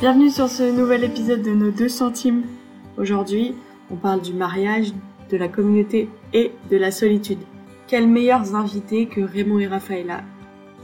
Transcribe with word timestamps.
Bienvenue 0.00 0.30
sur 0.30 0.48
ce 0.48 0.62
nouvel 0.62 1.02
épisode 1.02 1.42
de 1.42 1.50
nos 1.50 1.72
deux 1.72 1.88
centimes. 1.88 2.44
Aujourd'hui, 2.98 3.56
on 3.90 3.96
parle 3.96 4.22
du 4.22 4.32
mariage, 4.32 4.92
de 5.28 5.36
la 5.36 5.48
communauté 5.48 6.08
et 6.32 6.52
de 6.70 6.76
la 6.76 6.92
solitude. 6.92 7.40
Quels 7.88 8.06
meilleurs 8.06 8.54
invités 8.54 9.06
que 9.06 9.20
Raymond 9.20 9.58
et 9.58 9.66
Rafaela 9.66 10.22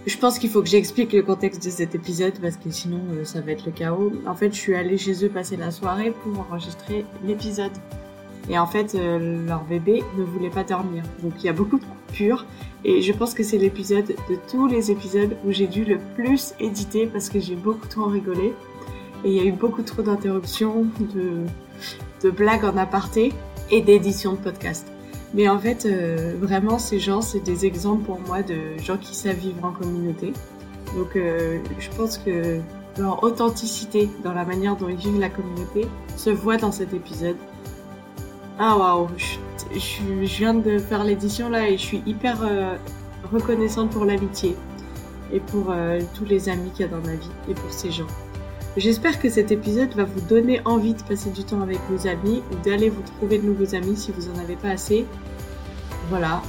Je 0.05 0.19
pense 0.19 0.41
qu'il 0.41 0.51
faut 0.51 0.63
que 0.63 0.69
j'explique 0.69 1.13
le 1.13 1.23
contexte 1.23 1.65
de 1.65 1.71
cet 1.71 1.95
épisode 1.95 2.33
parce 2.43 2.57
que 2.57 2.73
sinon 2.73 3.03
euh, 3.13 3.25
ça 3.25 3.41
va 3.41 3.53
être 3.53 3.67
le 3.67 3.71
chaos. 3.71 4.11
En 4.27 4.35
fait, 4.35 4.53
je 4.53 4.59
suis 4.59 4.75
allée 4.75 4.99
chez 4.99 5.25
eux 5.25 5.29
passer 5.29 5.57
la 5.57 5.71
soirée 5.71 6.13
pour 6.25 6.41
enregistrer 6.41 7.07
l'épisode. 7.25 7.71
Et 8.51 8.59
en 8.59 8.67
fait, 8.67 8.97
euh, 8.97 9.47
leur 9.47 9.63
bébé 9.63 10.03
ne 10.19 10.25
voulait 10.25 10.51
pas 10.51 10.65
dormir. 10.65 11.05
Donc 11.23 11.35
il 11.39 11.47
y 11.47 11.49
a 11.49 11.53
beaucoup 11.53 11.79
de 11.79 11.85
coupures. 11.85 12.47
Et 12.85 13.01
je 13.01 13.13
pense 13.13 13.33
que 13.33 13.45
c'est 13.45 13.59
l'épisode 13.59 14.09
de 14.09 14.37
tous 14.51 14.67
les 14.67 14.91
épisodes 14.91 15.37
où 15.45 15.53
j'ai 15.53 15.69
dû 15.69 15.85
le 15.85 15.99
plus 16.17 16.53
éditer 16.59 17.07
parce 17.07 17.29
que 17.29 17.39
j'ai 17.39 17.55
beaucoup 17.55 17.87
trop 17.87 18.07
rigolé. 18.07 18.53
Et 19.25 19.29
il 19.29 19.35
y 19.35 19.41
a 19.41 19.45
eu 19.45 19.53
beaucoup 19.53 19.83
trop 19.83 20.03
d'interruptions, 20.03 20.87
de, 21.15 22.31
blagues 22.31 22.65
en 22.65 22.77
aparté 22.77 23.33
et 23.71 23.83
d'éditions 23.83 24.33
de 24.33 24.39
podcast. 24.39 24.87
Mais 25.35 25.49
en 25.49 25.59
fait, 25.59 25.85
euh, 25.85 26.37
vraiment, 26.41 26.79
ces 26.79 26.99
gens, 26.99 27.21
c'est 27.21 27.41
des 27.41 27.67
exemples 27.67 28.05
pour 28.05 28.21
moi 28.21 28.43
de 28.43 28.79
gens 28.83 28.97
qui 28.97 29.15
savent 29.15 29.37
vivre 29.37 29.65
en 29.65 29.73
communauté. 29.73 30.33
Donc, 30.97 31.17
euh, 31.17 31.59
je 31.79 31.91
pense 31.97 32.19
que 32.19 32.61
leur 32.99 33.23
authenticité 33.23 34.09
dans 34.23 34.33
la 34.33 34.45
manière 34.45 34.77
dont 34.77 34.89
ils 34.89 34.97
vivent 34.97 35.21
la 35.21 35.29
communauté 35.29 35.87
se 36.17 36.31
voit 36.31 36.57
dans 36.57 36.73
cet 36.73 36.95
épisode. 36.95 37.37
Ah 38.59 38.79
waouh, 38.79 39.09
je, 39.73 40.03
viens 40.23 40.55
de 40.55 40.79
faire 40.79 41.03
l'édition 41.03 41.49
là 41.49 41.69
et 41.69 41.77
je 41.77 41.83
suis 41.83 42.03
hyper 42.07 42.39
euh, 42.43 42.77
reconnaissante 43.33 43.91
pour 43.91 44.05
l'amitié 44.05 44.55
et 45.33 45.41
pour 45.41 45.75
tous 46.15 46.25
les 46.27 46.49
amis 46.49 46.71
qu'il 46.71 46.87
y 46.87 46.89
a 46.89 46.93
dans 46.93 47.05
ma 47.05 47.17
vie 47.17 47.31
et 47.49 47.55
pour 47.55 47.73
ces 47.73 47.91
gens. 47.91 48.07
J'espère 48.77 49.21
que 49.21 49.31
cet 49.31 49.53
épisode 49.53 49.95
va 49.95 50.03
vous 50.03 50.21
donner 50.23 50.61
envie 50.65 50.95
de 50.95 51.03
passer 51.05 51.31
du 51.31 51.45
temps 51.45 51.61
avec 51.61 51.79
vos 51.89 52.09
amis 52.09 52.43
ou 52.51 52.57
d'aller 52.65 52.91
vous 52.91 53.03
trouver 53.03 53.39
de 53.39 53.47
nouveaux 53.47 53.73
amis 53.77 53.97
si 53.97 54.11
vous 54.11 54.29
en 54.29 54.37
avez 54.41 54.57
pas 54.57 54.71
assez. 54.71 55.07
Voilà, 56.11 56.43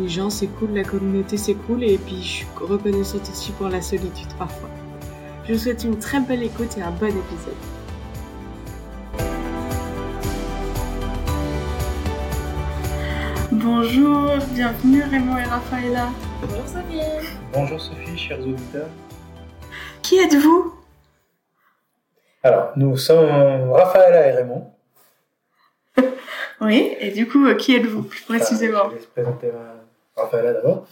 les 0.00 0.08
gens 0.08 0.30
c'est 0.30 0.46
cool, 0.46 0.70
la 0.72 0.84
communauté 0.84 1.36
c'est 1.36 1.54
cool 1.54 1.82
et 1.82 1.98
puis 1.98 2.22
je 2.22 2.28
suis 2.28 2.46
reconnaissante 2.60 3.28
aussi 3.28 3.50
pour 3.52 3.68
la 3.68 3.82
solitude 3.82 4.28
parfois. 4.38 4.68
Je 5.48 5.54
vous 5.54 5.58
souhaite 5.58 5.82
une 5.82 5.98
très 5.98 6.20
belle 6.20 6.44
écoute 6.44 6.76
et 6.78 6.82
un 6.82 6.92
bon 6.92 7.08
épisode. 7.08 7.54
Bonjour, 13.50 14.30
bienvenue 14.52 15.02
Raymond 15.02 15.38
et 15.38 15.42
Rafaela. 15.42 16.10
Bonjour 16.40 16.68
Sophie. 16.68 17.28
Bonjour 17.52 17.80
Sophie, 17.80 18.16
chers 18.16 18.38
auditeurs. 18.38 18.88
Qui 20.02 20.18
êtes-vous? 20.18 20.77
Alors, 22.48 22.72
nous 22.76 22.96
sommes 22.96 23.70
Rafaela 23.70 24.28
et 24.28 24.32
Raymond. 24.32 24.70
oui, 26.62 26.96
et 26.98 27.10
du 27.10 27.28
coup, 27.28 27.54
qui 27.56 27.76
êtes-vous 27.76 28.04
plus 28.04 28.22
précisément 28.22 28.88
Je 28.88 28.94
vais 28.94 29.00
se 29.02 29.06
présenter 29.06 29.50
Rafaela 30.16 30.54
d'abord. 30.54 30.86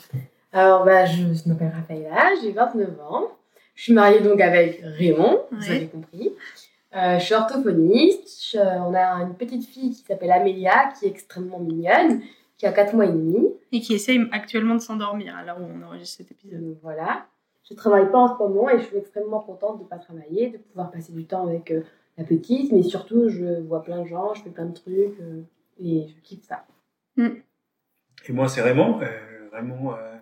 Alors, 0.53 0.85
bah, 0.85 1.07
je 1.07 1.23
m'appelle 1.49 1.73
Rafaela, 1.75 2.35
j'ai 2.43 2.53
29 2.53 3.01
ans. 3.09 3.31
Je 3.75 3.85
suis 3.85 3.95
mariée 3.95 4.21
donc 4.21 4.39
avec 4.43 4.81
Raymond, 4.83 5.45
vous 5.51 5.71
avez 5.71 5.87
compris. 5.87 6.31
Euh, 6.95 7.19
je 7.19 7.25
suis 7.25 7.35
orthophoniste. 7.35 8.53
Je- 8.53 8.59
on 8.59 8.93
a 8.95 9.23
une 9.23 9.35
petite 9.35 9.67
fille 9.67 9.91
qui 9.93 10.05
s'appelle 10.07 10.33
Amélia, 10.33 10.91
qui 10.99 11.07
est 11.07 11.09
extrêmement 11.09 11.59
mignonne, 11.59 12.21
qui 12.59 12.67
a 12.67 12.73
4 12.73 12.93
mois 12.95 13.07
et 13.07 13.09
demi. 13.13 13.49
Et 13.73 13.81
qui 13.81 13.95
essaye 13.95 14.21
actuellement 14.31 14.75
de 14.75 14.81
s'endormir 14.81 15.35
à 15.35 15.43
l'heure 15.43 15.57
où 15.59 15.65
on 15.65 15.87
enregistre 15.87 16.19
cet 16.19 16.33
épisode. 16.33 16.61
Donc 16.63 16.77
voilà. 16.83 17.25
Je 17.69 17.75
travaille 17.75 18.11
pas 18.11 18.19
en 18.19 18.29
ce 18.29 18.39
moment 18.43 18.71
et 18.71 18.79
je 18.79 18.85
suis 18.85 18.97
extrêmement 18.97 19.41
contente 19.41 19.79
de 19.79 19.85
ne 19.85 19.89
pas 19.89 19.99
travailler, 19.99 20.51
de 20.51 20.59
pouvoir 20.59 20.91
passer 20.91 21.13
du 21.13 21.27
temps 21.27 21.47
avec 21.47 21.71
euh, 21.73 21.83
la 22.17 22.25
petite, 22.25 22.71
mais 22.73 22.83
surtout 22.83 23.29
je 23.29 23.61
vois 23.63 23.83
plein 23.83 24.03
de 24.03 24.07
gens, 24.07 24.35
je 24.35 24.43
fais 24.43 24.51
plein 24.51 24.67
de 24.67 24.75
trucs 24.75 25.19
euh, 25.21 25.43
et 25.79 26.07
je 26.09 26.21
kiffe 26.23 26.45
ça. 26.45 26.65
Et 28.29 28.33
moi, 28.33 28.49
c'est 28.49 28.63
Raymond. 28.63 29.01
Euh, 29.03 29.49
Raymond, 29.53 29.95
euh, 29.95 30.17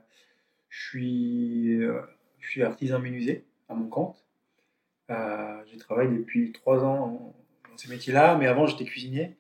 je, 0.69 0.89
suis, 0.89 1.83
euh, 1.83 2.01
je 2.39 2.49
suis 2.49 2.63
artisan 2.63 2.99
menuisier 2.99 3.45
à 3.69 3.75
mon 3.75 3.89
compte. 3.89 4.25
Euh, 5.11 5.63
je 5.71 5.79
travaille 5.79 6.09
depuis 6.09 6.53
trois 6.53 6.83
ans 6.83 7.35
dans 7.71 7.77
ce 7.77 7.91
métier-là, 7.91 8.37
mais 8.37 8.47
avant, 8.47 8.67
j'étais 8.67 8.85
cuisinier. 8.85 9.37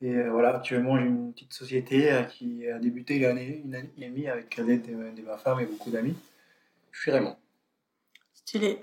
Et 0.00 0.20
voilà, 0.24 0.56
actuellement, 0.56 0.98
j'ai 0.98 1.06
une 1.06 1.32
petite 1.32 1.52
société 1.52 2.10
qui 2.30 2.66
a 2.66 2.78
débuté 2.80 3.16
il 3.16 3.22
y 3.22 3.26
a 3.26 3.30
une 3.30 3.38
année, 3.38 3.62
une 3.64 3.74
année 3.74 3.90
et 3.96 4.08
demie 4.08 4.26
avec 4.26 4.56
l'aide 4.56 4.82
de, 4.82 5.16
de 5.16 5.26
ma 5.26 5.38
femme 5.38 5.60
et 5.60 5.66
beaucoup 5.66 5.90
d'amis. 5.90 6.16
Je 6.92 7.00
suis 7.00 7.10
Raymond. 7.10 7.36
Stylé. 8.34 8.78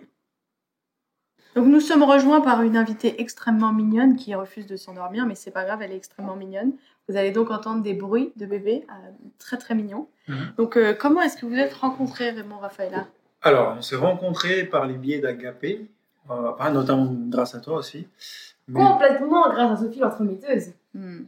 Donc 1.55 1.67
nous 1.67 1.79
sommes 1.79 2.03
rejoints 2.03 2.41
par 2.41 2.61
une 2.61 2.77
invitée 2.77 3.21
extrêmement 3.21 3.73
mignonne 3.73 4.15
qui 4.15 4.35
refuse 4.35 4.67
de 4.67 4.75
s'endormir, 4.75 5.25
mais 5.25 5.35
c'est 5.35 5.51
pas 5.51 5.65
grave, 5.65 5.81
elle 5.81 5.91
est 5.91 5.97
extrêmement 5.97 6.35
mignonne. 6.35 6.73
Vous 7.07 7.17
allez 7.17 7.31
donc 7.31 7.49
entendre 7.49 7.81
des 7.81 7.93
bruits 7.93 8.31
de 8.35 8.45
bébé 8.45 8.85
euh, 8.89 9.09
très 9.39 9.57
très 9.57 9.73
mignons. 9.73 10.07
Mhm. 10.27 10.53
Donc 10.57 10.77
euh, 10.77 10.93
comment 10.93 11.21
est-ce 11.21 11.37
que 11.37 11.45
vous 11.45 11.55
êtes 11.55 11.73
rencontrés, 11.73 12.31
Raymond 12.31 12.59
Rafaela 12.59 13.07
Alors, 13.41 13.75
on 13.77 13.81
s'est 13.81 13.95
rencontrés 13.95 14.63
par 14.63 14.85
les 14.85 14.93
biais 14.93 15.19
d'Agapé, 15.19 15.89
euh, 16.29 16.69
notamment 16.71 17.11
grâce 17.29 17.55
à 17.55 17.59
toi 17.59 17.77
aussi. 17.77 18.07
Mais 18.67 18.79
Complètement 18.79 19.49
grâce 19.49 19.79
à 19.79 19.83
Sophie 19.83 19.99
l'entremetteuse. 19.99 20.73
Hmm. 20.93 21.23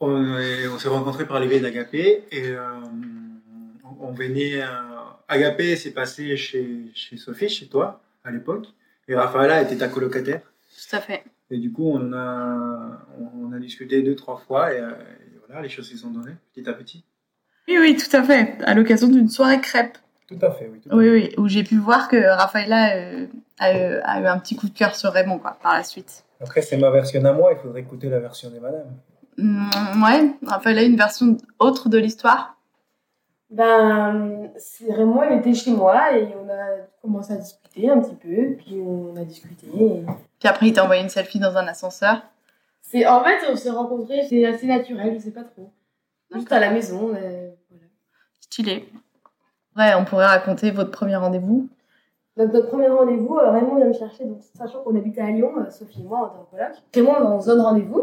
on 0.00 0.36
on 0.72 0.78
s'est 0.78 0.88
rencontrés 0.88 1.26
par 1.26 1.38
les 1.40 1.48
biais 1.48 1.60
d'Agapé 1.60 2.24
et 2.30 2.48
euh, 2.48 2.64
on 3.84 4.08
on 4.08 4.12
venait. 4.12 4.62
Euh, 5.30 5.34
Agapé 5.34 5.76
s'est 5.76 5.92
passé 5.92 6.36
chez, 6.36 6.90
chez 6.94 7.16
Sophie, 7.16 7.48
chez 7.48 7.66
toi, 7.68 8.00
à 8.24 8.30
l'époque, 8.30 8.66
et 9.08 9.14
Rafaela 9.14 9.62
était 9.62 9.76
ta 9.76 9.88
colocataire. 9.88 10.40
Tout 10.42 10.96
à 10.96 11.00
fait. 11.00 11.24
Et 11.50 11.58
du 11.58 11.72
coup, 11.72 11.90
on 11.92 12.12
a, 12.12 12.98
on 13.42 13.52
a 13.52 13.58
discuté 13.58 14.02
deux, 14.02 14.14
trois 14.14 14.36
fois 14.36 14.72
et, 14.72 14.78
euh, 14.80 14.90
et 14.90 15.38
voilà, 15.46 15.62
les 15.62 15.68
choses 15.68 15.88
se 15.88 15.96
sont 15.96 16.10
données 16.10 16.36
petit 16.54 16.68
à 16.68 16.72
petit. 16.72 17.04
Oui, 17.68 17.76
oui, 17.80 17.96
tout 17.96 18.14
à 18.16 18.22
fait. 18.22 18.56
À 18.64 18.74
l'occasion 18.74 19.08
d'une 19.08 19.28
soirée 19.28 19.60
crêpe. 19.60 19.98
Tout 20.28 20.38
à 20.42 20.50
fait, 20.52 20.70
oui. 20.72 20.80
tout 20.80 20.90
à 20.90 20.94
Oui, 20.96 21.04
fait. 21.04 21.10
oui, 21.10 21.34
où 21.38 21.48
j'ai 21.48 21.64
pu 21.64 21.76
voir 21.76 22.08
que 22.08 22.16
Rafaela 22.16 22.94
euh, 22.96 23.26
a, 23.58 23.72
eu- 23.72 24.00
a 24.04 24.20
eu 24.20 24.26
un 24.26 24.38
petit 24.38 24.54
coup 24.56 24.68
de 24.68 24.74
cœur 24.76 24.94
sur 24.94 25.10
Raymond, 25.12 25.38
quoi, 25.38 25.58
par 25.60 25.74
la 25.74 25.82
suite. 25.82 26.24
Après, 26.40 26.62
c'est 26.62 26.76
ma 26.76 26.90
version 26.90 27.24
à 27.24 27.32
moi, 27.32 27.52
il 27.52 27.58
faudrait 27.60 27.80
écouter 27.80 28.08
la 28.08 28.20
version 28.20 28.48
des 28.50 28.60
madames. 28.60 28.92
Hmm, 29.38 30.02
ouais, 30.04 30.32
Rafaela 30.46 30.80
a 30.82 30.84
une 30.84 30.96
version 30.96 31.36
autre 31.58 31.88
de 31.88 31.98
l'histoire. 31.98 32.56
Ben, 33.50 34.50
Raymond, 34.88 35.22
il 35.30 35.38
était 35.38 35.54
chez 35.54 35.72
moi 35.72 36.16
et 36.16 36.28
on 36.40 36.48
a 36.48 36.86
commencé 37.02 37.32
à 37.32 37.36
discuter 37.36 37.90
un 37.90 38.00
petit 38.00 38.14
peu, 38.14 38.54
puis 38.56 38.80
on 38.80 39.16
a 39.16 39.24
discuté. 39.24 39.66
et- 39.76 40.04
Puis 40.38 40.48
après, 40.48 40.66
il 40.68 40.72
t'a 40.72 40.84
envoyé 40.84 41.02
une 41.02 41.08
selfie 41.08 41.40
dans 41.40 41.56
un 41.56 41.66
ascenseur. 41.66 42.22
C'est 42.82 43.06
en 43.06 43.22
fait, 43.24 43.38
on 43.50 43.56
s'est 43.56 43.70
rencontrés, 43.70 44.22
c'est 44.28 44.44
assez 44.46 44.66
naturel, 44.66 45.14
je 45.14 45.24
sais 45.24 45.30
pas 45.32 45.42
trop. 45.44 45.70
Juste 46.32 46.50
à 46.52 46.60
la 46.60 46.70
maison, 46.70 47.08
mais 47.12 47.56
voilà. 47.70 47.84
Stylé. 48.40 48.88
Ouais, 49.76 49.94
on 49.98 50.04
pourrait 50.04 50.26
raconter 50.26 50.70
votre 50.70 50.90
premier 50.92 51.16
rendez-vous. 51.16 51.68
Donc 52.36 52.52
notre 52.52 52.68
premier 52.68 52.88
rendez-vous, 52.88 53.36
euh, 53.36 53.50
Raymond 53.50 53.76
vient 53.76 53.86
me 53.86 53.92
chercher, 53.92 54.24
donc 54.24 54.38
sachant 54.56 54.82
qu'on 54.82 54.96
habitait 54.96 55.20
à 55.20 55.30
Lyon, 55.30 55.52
euh, 55.58 55.70
Sophie 55.70 56.00
et 56.02 56.04
moi, 56.04 56.20
on 56.22 56.26
était 56.28 56.38
en 56.38 56.44
coloc. 56.44 56.82
Raymond, 56.94 57.34
on 57.36 57.40
se 57.40 57.46
donne 57.46 57.60
rendez-vous, 57.60 58.02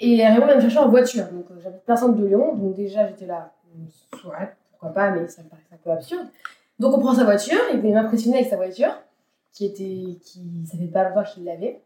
et 0.00 0.26
Raymond 0.26 0.46
vient 0.46 0.56
me 0.56 0.60
chercher 0.62 0.78
en 0.78 0.88
voiture. 0.88 1.24
Donc 1.30 1.44
euh, 1.50 1.60
j'habite 1.62 1.82
personne 1.84 2.14
de 2.16 2.26
Lyon, 2.26 2.54
donc 2.56 2.74
déjà 2.74 3.06
j'étais 3.06 3.26
là, 3.26 3.52
ouais, 4.24 4.54
pourquoi 4.78 4.94
pas, 4.94 5.10
mais 5.10 5.26
ça 5.28 5.42
me 5.42 5.48
paraissait 5.48 5.74
un 5.74 5.78
peu 5.82 5.90
absurde. 5.90 6.26
Donc 6.78 6.96
on 6.96 7.00
prend 7.00 7.14
sa 7.14 7.24
voiture, 7.24 7.58
il 7.72 7.80
voulait 7.80 7.92
m'impressionner 7.94 8.38
avec 8.38 8.48
sa 8.48 8.56
voiture, 8.56 8.94
qui 9.52 9.66
était, 9.66 10.18
qui, 10.22 10.40
ça 10.70 10.78
fait 10.78 10.86
pas 10.86 11.08
longtemps 11.08 11.24
qu'il 11.24 11.44
l'avait. 11.44 11.80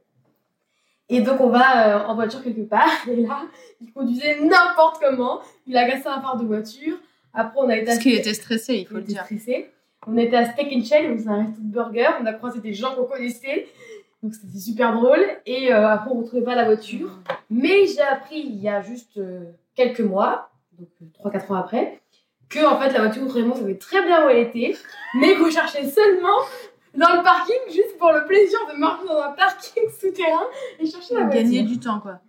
Et 1.09 1.21
donc 1.21 1.41
on 1.41 1.49
va 1.49 2.03
euh, 2.03 2.07
en 2.07 2.15
voiture 2.15 2.43
quelque 2.43 2.63
part, 2.69 2.91
et 3.09 3.17
là, 3.17 3.43
il 3.81 3.93
conduisait 3.93 4.41
n'importe 4.41 5.01
comment, 5.01 5.41
il 5.67 5.77
a 5.77 5.89
cassé 5.89 6.07
un 6.07 6.21
phare 6.21 6.37
de 6.37 6.45
voiture. 6.45 6.97
Après 7.33 7.59
on 7.61 7.69
a 7.69 7.77
été 7.77 7.87
Parce 7.87 7.99
qu'il 7.99 8.15
était 8.15 8.35
stressé, 8.35 8.75
il 8.77 8.87
faut 8.87 8.95
le 8.97 9.01
était 9.01 9.15
dire. 9.15 9.25
stressés. 9.25 9.71
On 10.07 10.17
était 10.17 10.37
à 10.37 10.51
Steak 10.51 10.67
and 10.73 10.85
Shell, 10.85 11.19
c'est 11.19 11.29
un 11.29 11.45
resto 11.45 11.61
de 11.61 11.73
burger. 11.73 12.09
On 12.21 12.27
a 12.27 12.33
croisé 12.33 12.61
des 12.61 12.75
gens 12.75 12.95
qu'on 12.95 13.05
connaissait. 13.05 13.69
Donc 14.23 14.35
c'était 14.35 14.59
super 14.59 14.93
drôle. 14.95 15.25
Et 15.47 15.73
euh, 15.73 15.89
après, 15.89 16.11
on 16.11 16.17
ne 16.17 16.23
retrouvait 16.23 16.43
pas 16.43 16.57
la 16.57 16.65
voiture. 16.65 17.19
Mais 17.51 17.87
j'ai 17.87 18.03
appris 18.03 18.41
il 18.41 18.61
y 18.61 18.69
a 18.69 18.83
juste 18.83 19.17
euh, 19.19 19.45
quelques 19.77 20.01
mois, 20.01 20.51
donc 20.77 20.89
3-4 21.25 21.53
ans 21.53 21.55
après, 21.55 22.01
que 22.53 22.65
en 22.65 22.79
fait 22.79 22.91
la 22.93 23.01
voiture 23.01 23.25
vraiment 23.27 23.55
savait 23.55 23.77
très 23.77 24.05
bien 24.05 24.27
où 24.27 24.29
elle 24.29 24.39
était, 24.39 24.77
mais 25.15 25.35
qu'on 25.35 25.51
cherchait 25.51 25.89
seulement 25.89 26.39
dans 26.95 27.15
le 27.17 27.23
parking 27.23 27.57
juste 27.69 27.97
pour 27.99 28.13
le 28.13 28.25
plaisir 28.27 28.59
de 28.73 28.79
marcher 28.79 29.07
dans 29.07 29.21
un 29.21 29.33
parking 29.33 29.85
souterrain 30.01 30.45
et 30.79 30.87
chercher 30.87 31.15
la 31.15 31.25
voiture. 31.25 31.43
Gagner 31.43 31.63
du 31.63 31.79
temps, 31.79 32.01
quoi. 32.01 32.21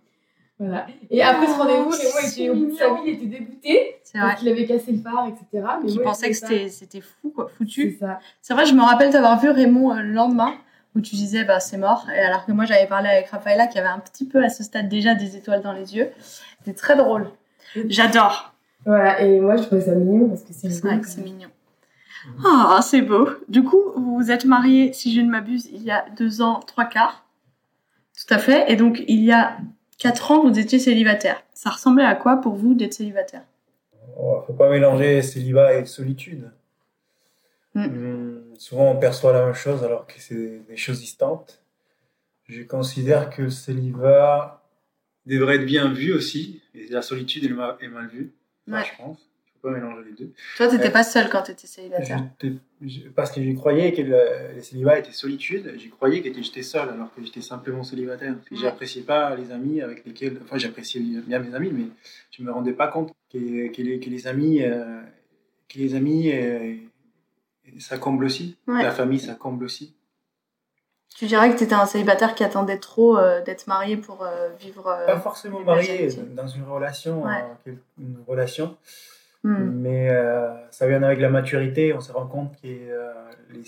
Voilà. 0.58 0.86
Et 1.10 1.20
après 1.20 1.46
ce 1.46 1.52
Oh, 1.52 1.62
rendez-vous, 1.62 1.90
Raymond 1.90 2.28
était 2.28 2.48
au 2.48 2.54
bout 2.54 2.66
de 2.66 2.76
sa 2.76 2.94
vie, 2.94 3.00
il 3.06 3.14
était 3.14 3.26
dégoûté 3.26 3.96
parce 4.12 4.38
qu'il 4.38 4.48
avait 4.48 4.66
cassé 4.66 4.92
le 4.92 4.98
phare, 4.98 5.26
etc. 5.26 5.66
Mais 5.82 5.92
moi, 5.94 6.02
pensait 6.04 6.28
que 6.28 6.36
c'était 6.36 6.68
c'était 6.68 7.00
fou, 7.00 7.30
quoi, 7.34 7.48
foutu. 7.48 7.96
ça. 7.98 8.20
C'est 8.40 8.54
vrai, 8.54 8.64
je 8.64 8.74
me 8.74 8.82
rappelle 8.82 9.10
t'avoir 9.10 9.40
vu 9.40 9.50
Raymond 9.50 9.92
euh, 9.92 10.00
le 10.00 10.12
lendemain 10.12 10.54
où 10.94 11.00
tu 11.00 11.16
disais 11.16 11.42
bah 11.42 11.58
c'est 11.58 11.76
mort 11.76 12.06
et 12.08 12.20
alors 12.20 12.46
que 12.46 12.52
moi 12.52 12.66
j'avais 12.66 12.86
parlé 12.86 13.08
avec 13.08 13.26
Rafaela 13.26 13.66
qui 13.66 13.78
avait 13.80 13.88
un 13.88 13.98
petit 13.98 14.26
peu 14.26 14.44
à 14.44 14.48
ce 14.48 14.62
stade 14.62 14.88
déjà 14.88 15.16
des 15.16 15.36
étoiles 15.36 15.60
dans 15.60 15.72
les 15.72 15.96
yeux. 15.96 16.10
C'était 16.60 16.78
très 16.78 16.94
drôle. 16.94 17.30
J'adore. 17.88 18.53
Voilà, 18.86 19.20
et 19.22 19.40
moi 19.40 19.56
je 19.56 19.62
trouvais 19.64 19.80
ça 19.80 19.94
mignon 19.94 20.28
parce 20.28 20.42
que 20.42 20.52
c'est 20.52 20.70
C'est 20.70 20.80
vrai 20.80 20.90
rigolo. 20.90 21.02
que 21.02 21.08
c'est 21.08 21.22
mignon. 21.22 21.48
Ah, 22.44 22.80
c'est 22.82 23.02
beau. 23.02 23.28
Du 23.48 23.62
coup, 23.62 23.80
vous 23.96 24.16
vous 24.16 24.30
êtes 24.30 24.44
marié, 24.46 24.92
si 24.94 25.14
je 25.14 25.20
ne 25.20 25.30
m'abuse, 25.30 25.66
il 25.72 25.82
y 25.82 25.90
a 25.90 26.06
deux 26.16 26.40
ans, 26.40 26.60
trois 26.60 26.86
quarts. 26.86 27.26
Tout 28.16 28.32
à 28.32 28.38
fait. 28.38 28.70
Et 28.72 28.76
donc, 28.76 29.02
il 29.08 29.20
y 29.22 29.32
a 29.32 29.58
quatre 29.98 30.30
ans, 30.30 30.48
vous 30.48 30.58
étiez 30.58 30.78
célibataire. 30.78 31.42
Ça 31.52 31.68
ressemblait 31.70 32.04
à 32.04 32.14
quoi 32.14 32.36
pour 32.40 32.54
vous 32.54 32.74
d'être 32.74 32.94
célibataire? 32.94 33.42
Oh, 34.18 34.42
faut 34.46 34.54
pas 34.54 34.70
mélanger 34.70 35.20
célibat 35.22 35.74
et 35.74 35.84
solitude. 35.84 36.50
Mm. 37.74 37.84
Hum, 37.84 38.42
souvent, 38.58 38.92
on 38.92 38.96
perçoit 38.96 39.32
la 39.32 39.44
même 39.44 39.54
chose 39.54 39.82
alors 39.84 40.06
que 40.06 40.14
c'est 40.18 40.60
des 40.68 40.76
choses 40.76 41.00
distantes. 41.00 41.60
Je 42.48 42.62
considère 42.62 43.28
que 43.30 43.42
le 43.42 43.50
célibat 43.50 44.62
devrait 45.26 45.56
être 45.56 45.66
bien 45.66 45.92
vu 45.92 46.12
aussi, 46.14 46.62
et 46.74 46.86
la 46.88 47.02
solitude 47.02 47.44
est 47.44 47.48
mal, 47.48 47.76
est 47.80 47.88
mal 47.88 48.06
vue. 48.08 48.32
Ouais. 48.68 48.82
je 48.84 48.96
pense. 49.02 49.18
Il 49.46 49.60
faut 49.60 49.68
pas 49.68 49.74
mélanger 49.74 50.02
les 50.10 50.12
deux. 50.12 50.32
Toi, 50.56 50.68
t'étais 50.68 50.88
Euh, 50.88 50.90
pas 50.90 51.04
seul 51.04 51.28
quand 51.30 51.42
t'étais 51.42 51.66
célibataire. 51.66 52.22
J'étais- 52.40 52.56
je- 52.82 53.08
parce 53.08 53.30
que 53.30 53.42
je 53.42 53.52
croyais 53.52 53.92
que 53.92 54.02
le, 54.02 54.54
le 54.56 54.60
célibat 54.62 54.98
était 54.98 55.12
solitude, 55.12 55.72
j'y 55.78 55.88
croyais 55.88 56.20
que 56.20 56.42
j'étais 56.42 56.62
seul 56.62 56.88
alors 56.90 57.14
que 57.14 57.24
j'étais 57.24 57.40
simplement 57.40 57.82
célibataire. 57.82 58.32
Ouais. 58.50 58.56
J'appréciais 58.58 59.02
pas 59.02 59.34
les 59.36 59.50
amis 59.52 59.80
avec 59.80 60.04
lesquels. 60.04 60.38
Enfin, 60.44 60.58
j'appréciais 60.58 61.00
bien 61.00 61.38
mes 61.38 61.54
amis, 61.54 61.70
mais 61.72 61.84
je 62.30 62.42
me 62.42 62.52
rendais 62.52 62.74
pas 62.74 62.88
compte 62.88 63.12
que, 63.32 63.68
que 63.68 63.82
les, 63.82 64.00
que 64.00 64.10
les 64.10 64.26
amis. 64.26 64.62
euh, 64.62 65.00
que 65.68 65.78
les 65.78 65.94
amis. 65.94 66.30
euh, 66.32 66.74
ça 67.78 67.96
comble 67.98 68.24
aussi. 68.26 68.56
Ouais. 68.66 68.82
La 68.82 68.90
famille, 68.92 69.18
ça 69.18 69.34
comble 69.34 69.64
aussi. 69.64 69.94
Tu 71.14 71.26
dirais 71.26 71.52
que 71.52 71.58
t'étais 71.58 71.74
un 71.74 71.86
célibataire 71.86 72.34
qui 72.34 72.42
attendait 72.42 72.78
trop 72.78 73.16
euh, 73.16 73.40
d'être 73.42 73.66
marié 73.68 73.96
pour 73.96 74.22
euh, 74.22 74.48
vivre. 74.58 74.88
euh, 74.88 75.06
Pas 75.06 75.20
forcément 75.20 75.60
marié 75.60 76.08
dans 76.34 76.46
une 76.48 76.64
relation, 76.64 77.22
Ouais. 77.24 77.44
euh, 77.68 77.72
une 77.98 78.16
relation, 78.26 78.76
hmm. 79.44 79.54
mais 79.54 80.10
euh, 80.10 80.52
ça 80.72 80.88
vient 80.88 81.02
avec 81.04 81.20
la 81.20 81.28
maturité. 81.28 81.94
On 81.94 82.00
se 82.00 82.10
rend 82.12 82.26
compte 82.26 82.52
que, 82.60 82.66
euh, 82.66 83.12
les, 83.50 83.62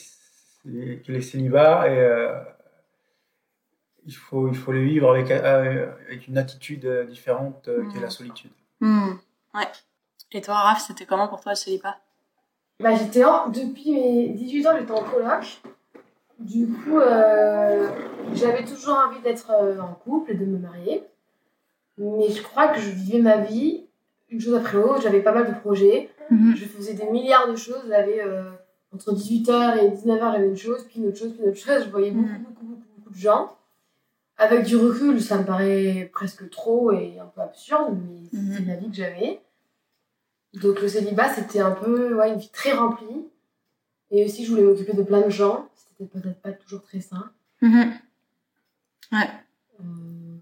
les- 0.65 0.99
que 1.03 1.13
les 1.13 1.23
célibats, 1.23 1.87
et, 1.89 1.97
euh, 1.99 2.41
il, 4.07 4.15
faut, 4.15 4.49
il 4.49 4.57
faut 4.57 4.73
les 4.73 4.85
vivre 4.85 5.11
avec, 5.11 5.31
euh, 5.31 5.93
avec 6.07 6.27
une 6.27 6.39
attitude 6.39 6.87
différente 7.09 7.69
euh, 7.69 7.83
que 7.93 7.97
Mhm. 7.97 8.03
la 8.03 8.11
solitude. 8.11 8.51
Hmm. 8.81 9.13
Ouais. 9.55 9.69
Et 10.33 10.41
toi, 10.41 10.55
Raph, 10.57 10.81
c'était 10.85 11.07
comment 11.07 11.29
pour 11.29 11.41
toi 11.41 11.53
le 11.53 11.57
célibat? 11.57 11.97
Bah, 12.81 12.95
j'étais 12.97 13.25
en... 13.25 13.49
Depuis 13.49 13.93
mes 13.93 14.29
18 14.31 14.67
ans, 14.67 14.73
j'étais 14.79 14.93
en 14.93 15.03
coloc. 15.05 15.61
Du 16.39 16.67
coup, 16.67 16.99
euh, 16.99 17.89
j'avais 18.35 18.65
toujours 18.65 18.95
envie 18.97 19.21
d'être 19.23 19.51
euh, 19.51 19.79
en 19.81 19.95
couple 19.95 20.33
et 20.33 20.35
de 20.35 20.45
me 20.45 20.59
marier. 20.59 21.03
Mais 21.99 22.31
je 22.31 22.43
crois 22.43 22.69
que 22.69 22.81
je 22.81 22.91
vivais 22.91 23.21
ma 23.21 23.39
vie 23.39 23.87
une 24.29 24.41
chose 24.41 24.55
après 24.55 24.77
l'autre. 24.77 25.01
J'avais 25.03 25.23
pas 25.23 25.33
mal 25.33 25.47
de 25.53 25.59
projets. 25.61 26.11
Je 26.31 26.65
faisais 26.65 26.95
des 26.95 27.07
milliards 27.07 27.49
de 27.51 27.57
choses. 27.57 27.85
J'avais 27.89 28.21
euh, 28.21 28.51
entre 28.93 29.15
18h 29.15 29.79
et 29.79 29.89
19h, 29.91 30.33
j'avais 30.33 30.49
une 30.49 30.57
chose, 30.57 30.85
puis 30.85 31.01
une 31.01 31.07
autre 31.09 31.17
chose, 31.19 31.33
puis 31.33 31.43
une 31.45 31.51
autre 31.51 31.59
chose. 31.59 31.85
Je 31.85 31.91
voyais 31.91 32.11
beaucoup, 32.11 32.29
Mhm. 32.29 32.43
beaucoup, 32.43 32.65
beaucoup, 32.67 32.83
beaucoup 32.99 33.11
de 33.11 33.19
gens. 33.19 33.53
Avec 34.39 34.65
du 34.65 34.77
recul, 34.77 35.23
ça 35.23 35.39
me 35.39 35.45
paraît 35.45 36.11
presque 36.13 36.51
trop 36.51 36.93
et 36.93 37.19
un 37.19 37.27
peu 37.27 37.41
absurde, 37.41 37.97
mais 37.97 38.39
Mhm. 38.39 38.53
c'est 38.59 38.65
la 38.67 38.77
vie 38.77 38.91
que 38.91 38.97
j'avais. 38.97 39.41
Donc 40.55 40.81
le 40.83 40.89
célibat, 40.89 41.29
c'était 41.31 41.61
un 41.61 41.71
peu 41.71 42.15
ouais, 42.15 42.29
une 42.31 42.39
vie 42.39 42.51
très 42.51 42.73
remplie. 42.73 43.25
Et 44.11 44.25
aussi, 44.25 44.45
je 44.45 44.51
voulais 44.51 44.63
m'occuper 44.63 44.93
de 44.93 45.03
plein 45.03 45.23
de 45.23 45.31
gens. 45.31 45.67
C'était 45.99 46.21
peut-être 46.21 46.41
pas 46.43 46.53
toujours 46.53 46.83
très 46.83 47.01
sain. 47.01 47.31
Mhm. 47.63 47.95
Euh, 49.13 50.37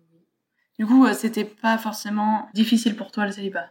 Du 0.78 0.86
coup, 0.86 1.06
euh, 1.06 1.12
c'était 1.12 1.44
pas 1.44 1.78
forcément 1.78 2.48
difficile 2.54 2.96
pour 2.96 3.12
toi 3.12 3.26
le 3.26 3.32
célibat. 3.32 3.68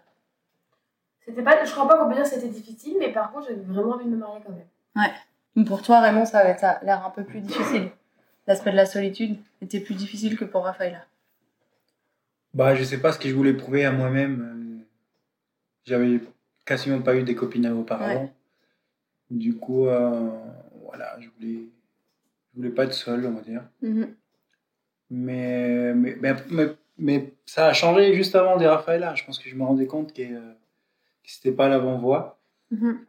c'était 1.26 1.44
pas, 1.44 1.64
je 1.64 1.72
crois 1.72 1.88
pas 1.88 1.98
qu'on 1.98 2.08
peut 2.08 2.16
dire 2.16 2.24
que 2.24 2.30
c'était 2.30 2.48
difficile, 2.50 2.96
mais 3.00 3.12
par 3.12 3.32
contre, 3.32 3.48
j'avais 3.50 3.62
vraiment 3.62 3.94
envie 3.94 4.06
de 4.06 4.10
me 4.12 4.18
marier 4.18 4.42
quand 4.46 4.54
même. 4.54 5.66
Pour 5.66 5.82
toi, 5.82 6.00
Raymond, 6.02 6.26
ça 6.26 6.40
avait 6.40 6.58
ça 6.58 6.72
a 6.72 6.84
l'air 6.84 7.06
un 7.06 7.10
peu 7.10 7.24
plus 7.24 7.42
difficile. 7.42 7.92
L'aspect 8.48 8.72
de 8.72 8.76
la 8.76 8.86
solitude 8.86 9.38
était 9.62 9.80
plus 9.80 9.96
difficile 9.96 10.38
que 10.38 10.46
pour 10.46 10.64
Raphaël. 10.64 11.06
Bah, 12.54 12.76
je 12.76 12.84
sais 12.84 13.00
pas 13.00 13.12
ce 13.12 13.20
que 13.20 13.30
je 13.30 13.34
voulais 13.36 13.54
prouver 13.54 13.86
à 13.86 13.92
moi-même. 13.92 14.84
J'avais 15.86 16.22
quasiment 16.66 17.02
pas 17.02 17.16
eu 17.16 17.24
des 17.24 17.36
copines 17.36 17.68
auparavant. 17.68 18.32
Du 19.30 19.56
coup, 19.58 19.88
euh, 19.88 20.30
voilà, 20.94 21.20
je 21.20 21.28
voulais, 21.30 21.64
je 22.54 22.58
voulais 22.58 22.70
pas 22.70 22.84
être 22.86 22.94
seul, 22.94 23.26
on 23.26 23.32
va 23.32 23.42
dire. 23.42 23.64
Mhm. 23.82 24.16
Mais, 25.10 25.94
mais, 25.96 26.16
mais, 26.22 26.36
mais- 26.52 26.76
mais 26.98 27.34
ça 27.46 27.68
a 27.68 27.74
changé 27.74 28.14
juste 28.14 28.36
avant 28.36 28.58
des 28.58 28.68
Rafaela. 28.68 29.16
Je 29.16 29.24
pense 29.26 29.40
que 29.40 29.50
je 29.50 29.56
me 29.56 29.64
rendais 29.64 29.88
compte 29.88 30.14
que, 30.14 30.22
euh, 30.22 30.54
que 31.24 31.30
c'était 31.32 31.52
pas 31.52 31.68
la 31.68 31.80
bonne 31.80 32.00
voie. 32.00 32.40
Mhm. 32.72 33.00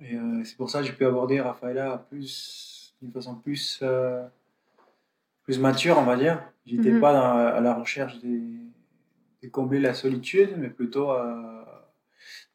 Et 0.00 0.16
euh, 0.16 0.44
c'est 0.44 0.56
pour 0.56 0.68
ça 0.70 0.80
que 0.80 0.86
j'ai 0.86 0.92
pu 0.92 1.04
aborder 1.06 1.40
Rafaela 1.40 2.04
plus, 2.10 2.94
d'une 3.00 3.10
façon 3.12 3.34
plus, 3.36 3.80
euh, 3.82 4.22
plus 5.44 5.58
mature, 5.58 5.96
on 5.98 6.04
va 6.04 6.16
dire. 6.16 6.42
J'étais 6.66 6.90
Mhm. 6.92 7.00
pas 7.00 7.12
dans- 7.14 7.56
à 7.56 7.60
la 7.60 7.74
recherche 7.74 8.18
des- 8.20 8.60
de 9.42 9.48
combler 9.48 9.80
la 9.80 9.94
solitude, 9.94 10.50
mais 10.58 10.68
plutôt 10.68 11.10
à, 11.10 11.88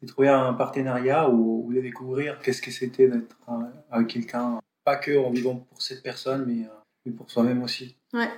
de 0.02 0.08
trouver 0.08 0.28
un 0.30 0.54
partenariat 0.54 1.28
ou, 1.30 1.66
ou 1.66 1.74
de 1.74 1.82
découvrir 1.82 2.40
qu'est-ce 2.40 2.62
que 2.62 2.70
c'était 2.72 3.08
d'être 3.08 3.38
euh, 3.50 3.64
avec 3.90 4.08
quelqu'un. 4.08 4.60
Pas 4.86 4.96
que 4.98 5.18
en 5.18 5.32
vivant 5.32 5.56
pour 5.56 5.82
cette 5.82 6.02
personne, 6.04 6.46
mais, 6.46 6.64
euh, 6.66 6.70
mais 7.06 7.12
pour 7.12 7.30
soi-même 7.30 7.62
aussi. 7.64 7.98
Ouais. 8.14 8.30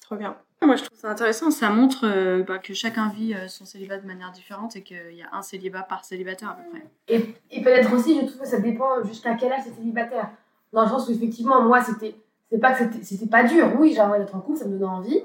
Trop 0.00 0.16
bien. 0.16 0.36
Moi, 0.64 0.76
je 0.76 0.84
trouve 0.84 0.96
ça 0.98 1.10
intéressant. 1.10 1.50
Ça 1.50 1.70
montre 1.70 2.06
euh, 2.06 2.44
bah, 2.44 2.58
que 2.60 2.72
chacun 2.72 3.08
vit 3.08 3.34
euh, 3.34 3.48
son 3.48 3.64
célibat 3.64 3.98
de 3.98 4.06
manière 4.06 4.30
différente 4.30 4.76
et 4.76 4.82
qu'il 4.82 5.14
y 5.14 5.22
a 5.22 5.28
un 5.32 5.42
célibat 5.42 5.82
par 5.82 6.04
célibataire 6.04 6.50
à 6.50 6.54
peu 6.54 6.70
près. 6.70 6.86
Et, 7.08 7.34
et 7.50 7.62
peut-être 7.62 7.92
aussi, 7.92 8.20
je 8.20 8.26
trouve 8.26 8.40
que 8.42 8.46
ça 8.46 8.60
dépend 8.60 9.02
jusqu'à 9.04 9.34
quel 9.34 9.52
âge 9.52 9.62
c'est 9.64 9.74
célibataire. 9.74 10.30
Dans 10.72 10.82
le 10.84 10.88
sens 10.88 11.08
où, 11.08 11.12
effectivement, 11.12 11.60
moi, 11.62 11.82
c'était 11.82 12.14
c'est 12.50 12.58
pas 12.58 12.74
que 12.74 12.84
c'était- 13.02 13.26
pas 13.26 13.42
dur. 13.44 13.72
Oui, 13.78 13.92
j'avais 13.94 14.10
envie 14.10 14.20
d'être 14.20 14.36
en 14.36 14.40
couple, 14.40 14.58
ça 14.58 14.66
me 14.66 14.72
donnait 14.78 14.84
envie. 14.84 15.20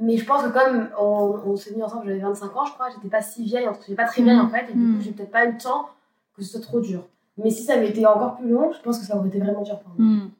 Mais 0.00 0.16
je 0.16 0.24
pense 0.24 0.42
que 0.42 0.48
comme 0.48 0.88
on, 0.98 1.38
on 1.44 1.56
s'est 1.56 1.74
mis 1.74 1.82
ensemble, 1.82 2.06
j'avais 2.06 2.18
25 2.18 2.56
ans, 2.56 2.64
je 2.64 2.72
crois, 2.72 2.88
j'étais 2.90 3.08
pas 3.08 3.20
si 3.22 3.44
vieille, 3.44 3.68
j'étais 3.82 3.94
pas 3.94 4.06
très 4.06 4.22
vieille 4.22 4.40
en 4.40 4.48
fait, 4.48 4.70
et 4.70 4.72
du 4.72 4.94
coup, 4.96 5.00
j'ai 5.02 5.12
peut-être 5.12 5.30
pas 5.30 5.44
eu 5.44 5.52
le 5.52 5.58
temps 5.58 5.90
que 6.34 6.42
ce 6.42 6.52
soit 6.52 6.60
trop 6.62 6.80
dur. 6.80 7.06
Mais 7.38 7.50
si 7.50 7.62
ça 7.64 7.74
avait 7.74 7.88
été 7.88 8.04
encore 8.06 8.36
plus 8.36 8.48
long, 8.48 8.72
je 8.72 8.80
pense 8.80 8.98
que 8.98 9.04
ça 9.06 9.16
aurait 9.16 9.28
été 9.28 9.38
vraiment 9.38 9.62
dur 9.62 9.78
pour 9.80 9.90
moi. 9.98 9.98
Hmm. 9.98 10.30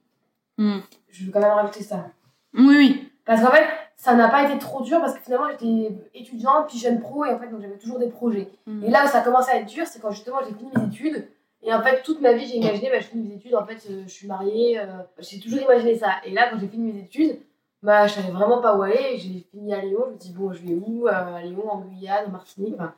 Hmm. 0.59 0.81
Je 1.09 1.25
veux 1.27 1.33
quand 1.33 1.41
même 1.41 1.53
rajouter 1.53 1.83
ça. 1.83 2.07
Oui, 2.55 2.75
oui. 2.77 3.09
Parce 3.25 3.41
qu'en 3.43 3.51
fait, 3.51 3.65
ça 3.97 4.15
n'a 4.15 4.29
pas 4.29 4.45
été 4.49 4.59
trop 4.59 4.83
dur 4.83 5.01
parce 5.01 5.15
que 5.15 5.21
finalement, 5.23 5.47
j'étais 5.51 5.97
étudiante, 6.15 6.67
puis 6.69 6.79
jeune 6.79 7.01
pro, 7.01 7.25
et 7.25 7.33
en 7.33 7.39
fait, 7.39 7.49
donc 7.49 7.61
j'avais 7.63 7.79
toujours 7.79 7.99
des 7.99 8.09
projets. 8.09 8.49
Hmm. 8.67 8.85
Et 8.85 8.91
là 8.91 9.05
où 9.05 9.09
ça 9.09 9.19
a 9.21 9.23
commencé 9.23 9.51
à 9.51 9.57
être 9.61 9.67
dur, 9.69 9.87
c'est 9.87 10.01
quand 10.01 10.11
justement 10.11 10.39
j'ai 10.47 10.55
fini 10.55 10.71
mes 10.77 10.85
études. 10.87 11.29
Et 11.65 11.73
en 11.73 11.81
fait, 11.83 12.03
toute 12.03 12.21
ma 12.21 12.33
vie, 12.33 12.45
j'ai 12.47 12.57
imaginé, 12.57 12.91
bah, 12.91 12.99
je 12.99 13.07
finis 13.07 13.29
mes 13.29 13.35
études, 13.37 13.55
en 13.55 13.65
fait, 13.65 13.79
euh, 13.89 14.03
je 14.07 14.11
suis 14.13 14.27
mariée. 14.27 14.81
euh, 14.81 14.85
j'ai 15.21 15.39
toujours 15.39 15.61
imaginé 15.61 15.97
ça. 15.97 16.15
Et 16.25 16.33
là, 16.33 16.49
quand 16.51 16.59
j'ai 16.59 16.67
fini 16.67 16.93
mes 16.93 16.99
études, 16.99 17.39
bah, 17.85 18.09
je 18.09 18.15
savais 18.15 18.33
vraiment 18.33 18.61
pas 18.61 18.77
où 18.77 18.83
aller. 18.83 19.17
J'ai 19.19 19.47
fini 19.51 19.73
à 19.73 19.81
Lyon. 19.81 20.01
Je 20.09 20.13
me 20.13 20.17
dis, 20.19 20.33
bon, 20.33 20.53
je 20.53 20.61
vais 20.63 20.75
où 20.75 21.07
Euh, 21.07 21.13
À 21.13 21.43
Lyon, 21.43 21.71
en 21.71 21.81
Guyane, 21.83 22.25
en 22.27 22.31
Martinique. 22.33 22.75
Enfin, 22.75 22.95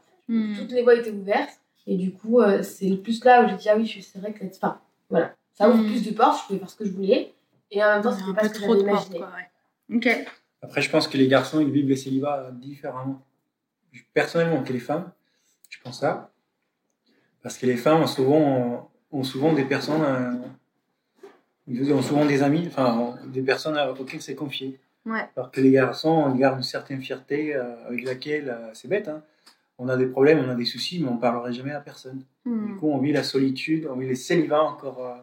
toutes 0.58 0.72
les 0.72 0.82
voies 0.82 0.94
étaient 0.94 1.10
ouvertes. 1.10 1.60
Et 1.86 1.96
du 1.96 2.12
coup, 2.12 2.40
euh, 2.40 2.62
c'est 2.62 2.88
le 2.88 2.96
plus 2.98 3.22
là 3.24 3.44
où 3.44 3.48
j'ai 3.48 3.56
dit, 3.56 3.68
ah 3.68 3.76
oui, 3.76 3.86
c'est 4.02 4.18
vrai 4.18 4.32
que. 4.32 4.44
Enfin, 4.44 4.80
voilà. 5.10 5.34
Ça 5.52 5.68
ouvre 5.68 5.82
Mm. 5.82 5.86
plus 5.86 6.04
de 6.04 6.14
portes, 6.14 6.40
je 6.42 6.46
pouvais 6.46 6.58
faire 6.58 6.70
ce 6.70 6.76
que 6.76 6.84
je 6.84 6.90
voulais. 6.92 7.32
Et 7.70 7.82
en 7.84 7.88
même 7.94 8.02
temps, 8.02 8.12
c'était 8.12 8.32
pas 8.32 8.44
ce 8.44 8.48
que 8.48 8.58
trop 8.58 8.72
j'avais 8.72 8.82
de 8.84 8.88
portes, 8.88 9.08
imaginé. 9.08 9.18
quoi. 9.18 9.28
Ouais. 9.90 9.96
Ok. 9.96 10.28
Après, 10.62 10.80
je 10.82 10.90
pense 10.90 11.06
que 11.08 11.16
les 11.18 11.28
garçons, 11.28 11.60
ils 11.60 11.70
vivent 11.70 11.88
les 11.88 11.96
célibats 11.96 12.50
différemment. 12.52 13.20
Personnellement, 14.12 14.62
que 14.62 14.72
les 14.72 14.78
femmes, 14.80 15.12
je 15.70 15.78
pense 15.82 16.00
ça. 16.00 16.30
Parce 17.42 17.58
que 17.58 17.66
les 17.66 17.76
femmes 17.76 18.00
ont 18.02 18.06
souvent, 18.06 18.90
ont 19.12 19.22
souvent 19.22 19.52
des 19.52 19.64
personnes, 19.64 20.02
euh, 20.02 20.32
ils 21.68 21.92
ont 21.92 22.02
souvent 22.02 22.24
des 22.24 22.42
amis, 22.42 22.64
enfin, 22.66 23.16
des 23.26 23.42
personnes 23.42 23.78
auxquelles 23.98 24.22
c'est 24.22 24.34
confié. 24.34 24.80
Ouais. 25.06 25.28
Alors 25.36 25.50
que 25.50 25.60
les 25.60 25.70
garçons, 25.70 26.32
ils 26.34 26.38
gardent 26.40 26.56
une 26.56 26.62
certaine 26.62 27.00
fierté 27.02 27.54
euh, 27.54 27.86
avec 27.86 28.02
laquelle, 28.04 28.48
euh, 28.48 28.70
c'est 28.72 28.88
bête, 28.88 29.08
hein, 29.08 29.22
on 29.78 29.88
a 29.88 29.96
des 29.96 30.06
problèmes, 30.06 30.38
on 30.38 30.48
a 30.50 30.54
des 30.54 30.64
soucis, 30.64 31.00
mais 31.02 31.08
on 31.08 31.16
ne 31.16 31.20
parlerait 31.20 31.52
jamais 31.52 31.72
à 31.72 31.80
personne. 31.80 32.18
Du 32.44 32.50
Hmm. 32.50 32.78
coup, 32.78 32.90
on 32.90 32.98
vit 32.98 33.12
la 33.12 33.22
solitude, 33.24 33.86
on 33.90 33.96
vit 33.96 34.06
les 34.06 34.14
célibats 34.14 34.62
encore, 34.62 35.04
euh, 35.06 35.16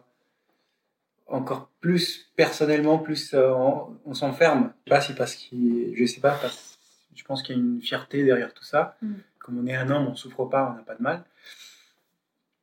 encore 1.26 1.68
plus 1.80 2.30
personnellement, 2.36 2.98
plus 2.98 3.32
euh, 3.34 3.50
on, 3.52 3.96
on 4.04 4.14
s'enferme. 4.14 4.72
Je 4.86 4.90
sais 4.90 4.90
pas 4.90 5.00
si 5.00 5.14
parce 5.14 5.34
qu'il, 5.36 5.94
je 5.96 6.04
sais 6.04 6.20
pas, 6.20 6.36
parce, 6.40 6.78
je 7.14 7.24
pense 7.24 7.42
qu'il 7.42 7.56
y 7.56 7.58
a 7.58 7.62
une 7.62 7.80
fierté 7.80 8.24
derrière 8.24 8.52
tout 8.52 8.64
ça. 8.64 8.96
Mm. 9.02 9.14
Comme 9.38 9.58
on 9.58 9.66
est 9.66 9.74
un 9.74 9.88
homme, 9.90 10.06
on 10.08 10.14
souffre 10.14 10.44
pas, 10.46 10.70
on 10.72 10.76
n'a 10.76 10.82
pas 10.82 10.94
de 10.96 11.02
mal. 11.02 11.24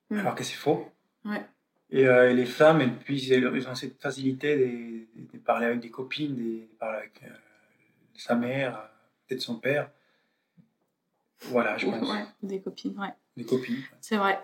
Mm. 0.10 0.19
Alors 0.19 0.36
que 0.36 0.43
c'est 0.43 0.55
faux. 0.55 0.89
Ouais. 1.25 1.43
Et, 1.91 2.05
euh, 2.08 2.29
et 2.31 2.34
les 2.36 2.46
femmes, 2.46 2.81
elles, 2.81 2.96
puissent- 2.98 3.31
elles 3.31 3.67
ont 3.67 3.75
cette 3.75 4.00
facilité 4.00 4.55
de, 4.58 5.31
de 5.34 5.38
parler 5.39 5.65
avec 5.65 5.79
des 5.79 5.89
copines, 5.89 6.36
de, 6.36 6.41
de 6.62 6.75
parler 6.79 6.98
avec 7.00 7.22
sa 8.15 8.36
mère, 8.36 8.89
peut-être 9.27 9.41
son 9.41 9.55
père. 9.55 9.89
Voilà, 11.46 11.77
je 11.77 11.86
pense. 11.86 12.10
Ouais, 12.10 12.25
des 12.43 12.62
copines, 12.62 13.00
ouais. 13.00 13.13
Des 13.38 13.46
copines. 13.46 13.81
C'est 14.01 14.17
vrai. 14.17 14.39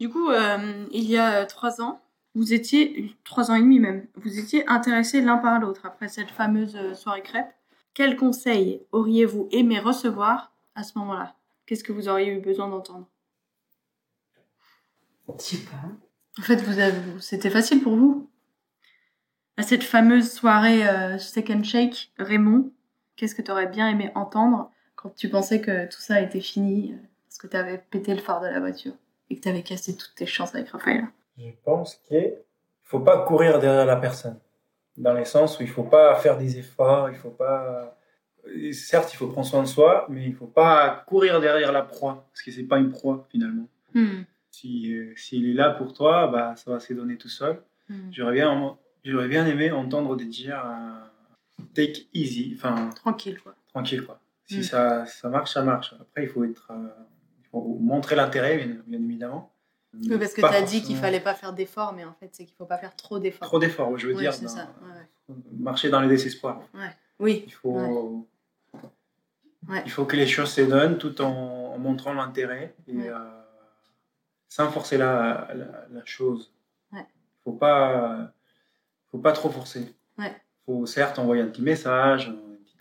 Du 0.00 0.08
coup, 0.08 0.30
euh, 0.30 0.86
il 0.90 1.04
y 1.04 1.16
a 1.16 1.44
trois 1.46 1.80
ans, 1.80 2.02
vous 2.34 2.52
étiez, 2.52 3.14
trois 3.24 3.50
ans 3.50 3.54
et 3.54 3.60
demi 3.60 3.78
même, 3.78 4.06
vous 4.16 4.38
étiez 4.38 4.68
intéressés 4.68 5.20
l'un 5.20 5.38
par 5.38 5.60
l'autre 5.60 5.86
après 5.86 6.08
cette 6.08 6.30
fameuse 6.30 6.76
euh, 6.76 6.94
soirée 6.94 7.22
crêpe. 7.22 7.54
Quels 7.94 8.16
conseils 8.16 8.82
auriez-vous 8.92 9.48
aimé 9.52 9.78
recevoir 9.78 10.52
à 10.74 10.82
ce 10.82 10.98
moment-là? 10.98 11.36
Qu'est-ce 11.66 11.84
que 11.84 11.92
vous 11.92 12.08
auriez 12.08 12.32
eu 12.32 12.40
besoin 12.40 12.68
d'entendre? 12.68 13.08
Je 15.28 15.42
sais 15.42 15.58
pas. 15.58 15.88
En 16.38 16.42
fait, 16.42 16.56
vous 16.56 16.78
avez... 16.78 17.20
c'était 17.20 17.50
facile 17.50 17.82
pour 17.82 17.96
vous? 17.96 18.28
À 19.56 19.62
cette 19.62 19.84
fameuse 19.84 20.32
soirée 20.32 20.86
euh, 20.88 21.18
Second 21.18 21.62
Shake, 21.62 22.12
Raymond, 22.18 22.72
qu'est-ce 23.14 23.36
que 23.36 23.42
tu 23.42 23.52
aurais 23.52 23.68
bien 23.68 23.88
aimé 23.88 24.10
entendre? 24.16 24.72
Quand 25.04 25.14
tu 25.14 25.28
pensais 25.28 25.60
que 25.60 25.84
tout 25.84 26.00
ça 26.00 26.22
était 26.22 26.40
fini 26.40 26.94
parce 27.28 27.36
que 27.36 27.46
tu 27.46 27.56
avais 27.58 27.76
pété 27.76 28.14
le 28.14 28.22
phare 28.22 28.40
de 28.40 28.46
la 28.46 28.58
voiture 28.58 28.94
et 29.28 29.36
que 29.36 29.42
tu 29.42 29.48
avais 29.50 29.62
cassé 29.62 29.94
toutes 29.94 30.14
tes 30.16 30.24
chances 30.24 30.54
avec 30.54 30.70
Raphaël 30.70 31.04
Je 31.36 31.50
pense 31.62 31.96
qu'il 32.08 32.32
faut 32.82 33.00
pas 33.00 33.22
courir 33.26 33.58
derrière 33.58 33.84
la 33.84 33.96
personne. 33.96 34.38
Dans 34.96 35.12
les 35.12 35.26
sens 35.26 35.58
où 35.58 35.62
il 35.62 35.68
faut 35.68 35.84
pas 35.84 36.14
faire 36.16 36.38
des 36.38 36.58
efforts, 36.58 37.10
il 37.10 37.16
faut 37.16 37.30
pas. 37.30 37.98
Certes, 38.72 39.12
il 39.12 39.16
faut 39.16 39.26
prendre 39.26 39.46
soin 39.46 39.62
de 39.62 39.68
soi, 39.68 40.06
mais 40.08 40.24
il 40.24 40.34
faut 40.34 40.46
pas 40.46 41.04
courir 41.06 41.38
derrière 41.40 41.72
la 41.72 41.82
proie, 41.82 42.26
parce 42.30 42.42
que 42.42 42.50
c'est 42.50 42.62
pas 42.62 42.78
une 42.78 42.90
proie 42.90 43.26
finalement. 43.30 43.68
Hmm. 43.92 44.22
Si, 44.52 44.94
euh, 44.94 45.12
s'il 45.16 45.50
est 45.50 45.54
là 45.54 45.70
pour 45.70 45.92
toi, 45.92 46.28
bah, 46.28 46.54
ça 46.56 46.70
va 46.70 46.80
se 46.80 46.94
donner 46.94 47.16
tout 47.16 47.28
seul. 47.28 47.60
Hmm. 47.90 48.10
J'aurais 48.10 48.34
bien, 48.34 48.78
j'aurais 49.04 49.28
bien 49.28 49.46
aimé 49.46 49.70
entendre 49.70 50.16
des 50.16 50.26
dire 50.26 50.62
euh, 50.64 51.64
take 51.74 52.06
easy, 52.14 52.54
enfin 52.56 52.90
Tranquille, 52.90 53.38
quoi. 53.42 53.54
tranquille 53.72 54.06
quoi. 54.06 54.20
Si 54.46 54.58
Mm. 54.58 54.62
ça, 54.62 55.06
ça 55.06 55.28
marche, 55.28 55.52
ça 55.54 55.62
marche. 55.62 55.94
Après, 56.00 56.24
il 56.24 56.28
faut 56.28 56.44
être, 56.44 56.70
euh, 56.70 56.88
il 57.40 57.46
faut 57.48 57.78
montrer 57.80 58.14
l'intérêt, 58.16 58.58
bien, 58.58 58.76
bien 58.86 58.98
évidemment. 59.02 59.50
Oui, 59.94 60.18
parce 60.18 60.32
que 60.34 60.40
tu 60.40 60.46
as 60.46 60.62
dit 60.62 60.82
qu'il 60.82 60.96
fallait 60.96 61.20
pas 61.20 61.34
faire 61.34 61.52
d'efforts, 61.52 61.92
mais 61.94 62.04
en 62.04 62.12
fait, 62.14 62.28
c'est 62.32 62.44
qu'il 62.44 62.56
faut 62.56 62.66
pas 62.66 62.78
faire 62.78 62.96
trop 62.96 63.18
d'efforts. 63.20 63.46
trop 63.48 63.58
d'efforts, 63.60 63.96
je 63.96 64.08
veux 64.08 64.14
dire. 64.14 64.32
dans- 64.40 64.48
ça. 64.48 64.68
ouais, 65.28 65.34
Marcher 65.58 65.88
dans 65.88 66.00
les 66.00 66.08
désespoirs. 66.08 66.60
Oui, 67.20 67.44
Il 67.46 67.52
faut, 67.52 68.28
il 69.84 69.90
faut 69.90 70.04
que 70.04 70.16
les 70.16 70.26
choses 70.26 70.50
se 70.52 70.60
donnent 70.62 70.98
tout 70.98 71.20
en, 71.22 71.72
en 71.74 71.78
montrant 71.78 72.12
l'intérêt 72.12 72.74
et 72.88 73.08
euh, 73.08 73.18
sans 74.48 74.70
forcer 74.70 74.98
la, 74.98 75.48
la, 75.54 75.86
la 75.90 76.04
chose. 76.04 76.52
Ouais. 76.92 77.06
Faut 77.44 77.52
pas, 77.52 78.32
faut 79.10 79.18
pas 79.18 79.32
trop 79.32 79.48
forcer. 79.48 79.94
Faut 80.66 80.86
certes 80.86 81.18
envoyer 81.18 81.42
un 81.42 81.46
petit 81.48 81.62
message, 81.62 82.34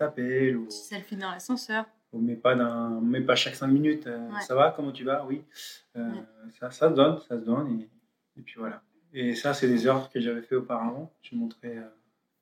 appel, 0.04 0.58
ou 0.58 0.66
petit 0.66 0.78
selfie 0.84 1.16
dans 1.18 1.32
l'ascenseur. 1.32 1.86
on 2.12 2.20
met 2.20 2.36
pas 2.36 2.56
on 2.56 3.02
met 3.02 3.22
pas 3.22 3.36
chaque 3.36 3.56
cinq 3.56 3.68
minutes. 3.68 4.08
euh, 4.08 4.30
Ouais. 4.30 4.42
Ça 4.42 4.56
va, 4.56 4.72
comment 4.76 4.92
tu 4.92 5.04
vas? 5.04 5.26
Oui. 5.26 5.42
Euh, 5.96 6.10
Ouais. 6.12 6.24
Ça, 6.60 6.70
ça 6.72 6.90
se 6.90 6.94
donne, 6.96 7.20
ça 7.28 7.40
se 7.40 7.46
donne 7.46 7.80
et, 7.82 7.90
et 8.40 8.42
puis 8.44 8.56
voilà. 8.58 8.82
Et 9.14 9.36
ça, 9.36 9.54
c'est 9.54 9.68
des 9.68 9.86
heures 9.88 10.10
que 10.10 10.20
j'avais 10.20 10.42
fait 10.42 10.56
auparavant. 10.56 11.12
Je 11.22 11.36
montrais 11.36 11.78
euh, 11.78 11.88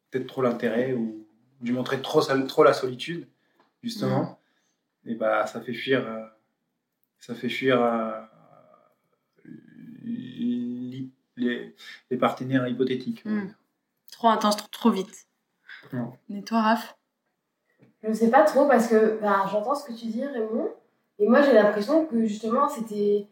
peut-être 0.10 0.27
trop 0.27 0.41
l'intérêt 0.41 0.94
ou 0.94 1.25
je 1.63 1.74
montrais 1.74 2.01
trop, 2.01 2.22
trop 2.22 2.63
la 2.63 2.74
solitude, 2.74 3.27
justement. 3.84 4.39
Et 5.06 5.15
bah, 5.15 5.46
ça 5.48 5.62
fait 5.62 5.74
fuir, 5.74 6.08
euh, 6.08 6.25
ça 7.20 7.36
fait 7.36 7.50
fuir 7.50 7.82
euh, 7.82 8.12
les, 11.38 11.75
les 12.10 12.18
partenaires 12.18 12.68
hypothétiques. 12.68 13.25
Mm. 13.25 13.46
dire. 13.48 13.56
Trop 14.12 14.30
intense, 14.30 14.58
trop, 14.58 14.68
trop 14.72 14.91
vite. 14.91 15.25
Non. 15.94 16.13
Et 16.30 16.41
toi, 16.44 16.62
Raph? 16.62 16.96
Je 18.03 18.13
sais 18.13 18.29
pas 18.29 18.43
trop 18.43 18.65
parce 18.67 18.88
que 18.88 19.20
bah, 19.22 19.46
j'entends 19.51 19.75
ce 19.75 19.86
que 19.86 19.93
tu 19.93 20.08
dis, 20.08 20.25
Raymond. 20.25 20.70
Et 21.20 21.27
moi, 21.27 21.41
j'ai 21.43 21.53
l'impression 21.53 22.05
que 22.05 22.25
justement, 22.25 22.67
c'était 22.67 23.27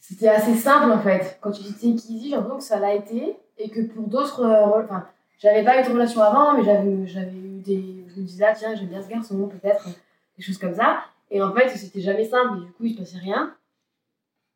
c'était 0.00 0.28
assez 0.28 0.54
simple 0.54 0.90
en 0.90 0.98
fait. 0.98 1.38
Quand 1.40 1.50
tu 1.52 1.62
dis 1.62 1.72
take 1.74 2.12
easy, 2.12 2.28
j'ai 2.30 2.36
l'impression 2.36 2.58
que 2.58 2.64
ça 2.64 2.78
l'a 2.80 2.94
été. 2.94 3.36
Et 3.58 3.70
que 3.70 3.80
pour 3.82 4.08
d'autres. 4.08 4.40
euh, 4.42 4.64
rôles- 4.66 4.84
Enfin, 4.84 5.06
j'avais 5.38 5.62
pas 5.64 5.80
eu 5.80 5.84
de 5.86 5.92
relation 5.92 6.20
avant, 6.22 6.54
mais 6.54 6.64
j'avais 6.64 7.06
j'avais 7.06 7.30
eu 7.36 7.60
des. 7.60 8.04
Je 8.14 8.20
me 8.20 8.26
disais, 8.26 8.44
ah 8.44 8.52
tiens, 8.54 8.74
j'aime 8.74 8.88
bien 8.88 9.02
ce 9.02 9.08
garçon, 9.08 9.48
peut-être. 9.48 9.88
Des 10.36 10.42
choses 10.42 10.58
comme 10.58 10.74
ça. 10.74 10.98
Et 11.30 11.40
en 11.40 11.52
fait, 11.54 11.68
c'était 11.70 12.00
jamais 12.00 12.24
simple. 12.24 12.58
Et 12.58 12.66
du 12.66 12.72
coup, 12.72 12.84
il 12.84 12.94
se 12.94 12.98
passait 12.98 13.18
rien. 13.18 13.54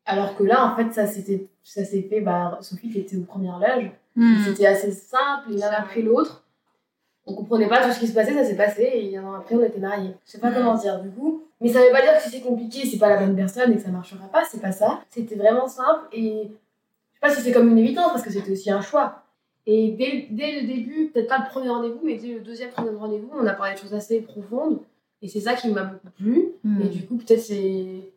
Alors 0.05 0.35
que 0.35 0.43
là, 0.43 0.65
en 0.65 0.75
fait, 0.75 0.91
ça 0.93 1.07
ça 1.07 1.85
s'est 1.85 2.01
fait. 2.01 2.19
Bah, 2.21 2.57
Sophie, 2.61 2.89
qui 2.91 2.99
était 2.99 3.15
aux 3.15 3.21
premières 3.23 3.59
loges. 3.59 3.91
Hmm. 4.15 4.43
C'était 4.43 4.65
assez 4.65 4.91
simple, 4.91 5.51
l'un 5.51 5.69
après 5.71 6.01
l'autre. 6.01 6.43
On 7.29 7.33
comprenait 7.35 7.67
pas 7.67 7.85
tout 7.85 7.91
ce 7.93 7.99
qui 7.99 8.07
se 8.07 8.13
passait, 8.13 8.33
ça 8.33 8.43
s'est 8.43 8.55
passé 8.55 8.89
et 8.93 9.17
un 9.17 9.23
an 9.23 9.33
après 9.33 9.55
on 9.55 9.63
était 9.63 9.79
mariés. 9.79 10.15
Je 10.25 10.31
sais 10.31 10.39
pas 10.39 10.49
Mm. 10.49 10.55
comment 10.55 10.73
dire 10.75 10.99
du 10.99 11.09
coup. 11.11 11.43
Mais 11.61 11.69
ça 11.69 11.79
veut 11.79 11.91
pas 11.91 12.01
dire 12.01 12.15
que 12.17 12.23
si 12.23 12.29
c'est 12.29 12.41
compliqué, 12.41 12.85
c'est 12.87 12.97
pas 12.97 13.09
la 13.09 13.17
bonne 13.17 13.35
personne 13.35 13.71
et 13.71 13.75
que 13.75 13.81
ça 13.81 13.89
marchera 13.89 14.27
pas, 14.27 14.43
c'est 14.49 14.61
pas 14.61 14.71
ça. 14.71 15.01
C'était 15.09 15.35
vraiment 15.35 15.67
simple 15.67 16.07
et 16.13 16.43
je 16.43 16.47
sais 16.47 17.19
pas 17.21 17.29
si 17.29 17.41
c'est 17.41 17.51
comme 17.51 17.69
une 17.69 17.77
évidence 17.77 18.11
parce 18.11 18.23
que 18.23 18.31
c'était 18.31 18.51
aussi 18.51 18.71
un 18.71 18.81
choix. 18.81 19.23
Et 19.65 19.91
dès, 19.91 20.27
dès 20.31 20.61
le 20.61 20.67
début, 20.67 21.11
peut-être 21.13 21.27
pas 21.27 21.37
le 21.39 21.49
premier 21.49 21.69
rendez-vous, 21.69 21.99
mais 22.03 22.15
dès 22.15 22.33
le 22.33 22.39
deuxième, 22.39 22.71
troisième 22.71 22.97
rendez-vous, 22.97 23.29
on 23.37 23.45
a 23.45 23.53
parlé 23.53 23.73
de 23.75 23.79
choses 23.79 23.93
assez 23.93 24.21
profondes 24.21 24.79
et 25.21 25.27
c'est 25.27 25.41
ça 25.41 25.53
qui 25.53 25.69
m'a 25.69 25.83
beaucoup 25.83 26.09
plu. 26.17 26.45
Hmm. 26.63 26.81
Et 26.81 26.87
du 26.87 27.05
coup, 27.05 27.17
peut-être 27.17 27.41
c'est. 27.41 28.09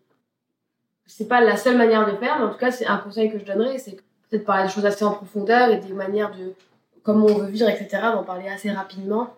C'est 1.04 1.26
pas 1.28 1.40
la 1.40 1.56
seule 1.56 1.76
manière 1.76 2.06
de 2.10 2.16
faire, 2.16 2.38
mais 2.38 2.44
en 2.46 2.50
tout 2.50 2.58
cas, 2.58 2.70
c'est 2.70 2.86
un 2.86 2.96
conseil 2.96 3.30
que 3.30 3.38
je 3.38 3.44
donnerais 3.44 3.76
c'est 3.78 3.96
peut-être 4.30 4.44
parler 4.46 4.68
des 4.68 4.72
choses 4.72 4.86
assez 4.86 5.04
en 5.04 5.12
profondeur 5.12 5.68
et 5.70 5.78
des 5.78 5.92
manières 5.92 6.30
de. 6.30 6.54
Comment 7.02 7.26
on 7.26 7.38
veut 7.38 7.50
vivre, 7.50 7.68
etc., 7.68 7.88
d'en 8.12 8.24
parler 8.24 8.48
assez 8.48 8.70
rapidement, 8.70 9.34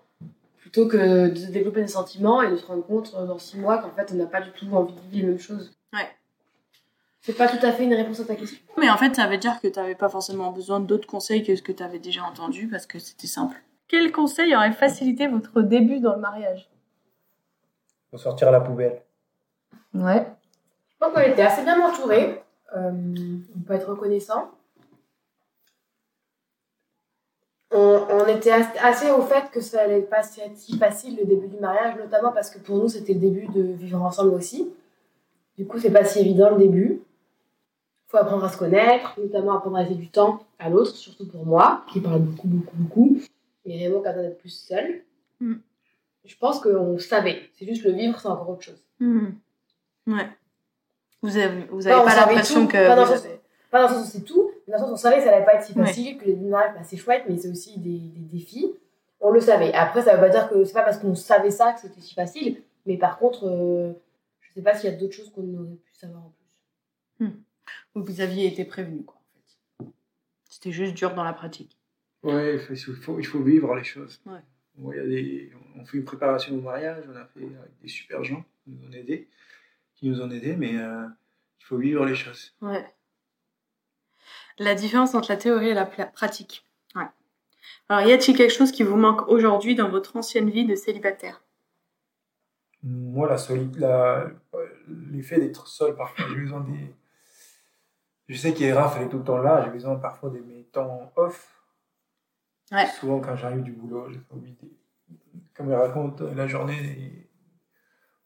plutôt 0.59 0.89
que 0.89 1.29
de 1.29 1.53
développer 1.53 1.83
des 1.83 1.89
sentiments 1.89 2.43
et 2.43 2.51
de 2.51 2.57
se 2.57 2.67
rendre 2.67 2.85
compte 2.85 3.15
euh, 3.17 3.27
dans 3.27 3.39
six 3.39 3.59
mois 3.59 3.79
qu'en 3.79 3.91
fait, 3.91 4.11
on 4.13 4.17
n'a 4.17 4.27
pas 4.27 4.41
du 4.41 4.51
tout 4.51 4.67
envie 4.73 4.95
de 4.95 5.01
vivre 5.01 5.27
les 5.27 5.33
mêmes 5.33 5.39
choses. 5.39 5.73
Ouais. 5.93 6.09
C'est 7.21 7.37
pas 7.37 7.49
tout 7.49 7.65
à 7.65 7.73
fait 7.73 7.85
une 7.85 7.95
réponse 7.95 8.21
à 8.21 8.25
ta 8.25 8.35
question. 8.35 8.59
Mais 8.79 8.91
en 8.91 8.97
fait, 8.97 9.15
ça 9.15 9.27
veut 9.27 9.39
dire 9.39 9.61
que 9.61 9.69
tu 9.69 9.79
n'avais 9.79 9.95
pas 9.95 10.09
forcément 10.09 10.53
besoin 10.53 10.81
d'autres 10.81 11.07
conseils 11.07 11.43
que 11.43 11.57
ce 11.57 11.63
que 11.63 11.73
tu 11.73 11.83
avais 11.83 11.99
déjà 11.99 12.23
entendu 12.23 12.69
parce 12.69 12.87
que 12.87 12.99
c'était 12.99 13.27
simple. 13.27 13.57
Quel 13.89 14.13
conseil 14.13 14.55
aurait 14.55 14.73
facilité 14.73 15.27
votre 15.27 15.63
début 15.63 16.01
dans 16.01 16.15
le 16.15 16.21
mariage? 16.21 16.69
Faut 18.11 18.19
sortir 18.19 18.51
la 18.51 18.61
poubelle. 18.61 19.03
Ouais. 19.95 20.27
Je 20.91 20.97
pense 20.99 21.15
qu'on 21.15 21.21
était 21.21 21.43
assez 21.43 21.63
bien 21.63 21.81
entourés. 21.81 22.43
Euh, 22.77 22.91
on 23.57 23.61
peut 23.61 23.75
être 23.75 23.89
reconnaissant. 23.89 24.51
On, 28.27 28.31
on 28.33 28.37
était 28.37 28.51
as- 28.51 28.73
assez 28.83 29.11
au 29.11 29.23
fait 29.23 29.51
que 29.51 29.61
ça 29.61 29.83
allait 29.83 30.03
pas 30.03 30.21
être 30.21 30.57
si 30.57 30.79
facile 30.79 31.17
le 31.17 31.25
début 31.25 31.49
du 31.49 31.57
mariage, 31.59 31.97
notamment 31.97 32.33
parce 32.33 32.51
que 32.51 32.59
pour 32.59 32.77
nous 32.79 32.89
c'était 32.89 33.15
le 33.15 33.21
début 33.21 33.47
de 33.49 33.63
vivre 33.63 34.03
ensemble 34.03 34.35
aussi. 34.35 34.69
Du 35.57 35.67
coup, 35.67 35.79
c'est 35.79 35.93
pas 35.93 36.05
si 36.05 36.19
évident 36.19 36.51
le 36.51 36.59
début. 36.59 37.01
Faut 38.09 38.17
apprendre 38.17 38.45
à 38.45 38.49
se 38.49 38.57
connaître, 38.59 39.15
notamment 39.21 39.57
apprendre 39.57 39.77
à 39.77 39.83
laisser 39.83 39.95
du 39.95 40.09
temps 40.09 40.45
à 40.59 40.69
l'autre, 40.69 40.91
surtout 40.97 41.27
pour 41.29 41.47
moi, 41.47 41.85
qui 41.93 42.01
parle 42.01 42.21
beaucoup, 42.21 42.49
beaucoup, 42.49 42.77
beaucoup. 42.77 43.19
Et 43.65 43.79
qui 43.79 43.85
a 43.87 43.89
besoin 43.89 44.13
d'être 44.23 44.39
plus 44.39 44.51
seul. 44.51 45.03
Mm. 45.41 45.55
Je 46.25 46.37
pense 46.37 46.61
qu'on 46.61 46.99
savait. 46.99 47.43
C'est 47.59 47.67
juste 47.67 47.85
le 47.85 47.93
vivre, 47.93 48.19
c'est 48.21 48.29
encore 48.29 48.49
autre 48.51 48.63
chose. 48.63 48.83
Hmm. 48.99 49.27
Ouais. 50.07 50.29
Vous 51.23 51.37
avez, 51.37 51.67
vous 51.71 51.83
Pas, 51.83 51.91
avez 51.91 52.01
on 52.01 52.05
pas 52.05 52.11
savait 52.11 52.33
l'impression 52.33 52.67
que 52.67 52.87
pas 52.89 52.97
dans 52.97 53.05
vous 53.05 53.13
avez... 53.13 53.41
Pas 53.71 53.83
dans 53.83 53.89
le 53.89 53.95
sens 53.95 54.07
où 54.07 54.11
c'est 54.11 54.25
tout, 54.25 54.51
dans 54.71 54.75
le 54.75 54.79
sens 54.85 54.91
on 54.93 54.97
savait 54.97 55.19
que 55.19 55.25
ça 55.25 55.35
allait 55.35 55.45
pas 55.45 55.55
être 55.55 55.65
si 55.65 55.79
Ouais. 55.79 55.87
facile, 55.87 56.19
que 56.19 56.25
les 56.25 56.37
mariages, 56.37 56.75
bah, 56.75 56.83
c'est 56.85 56.97
chouette, 56.97 57.25
mais 57.29 57.37
c'est 57.37 57.49
aussi 57.51 57.79
des, 57.79 57.99
des 57.99 58.21
défis. 58.21 58.73
On 59.21 59.31
le 59.31 59.41
savait. 59.41 59.73
Après, 59.75 60.03
ça 60.03 60.15
veut 60.15 60.21
pas 60.21 60.29
dire 60.29 60.49
que 60.49 60.65
c'est 60.65 60.73
pas 60.75 60.83
parce 60.83 60.99
qu'on 60.99 61.15
savait 61.15 61.51
ça 61.51 61.73
que 61.73 61.81
c'était 61.81 62.01
si 62.01 62.15
facile, 62.15 62.63
mais 62.87 62.97
par 62.99 63.19
contre, 63.19 63.47
euh, 63.49 63.93
je 64.41 64.53
sais 64.53 64.63
pas 64.63 64.75
s'il 64.75 64.91
y 64.91 64.93
a 64.93 64.97
d'autres 64.97 65.15
choses 65.15 65.31
qu'on 65.33 65.43
aurait 65.55 65.77
pu 65.77 65.95
savoir 65.95 66.23
en 66.25 66.31
plus. 67.19 67.27
Vous 67.95 68.21
aviez 68.21 68.47
été 68.49 68.65
prévenu, 68.65 69.03
quoi, 69.05 69.17
en 69.17 69.85
fait. 69.85 69.87
C'était 70.51 70.73
juste 70.73 70.95
dur 70.95 71.15
dans 71.15 71.25
la 71.25 71.33
pratique. 71.33 71.79
Ouais, 72.23 72.55
il 72.55 72.59
faut, 72.61 72.73
il 72.75 72.97
faut, 72.97 73.19
il 73.21 73.27
faut 73.27 73.43
vivre 73.43 73.75
les 73.77 73.85
choses. 73.85 74.21
Ouais. 74.27 74.41
Bon, 74.77 74.93
y 74.93 74.99
a 74.99 75.05
des, 75.07 75.53
on 75.77 75.85
fait 75.85 75.99
une 75.99 76.05
préparation 76.05 76.55
au 76.57 76.61
mariage, 76.61 77.05
on 77.09 77.17
a 77.17 77.25
fait 77.27 77.45
avec 77.45 77.81
des 77.81 77.89
super 77.89 78.25
gens 78.25 78.45
qui 78.65 78.71
nous 78.71 78.89
ont 78.89 78.93
aidés, 78.93 79.29
qui 79.95 80.09
nous 80.09 80.21
ont 80.21 80.31
aidés 80.31 80.57
mais 80.57 80.77
euh, 80.77 81.07
il 81.61 81.65
faut 81.65 81.77
vivre 81.77 82.05
les 82.05 82.17
choses. 82.17 82.53
Ouais. 82.61 82.85
La 84.59 84.75
différence 84.75 85.15
entre 85.15 85.31
la 85.31 85.37
théorie 85.37 85.69
et 85.69 85.75
la 85.75 85.85
pratique. 85.87 86.65
Ouais. 86.95 87.07
Alors, 87.89 88.07
y 88.09 88.13
a-t-il 88.13 88.37
quelque 88.37 88.53
chose 88.53 88.71
qui 88.73 88.83
vous 88.83 88.97
manque 88.97 89.29
aujourd'hui 89.29 89.75
dans 89.75 89.89
votre 89.89 90.17
ancienne 90.17 90.49
vie 90.51 90.65
de 90.67 90.75
célibataire? 90.75 91.43
Moi, 92.83 93.29
la 93.29 93.37
la, 93.79 94.27
l'effet 95.11 95.41
d'être 95.41 95.67
seul, 95.67 95.97
parfois, 95.97 96.27
j'ai 96.29 96.37
besoin 96.37 96.61
des. 96.61 96.95
Je 98.29 98.37
sais 98.37 98.55
qu'Eraf, 98.55 98.97
elle 98.97 99.07
est 99.07 99.09
tout 99.09 99.19
le 99.19 99.25
temps 99.25 99.39
là, 99.39 99.63
j'ai 99.65 99.71
besoin 99.71 99.97
parfois 99.97 100.31
de 100.31 100.39
mes 100.39 100.65
temps 100.65 101.13
off. 101.17 101.51
Ouais. 102.73 102.87
Souvent, 102.87 103.21
quand 103.21 103.37
j'arrive 103.37 103.63
du 103.63 103.73
boulot, 103.73 104.11
j'ai 104.11 104.19
pas 104.19 104.35
envie 104.35 104.53
de. 104.53 104.69
Qu'on 105.57 105.65
me 105.65 105.75
raconte 105.75 106.21
la 106.21 106.47
journée 106.47 106.77
et- 106.83 107.29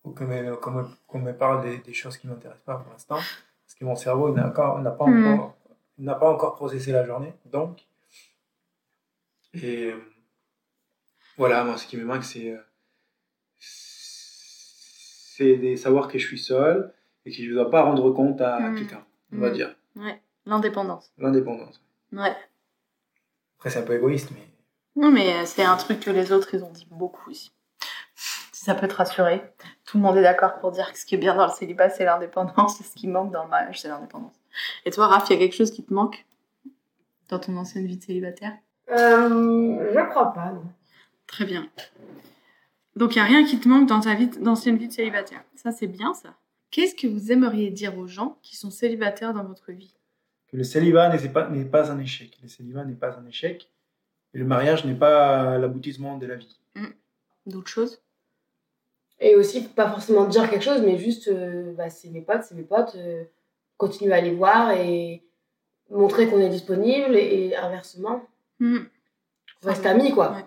ou 0.05 0.13
qu'on 0.13 0.25
me, 0.27 0.57
qu'on 0.57 0.71
me- 0.71 0.89
qu'on 1.07 1.19
me 1.19 1.33
parle 1.37 1.63
des, 1.63 1.79
des 1.79 1.93
choses 1.93 2.17
qui 2.17 2.27
ne 2.27 2.33
m'intéressent 2.33 2.65
pas 2.65 2.77
pour 2.79 2.91
l'instant. 2.93 3.17
Parce 3.17 3.75
que 3.79 3.85
mon 3.85 3.97
cerveau 3.97 4.33
n'a 4.35 4.49
encore- 4.49 4.81
n'a 4.81 4.91
pas, 4.93 5.07
Mhm. 5.07 5.33
encore, 5.35 5.57
n'a 5.99 6.15
pas 6.15 6.31
encore 6.31 6.55
processé 6.55 6.93
la 6.93 7.05
journée. 7.05 7.33
Donc. 7.47 7.87
Et. 9.55 9.93
Voilà, 11.37 11.63
moi, 11.65 11.77
ce 11.77 11.87
qui 11.87 11.97
me 11.97 12.05
manque, 12.05 12.25
c'est. 12.25 12.57
c'est 13.59 15.57
de 15.57 15.77
savoir 15.77 16.09
que 16.09 16.19
je 16.19 16.27
suis 16.27 16.39
seul 16.39 16.93
et 17.25 17.31
que 17.31 17.37
je 17.37 17.49
ne 17.49 17.55
dois 17.55 17.71
pas 17.71 17.83
rendre 17.83 18.11
compte 18.11 18.41
à 18.41 18.59
Mhm. 18.59 18.77
quelqu'un, 18.79 19.05
on 19.33 19.39
va 19.39 19.49
Mhm. 19.49 19.55
dire. 19.55 19.77
Ouais. 19.97 20.21
L'indépendance. 20.47 21.13
L'indépendance. 21.19 21.81
Ouais. 22.13 22.35
Après, 23.59 23.71
c'est 23.71 23.79
un 23.81 23.83
peu 23.83 23.95
égoïste, 23.95 24.31
mais. 24.33 24.49
Non, 24.97 25.11
mais 25.13 25.33
euh, 25.35 25.45
c'est 25.47 25.63
un 25.63 25.77
truc 25.77 26.01
que 26.01 26.11
les 26.11 26.33
autres, 26.33 26.55
ils 26.55 26.65
ont 26.65 26.71
dit 26.73 26.89
beaucoup 26.91 27.31
ici. 27.31 27.53
Si 28.17 28.65
ça 28.65 28.75
peut 28.75 28.89
te 28.89 28.95
rassurer, 28.95 29.43
tout 29.85 29.99
le 29.99 30.03
monde 30.03 30.17
est 30.17 30.23
d'accord 30.23 30.59
pour 30.59 30.73
dire 30.73 30.93
que 30.93 30.99
ce 30.99 31.07
qui 31.07 31.15
est 31.15 31.19
bien 31.19 31.35
dans 31.37 31.47
le 31.47 31.53
célibat, 31.53 31.89
c'est 31.91 32.05
l'indépendance, 32.05 32.81
et 32.81 32.85
ce 32.85 32.95
qui 32.95 33.07
manque 33.07 33.31
dans 33.31 33.45
le 33.45 33.51
mariage, 33.51 33.81
c'est 33.81 33.89
l'indépendance. 33.89 34.38
Et 34.85 34.91
toi, 34.91 35.07
Raph, 35.07 35.29
il 35.31 35.35
y 35.35 35.37
a 35.37 35.39
quelque 35.39 35.55
chose 35.55 35.71
qui 35.71 35.85
te 35.85 35.93
manque 35.93 36.27
dans 37.29 37.39
ton 37.39 37.57
ancienne 37.57 37.87
vie 37.87 37.97
de 37.97 38.03
célibataire? 38.03 38.57
Euh, 38.91 39.93
je 39.95 40.11
crois 40.11 40.33
pas, 40.33 40.53
non. 40.53 40.65
Très 41.27 41.45
bien. 41.45 41.69
Donc, 42.97 43.15
il 43.15 43.19
n'y 43.19 43.23
a 43.23 43.27
rien 43.27 43.45
qui 43.45 43.61
te 43.61 43.69
manque 43.69 43.89
dans 43.89 44.01
ta 44.01 44.15
vie 44.15 44.29
d'ancienne 44.29 44.77
vie 44.77 44.89
de 44.89 44.93
célibataire. 44.93 45.45
Ça, 45.55 45.73
c'est 45.73 45.87
bien, 45.87 46.15
ça. 46.15 46.35
Qu'est-ce 46.71 46.95
que 46.95 47.07
vous 47.07 47.33
aimeriez 47.33 47.71
dire 47.71 47.97
aux 47.99 48.07
gens 48.07 48.39
qui 48.43 48.57
sont 48.57 48.71
célibataires 48.71 49.35
dans 49.35 49.45
votre 49.45 49.73
vie? 49.73 49.95
Que 50.49 50.57
le 50.57 50.65
célibat 50.65 51.09
n'est 51.09 51.29
pas, 51.29 51.49
n'est 51.49 51.65
pas 51.65 51.91
un 51.93 51.99
échec. 52.01 52.39
Le 52.43 52.49
célibat 52.49 52.85
n'est 52.85 52.95
pas 52.95 53.19
un 53.19 53.27
échec. 53.27 53.71
Et 54.35 54.39
le 54.39 54.45
mariage 54.45 54.85
n'est 54.85 54.95
pas 54.95 55.59
l'aboutissement 55.59 56.17
de 56.19 56.27
la 56.27 56.37
vie. 56.37 56.59
D'autres 57.47 57.71
choses? 57.71 58.03
Et 59.21 59.35
aussi, 59.35 59.63
pas 59.69 59.91
forcément 59.91 60.27
dire 60.27 60.49
quelque 60.49 60.65
chose, 60.65 60.83
mais 60.83 60.99
juste, 60.99 61.29
euh, 61.29 61.73
bah, 61.75 61.91
c'est 61.91 62.11
mes 62.11 62.21
potes, 62.21 62.43
c'est 62.45 62.55
mes 62.55 62.63
potes, 62.63 62.95
euh, 62.97 63.25
continuer 63.79 64.13
à 64.13 64.21
les 64.21 64.33
voir 64.33 64.73
et 64.73 65.23
montrer 65.91 66.29
qu'on 66.29 66.41
est 66.41 66.51
disponible 66.51 67.17
et, 67.17 67.57
inversement, 67.57 68.23
Hmm. 68.61 68.81
on 69.63 69.69
reste 69.69 69.87
amis, 69.87 70.13
quoi. 70.13 70.33
Ouais. 70.33 70.45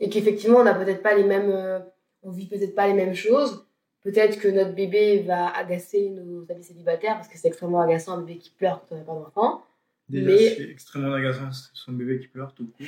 Et 0.00 0.08
qu'effectivement, 0.08 0.58
on 0.60 0.64
n'a 0.64 0.74
peut-être 0.74 1.02
pas 1.02 1.14
les 1.14 1.24
mêmes, 1.24 1.50
euh, 1.50 1.78
on 2.22 2.30
vit 2.30 2.46
peut-être 2.46 2.74
pas 2.74 2.86
les 2.88 2.94
mêmes 2.94 3.14
choses. 3.14 3.66
Peut-être 4.02 4.38
que 4.40 4.48
notre 4.48 4.72
bébé 4.74 5.20
va 5.20 5.48
agacer 5.54 6.08
nos 6.08 6.50
amis 6.50 6.64
célibataires 6.64 7.16
parce 7.16 7.28
que 7.28 7.36
c'est 7.36 7.48
extrêmement 7.48 7.82
agaçant 7.82 8.14
un 8.14 8.22
bébé 8.22 8.38
qui 8.38 8.48
pleure 8.50 8.80
quand 8.88 8.94
on 8.96 8.98
n'a 8.98 9.04
pas 9.04 9.12
d'enfant. 9.12 9.62
Déjà, 10.08 10.26
Mais- 10.30 10.54
c'est 10.56 10.70
extrêmement 10.70 11.12
agaçant, 11.12 11.52
c'est 11.52 11.68
son 11.74 11.92
bébé 11.92 12.18
qui 12.18 12.28
pleure 12.28 12.54
tout 12.54 12.66
court. 12.66 12.86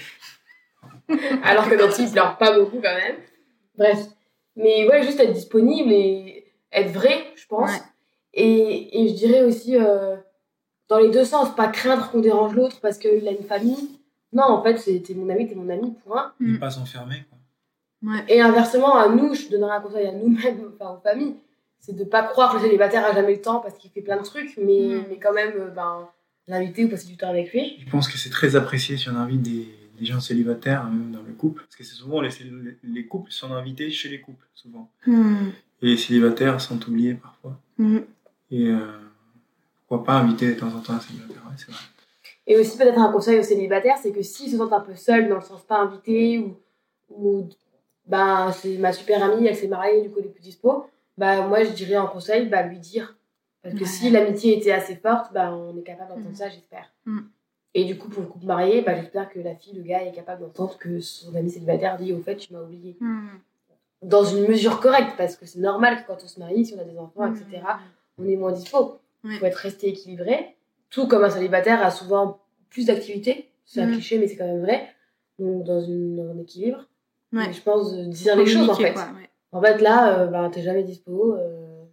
alors 1.45 1.69
que 1.69 1.75
notre 1.77 1.93
fille 1.95 2.11
pleure 2.11 2.39
pas 2.39 2.59
beaucoup 2.59 2.81
quand 2.81 2.95
même. 2.97 3.17
Bref. 3.77 3.99
Mais 4.57 4.89
ouais, 4.89 5.03
juste 5.03 5.21
être 5.21 5.33
disponible 5.35 5.93
et 5.93 6.47
être 6.73 6.91
vrai, 6.93 7.27
je 7.37 7.47
pense. 7.47 7.71
Ouais. 7.71 7.79
Et, 8.35 9.03
et 9.05 9.09
je 9.09 9.15
dirais 9.15 9.43
aussi, 9.45 9.77
euh, 9.77 10.17
dans 10.89 10.99
les 10.99 11.11
deux 11.11 11.25
sens, 11.25 11.55
pas 11.55 11.69
craindre 11.69 12.11
qu'on 12.11 12.21
dérange 12.21 12.55
l'autre 12.55 12.81
parce 12.81 12.99
qu'il 12.99 13.27
a 13.29 13.31
une 13.31 13.45
famille. 13.45 13.91
Non, 14.33 14.45
en 14.45 14.63
fait, 14.63 14.75
t'es 15.03 15.15
mon 15.15 15.29
ami, 15.29 15.47
t'es 15.49 15.55
mon 15.55 15.69
ami, 15.69 15.93
point. 16.05 16.33
Mm. 16.41 16.53
Ne 16.55 16.59
pas 16.59 16.71
s'enfermer. 16.71 17.25
quoi. 17.29 17.39
Ouais. 18.13 18.25
Et 18.29 18.41
inversement, 18.41 18.97
à 18.97 19.09
nous, 19.09 19.35
je 19.35 19.49
donnerais 19.49 19.77
un 19.77 19.81
conseil 19.81 20.07
à 20.07 20.13
nous-mêmes, 20.13 20.71
enfin 20.81 20.97
aux 20.97 21.01
familles, 21.01 21.35
c'est 21.79 21.95
de 21.97 22.05
pas 22.05 22.23
croire 22.23 22.51
que 22.53 22.57
le 22.57 22.63
célibataire 22.65 23.05
a 23.05 23.13
jamais 23.15 23.35
le 23.35 23.41
temps 23.43 23.61
parce 23.61 23.77
qu'il 23.77 23.91
fait 23.91 24.01
plein 24.03 24.17
de 24.17 24.25
trucs, 24.25 24.57
mais, 24.57 24.81
Mm. 24.97 25.05
mais 25.11 25.19
quand 25.19 25.33
même, 25.33 25.53
euh, 25.59 25.69
ben, 25.71 26.09
l'inviter 26.49 26.85
ou 26.85 26.89
passer 26.89 27.07
du 27.07 27.17
temps 27.17 27.29
avec 27.29 27.53
lui. 27.53 27.77
Je 27.85 27.91
pense 27.91 28.09
que 28.09 28.19
c'est 28.19 28.31
très 28.31 28.57
apprécié 28.57 28.97
si 28.97 29.09
on 29.09 29.15
invite 29.17 29.43
des, 29.43 29.69
des 29.99 30.05
gens 30.05 30.19
célibataires, 30.21 30.85
même 30.85 31.13
dans 31.13 31.23
le 31.23 31.33
couple. 31.35 31.63
Parce 31.63 31.77
que 31.77 31.85
c'est 31.85 31.95
souvent 31.95 32.21
les, 32.21 32.31
les 32.83 33.07
couples 33.07 33.31
sont 33.31 33.53
invités 33.53 33.91
chez 33.91 34.09
les 34.09 34.21
couples, 34.21 34.45
souvent. 34.55 34.91
Hmm. 35.07 35.51
Et 35.83 35.87
les 35.87 35.97
célibataires 35.97 36.61
sont 36.61 36.81
oubliés 36.89 37.15
parfois. 37.15 37.57
Et 38.53 38.69
euh, 38.69 38.79
pourquoi 39.89 40.05
pas 40.05 40.13
inviter 40.15 40.55
de 40.55 40.61
temps 40.61 40.69
en 40.69 40.81
temps 40.81 40.93
un 40.95 41.01
célibataire 41.01 41.43
ouais, 41.47 41.55
c'est 41.57 41.71
vrai. 41.71 41.81
Et 42.47 42.57
aussi, 42.57 42.77
peut-être 42.77 42.99
un 42.99 43.11
conseil 43.13 43.39
aux 43.39 43.43
célibataires, 43.43 43.97
c'est 44.03 44.13
que 44.13 44.23
s'ils 44.23 44.51
se 44.51 44.57
sentent 44.59 44.73
un 44.73 44.81
peu 44.81 44.95
seuls, 44.95 45.29
dans 45.29 45.37
le 45.37 45.41
sens 45.43 45.63
pas 45.63 45.79
invité, 45.79 46.39
ou, 46.39 46.57
ou 47.11 47.49
ben, 48.07 48.51
c'est 48.53 48.77
ma 48.79 48.93
super 48.93 49.23
amie, 49.23 49.47
elle 49.47 49.57
s'est 49.57 49.69
mariée, 49.69 50.03
du 50.03 50.11
coup, 50.11 50.19
elle 50.19 50.27
est 50.27 50.31
plus 50.31 50.43
dispo, 50.43 50.87
bah, 51.17 51.47
moi, 51.47 51.63
je 51.65 51.71
dirais 51.71 51.97
en 51.97 52.09
conseil, 52.09 52.47
bah, 52.47 52.63
lui 52.63 52.79
dire. 52.79 53.17
Parce 53.63 53.75
que 53.77 53.81
Ouais. 53.81 53.87
si 53.87 54.11
l'amitié 54.11 54.59
était 54.59 54.73
assez 54.73 54.97
forte, 54.97 55.33
bah, 55.33 55.53
on 55.55 55.77
est 55.79 55.83
capable 55.83 56.09
d'entendre 56.11 56.31
Mhm. 56.31 56.35
ça, 56.35 56.49
j'espère. 56.49 56.93
Mhm. 57.07 57.29
Et 57.75 57.85
du 57.85 57.97
coup, 57.97 58.09
pour 58.09 58.23
le 58.23 58.29
couple 58.29 58.45
marié, 58.47 58.83
bah, 58.83 58.97
j'espère 58.97 59.31
que 59.31 59.39
la 59.39 59.55
fille, 59.55 59.75
le 59.75 59.83
gars, 59.83 60.03
est 60.05 60.13
capable 60.13 60.43
d'entendre 60.43 60.77
que 60.79 61.01
son 61.01 61.35
ami 61.37 61.49
célibataire 61.51 61.97
dit, 61.97 62.13
au 62.13 62.21
fait, 62.21 62.37
tu 62.37 62.53
m'as 62.53 62.61
oublié. 62.61 62.97
Hmm. 63.01 63.29
Dans 64.03 64.25
une 64.25 64.49
mesure 64.49 64.81
correcte, 64.81 65.13
parce 65.17 65.37
que 65.37 65.47
c'est 65.47 65.61
normal 65.61 66.03
que 66.03 66.09
quand 66.09 66.19
on 66.25 66.27
se 66.27 66.41
marie, 66.41 66.67
si 66.67 66.75
on 66.75 66.81
a 66.81 66.85
des 66.85 66.99
enfants, 66.99 67.33
etc., 67.33 67.63
on 68.19 68.27
est 68.27 68.37
moins 68.37 68.53
dispo. 68.53 69.01
Il 69.25 69.31
Ouais. 69.31 69.39
faut 69.39 69.47
être 69.47 69.55
resté 69.57 69.89
équilibré. 69.89 70.57
Tout 70.91 71.07
comme 71.09 71.25
un 71.25 71.31
célibataire 71.31 71.83
a 71.85 71.91
souvent 71.91 72.41
plus 72.71 72.87
d'activités. 72.87 73.51
C'est 73.65 73.81
un 73.81 73.87
Mhm. 73.87 73.93
cliché, 73.95 74.19
mais 74.19 74.27
c'est 74.29 74.37
quand 74.37 74.47
même 74.47 74.63
vrai. 74.63 74.89
Donc, 75.39 75.65
dans, 75.65 75.81
une, 75.81 76.17
dans 76.17 76.31
un 76.31 76.39
équilibre. 76.39 76.87
Ouais. 77.33 77.53
Je 77.53 77.61
pense 77.63 77.95
dire 77.95 78.37
les 78.37 78.47
choses, 78.47 78.69
en 78.69 78.75
fait. 78.75 78.93
quoi, 78.93 79.07
ouais. 79.17 79.31
En 79.53 79.61
fait, 79.63 79.79
là, 79.79 80.19
euh, 80.21 80.27
ben, 80.27 80.51
t'es 80.51 80.63
jamais 80.63 80.83
dispo. 80.83 81.35
Euh... 81.37 81.85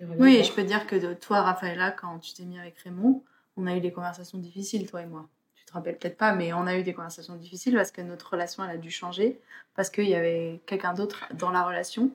Bien 0.00 0.08
Oui, 0.18 0.36
et 0.36 0.44
je 0.44 0.52
peux 0.52 0.62
dire 0.62 0.86
que 0.86 0.96
de 0.96 1.14
toi, 1.14 1.42
Raphaëla, 1.42 1.90
quand 1.92 2.18
tu 2.20 2.32
t'es 2.34 2.44
mis 2.44 2.58
avec 2.58 2.78
Raymond, 2.78 3.22
on 3.56 3.66
a 3.66 3.76
eu 3.76 3.80
des 3.80 3.90
conversations 3.92 4.38
difficiles, 4.38 4.88
toi 4.88 5.02
et 5.02 5.06
moi. 5.06 5.28
Tu 5.56 5.64
te 5.64 5.72
rappelles 5.72 5.98
peut-être 5.98 6.16
pas, 6.16 6.34
mais 6.34 6.52
on 6.52 6.66
a 6.66 6.76
eu 6.78 6.82
des 6.84 6.94
conversations 6.94 7.34
difficiles 7.34 7.74
parce 7.74 7.90
que 7.90 8.00
notre 8.00 8.30
relation, 8.32 8.62
elle 8.64 8.70
a 8.70 8.76
dû 8.76 8.90
changer, 8.90 9.40
parce 9.74 9.90
qu'il 9.90 10.08
y 10.08 10.14
avait 10.14 10.60
quelqu'un 10.66 10.94
d'autre 10.94 11.24
dans 11.34 11.50
la 11.50 11.64
relation. 11.64 12.10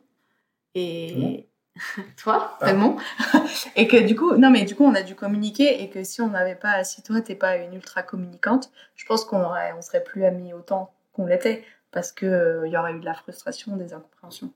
Et 0.75 1.45
toi, 2.17 2.57
Ah. 2.61 2.65
Raymond. 2.65 2.97
et 3.75 3.87
que 3.87 3.97
du 3.97 4.15
coup, 4.15 4.35
non, 4.35 4.49
mais 4.49 4.63
du 4.63 4.75
coup, 4.75 4.83
on 4.83 4.95
a 4.95 5.01
dû 5.03 5.15
communiquer 5.15 5.83
et 5.83 5.89
que 5.89 6.03
si 6.03 6.21
on 6.21 6.29
n'avait 6.29 6.55
pas, 6.55 6.83
si 6.83 7.01
toi, 7.01 7.21
t'es 7.21 7.35
pas 7.35 7.57
une 7.57 7.73
ultra 7.73 8.03
communicante, 8.03 8.71
je 8.95 9.05
pense 9.05 9.25
qu'on 9.25 9.43
aurait, 9.43 9.73
on 9.77 9.81
serait 9.81 10.03
plus 10.03 10.23
amis 10.25 10.53
autant 10.53 10.93
qu'on 11.13 11.25
l'était 11.25 11.63
parce 11.91 12.11
que 12.11 12.25
euh, 12.25 12.67
il 12.67 12.73
y 12.73 12.77
aurait 12.77 12.93
eu 12.93 12.99
de 12.99 13.05
la 13.05 13.13
frustration, 13.13 13.75
des 13.77 13.93
incompréhensions. 13.93 14.51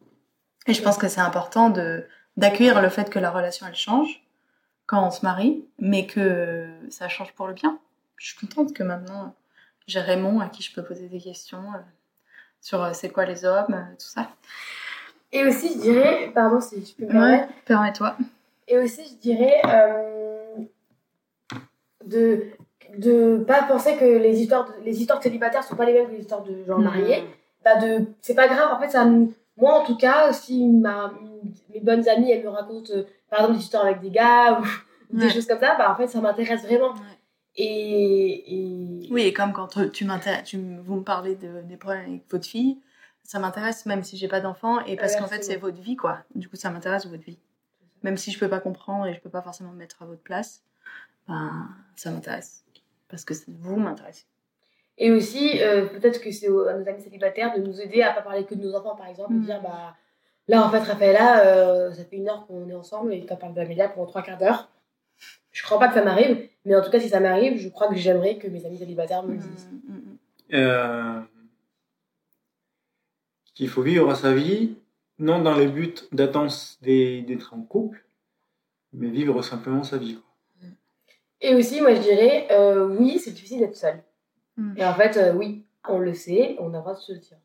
Et 0.65 0.73
je 0.73 0.81
pense 0.81 0.97
que 0.97 1.07
c'est 1.07 1.21
important 1.21 1.69
de 1.69 2.05
d'accueillir 2.35 2.81
le 2.81 2.89
fait 2.89 3.09
que 3.09 3.17
la 3.17 3.31
relation 3.31 3.65
elle 3.67 3.75
change 3.75 4.21
quand 4.85 5.05
on 5.05 5.11
se 5.11 5.25
marie, 5.25 5.65
mais 5.79 6.05
que 6.05 6.67
ça 6.89 7.09
change 7.09 7.33
pour 7.33 7.47
le 7.47 7.53
bien. 7.53 7.79
Je 8.17 8.27
suis 8.27 8.37
contente 8.37 8.73
que 8.73 8.83
maintenant 8.83 9.35
j'ai 9.87 10.01
Raymond 10.01 10.39
à 10.39 10.49
qui 10.49 10.61
je 10.63 10.73
peux 10.73 10.83
poser 10.83 11.07
des 11.07 11.19
questions 11.19 11.73
euh, 11.73 11.79
sur 12.61 12.83
euh, 12.83 12.91
c'est 12.93 13.09
quoi 13.09 13.25
les 13.25 13.45
hommes, 13.45 13.73
euh, 13.73 13.95
tout 13.97 14.07
ça. 14.07 14.29
Et 15.31 15.45
aussi, 15.45 15.73
je 15.75 15.79
dirais, 15.81 16.31
pardon 16.33 16.59
si 16.61 16.85
je 16.85 16.95
peux 16.95 17.03
me 17.05 17.09
permettre, 17.11 17.49
permets-toi. 17.65 18.15
Et 18.67 18.77
aussi, 18.77 19.01
je 19.09 19.15
dirais 19.21 19.61
euh, 19.65 20.55
de 22.05 22.43
de 22.97 23.43
pas 23.45 23.63
penser 23.63 23.97
que 23.97 24.05
les 24.05 24.41
histoires 24.41 24.65
de, 24.65 24.83
les 24.83 24.99
histoires 24.99 25.19
de 25.19 25.23
célibataires 25.23 25.63
sont 25.63 25.75
pas 25.75 25.85
les 25.85 25.93
mêmes 25.93 26.07
que 26.07 26.13
les 26.13 26.21
histoires 26.21 26.43
de 26.43 26.63
gens 26.65 26.79
mariés. 26.79 27.23
Bah 27.63 27.75
de 27.75 28.05
c'est 28.21 28.35
pas 28.35 28.47
grave. 28.47 28.71
En 28.73 28.79
fait, 28.79 28.89
ça 28.89 29.05
moi 29.57 29.81
en 29.81 29.85
tout 29.85 29.97
cas, 29.97 30.31
si 30.31 30.65
ma 30.67 31.13
mes 31.73 31.79
bonnes 31.81 32.07
amies 32.07 32.31
elles 32.31 32.43
me 32.43 32.49
racontent 32.49 32.91
euh, 32.93 33.03
par 33.29 33.39
exemple 33.39 33.57
des 33.57 33.63
histoires 33.63 33.85
avec 33.85 33.99
des 34.01 34.11
gars 34.11 34.59
ou, 34.59 34.65
Ouais. 35.13 35.21
des 35.21 35.29
choses 35.29 35.45
comme 35.47 35.59
ça, 35.59 35.75
bah 35.77 35.89
en 35.89 35.95
fait 35.95 36.07
ça 36.07 36.19
m'intéresse 36.19 36.63
vraiment. 36.63 36.91
Ouais. 36.91 36.99
Et, 37.55 38.55
et 39.05 39.07
Oui, 39.09 39.21
et 39.21 39.31
comme 39.33 39.53
quand 39.53 39.67
tu 39.67 40.05
tu 40.43 40.57
vous 40.83 40.95
me 40.95 41.03
parlez 41.03 41.35
de, 41.35 41.61
des 41.63 41.77
problèmes 41.77 42.09
avec 42.09 42.21
votre 42.29 42.45
fille, 42.45 42.77
ça 43.27 43.37
m'intéresse 43.39 43.85
même 43.85 44.03
si 44.03 44.17
j'ai 44.17 44.27
pas 44.29 44.39
d'enfant 44.39 44.79
et 44.85 44.95
parce 44.95 45.15
qu'en 45.15 45.27
fait 45.27 45.43
c'est 45.43 45.57
votre 45.57 45.79
vie 45.79 45.95
quoi. 45.95 46.19
Du 46.33 46.49
coup, 46.49 46.55
ça 46.55 46.69
m'intéresse 46.71 47.05
votre 47.05 47.23
vie. 47.23 47.37
Même 48.03 48.17
si 48.17 48.31
je 48.31 48.39
peux 48.39 48.47
pas 48.49 48.59
comprendre 48.59 49.05
et 49.05 49.13
je 49.13 49.19
peux 49.19 49.29
pas 49.29 49.41
forcément 49.41 49.71
me 49.71 49.77
mettre 49.77 50.01
à 50.01 50.05
votre 50.05 50.21
place, 50.21 50.63
ben 51.27 51.67
ça 51.95 52.09
m'intéresse 52.09 52.63
parce 53.09 53.23
que 53.25 53.33
vous 53.47 53.75
m'intéressez. 53.75 54.25
Et 54.97 55.11
aussi, 55.11 55.61
euh, 55.61 55.85
peut-être 55.87 56.21
que 56.21 56.31
c'est 56.31 56.47
à 56.47 56.73
nos 56.73 56.87
amis 56.87 57.01
célibataires 57.03 57.53
de 57.55 57.61
nous 57.61 57.79
aider 57.81 58.01
à 58.01 58.13
pas 58.13 58.21
parler 58.21 58.45
que 58.45 58.55
de 58.55 58.61
nos 58.61 58.73
enfants, 58.75 58.95
par 58.95 59.05
exemple, 59.07 59.31
et 59.33 59.35
Mm. 59.35 59.45
dire, 59.45 59.61
bah, 59.61 59.95
là, 60.47 60.65
en 60.65 60.69
fait, 60.71 60.79
Raphaëla, 60.79 61.45
euh, 61.45 61.93
ça 61.93 62.03
fait 62.03 62.15
une 62.15 62.27
heure 62.27 62.47
qu'on 62.47 62.67
est 62.67 62.73
ensemble 62.73 63.13
et 63.13 63.23
t'en 63.25 63.35
parles 63.35 63.53
d'Amélia 63.53 63.89
pendant 63.89 64.07
trois 64.07 64.23
quarts 64.23 64.39
d'heure. 64.39 64.69
Je 65.51 65.61
crois 65.63 65.77
pas 65.77 65.87
que 65.87 65.93
ça 65.93 66.03
m'arrive, 66.03 66.49
mais 66.65 66.75
en 66.75 66.81
tout 66.81 66.89
cas, 66.89 66.99
si 66.99 67.09
ça 67.09 67.19
m'arrive, 67.19 67.59
je 67.59 67.69
crois 67.69 67.87
que 67.89 67.95
j'aimerais 67.95 68.37
que 68.37 68.47
mes 68.47 68.65
amis 68.65 68.77
célibataires 68.79 69.21
me 69.23 69.33
le 69.33 69.37
disent. 69.37 69.69
Mm, 69.71 69.91
mm, 69.91 69.95
mm. 69.97 70.17
Euh, 70.53 71.19
qu'il 73.57 73.69
faut 73.69 73.81
vivre 73.81 74.13
sa 74.13 74.35
vie, 74.35 74.75
non 75.17 75.41
dans 75.41 75.57
le 75.57 75.67
but 75.67 76.07
d'attendre 76.11 76.51
d'être 76.81 77.55
en 77.55 77.63
couple, 77.63 78.05
mais 78.93 79.09
vivre 79.09 79.41
simplement 79.41 79.83
sa 79.83 79.97
vie. 79.97 80.15
quoi. 80.15 80.69
Et 81.41 81.55
aussi, 81.55 81.81
moi, 81.81 81.95
je 81.95 82.01
dirais, 82.01 82.47
euh, 82.51 82.87
oui, 82.87 83.17
c'est 83.17 83.31
difficile 83.31 83.59
d'être 83.59 83.75
seul. 83.75 84.03
Mm. 84.57 84.73
Et 84.77 84.85
en 84.85 84.93
fait, 84.93 85.17
euh, 85.17 85.33
oui, 85.33 85.65
on 85.89 85.97
le 85.97 86.13
sait, 86.13 86.55
on 86.59 86.71
a 86.73 86.77
le 86.77 86.79
droit 86.83 86.93
de 86.93 86.99
se 86.99 87.13
le 87.13 87.19
dire. 87.19 87.37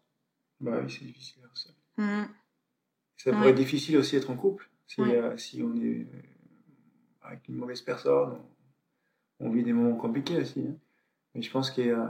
Bah 0.61 0.81
oui, 0.85 0.90
c'est 0.90 1.05
difficile. 1.07 1.42
Ça, 1.55 1.70
Mm. 1.96 2.25
ça 3.16 3.31
Ouais. 3.31 3.37
pourrait 3.37 3.51
être 3.51 3.57
difficile 3.57 3.96
aussi 3.96 4.16
d'être 4.16 4.31
en 4.31 4.37
couple. 4.37 4.68
Si, 4.87 5.01
Ouais. 5.01 5.16
euh, 5.16 5.37
si 5.38 5.62
on 5.62 5.75
est 5.77 6.07
avec 7.22 7.48
une 7.48 7.57
mauvaise 7.57 7.81
personne, 7.81 8.38
on, 9.40 9.51
vit 9.51 9.62
des 9.62 9.72
moments 9.72 9.96
compliqués 9.96 10.37
aussi. 10.42 10.61
hein. 10.61 10.77
Mais 11.35 11.40
je 11.40 11.51
pense 11.51 11.70
qu'on 11.70 11.81
euh, 11.83 12.07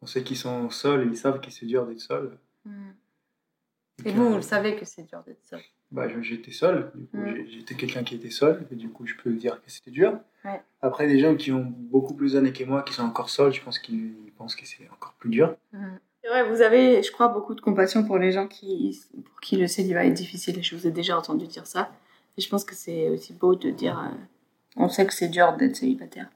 on 0.00 0.06
sait 0.06 0.24
qu'ils 0.24 0.36
sont 0.36 0.68
seuls 0.70 1.02
et 1.06 1.10
ils 1.10 1.16
savent 1.16 1.40
que 1.40 1.50
c'est 1.50 1.66
dur 1.66 1.86
d'être 1.86 2.00
seul. 2.00 2.38
Et 4.04 4.12
vous, 4.12 4.30
vous 4.30 4.36
le 4.36 4.42
savez 4.42 4.76
que 4.76 4.84
c'est 4.84 5.02
dur 5.08 5.22
d'être 5.26 5.44
seul. 5.44 5.60
bah, 5.90 6.08
j'étais 6.22 6.50
seul, 6.52 6.90
du 6.94 7.06
coup, 7.06 7.16
Mm. 7.18 7.46
j'étais 7.48 7.74
quelqu'un 7.74 8.02
qui 8.02 8.14
était 8.16 8.30
seul, 8.30 8.66
et 8.70 8.74
du 8.74 8.88
coup, 8.88 9.06
je 9.06 9.14
peux 9.14 9.32
dire 9.32 9.62
que 9.62 9.70
c'était 9.70 9.90
dur. 9.90 10.18
Ouais. 10.44 10.60
Après, 10.80 11.06
des 11.06 11.18
gens 11.20 11.36
qui 11.36 11.52
ont 11.52 11.64
beaucoup 11.64 12.14
plus 12.14 12.32
d'années 12.32 12.52
que 12.52 12.64
moi, 12.64 12.82
qui 12.82 12.94
sont 12.94 13.02
encore 13.04 13.28
seuls, 13.30 13.52
je 13.52 13.62
pense 13.62 13.78
qu'ils 13.78 14.14
pensent 14.38 14.56
que 14.56 14.66
c'est 14.66 14.88
encore 14.90 15.12
plus 15.18 15.30
dur. 15.30 15.54
C'est 16.22 16.28
vrai, 16.28 16.48
vous 16.48 16.62
avez, 16.62 17.02
je 17.02 17.12
crois, 17.12 17.28
beaucoup 17.28 17.54
de 17.54 17.60
compassion 17.60 18.04
pour 18.04 18.16
les 18.18 18.32
gens 18.32 18.48
qui, 18.48 18.98
pour 19.24 19.40
qui 19.40 19.56
le 19.56 19.66
célibat 19.66 20.04
est 20.04 20.12
difficile. 20.12 20.58
Et 20.58 20.62
je 20.62 20.74
vous 20.76 20.86
ai 20.86 20.90
déjà 20.90 21.16
entendu 21.18 21.46
dire 21.46 21.66
ça. 21.66 21.92
Et 22.38 22.40
je 22.40 22.48
pense 22.48 22.64
que 22.64 22.74
c'est 22.74 23.08
aussi 23.10 23.32
beau 23.34 23.54
de 23.54 23.70
dire, 23.70 23.98
euh, 23.98 24.16
on 24.76 24.88
sait 24.88 25.04
que 25.06 25.12
c'est 25.12 25.28
dur 25.28 25.52
d'être 25.56 25.76
célibataire. 25.76 26.28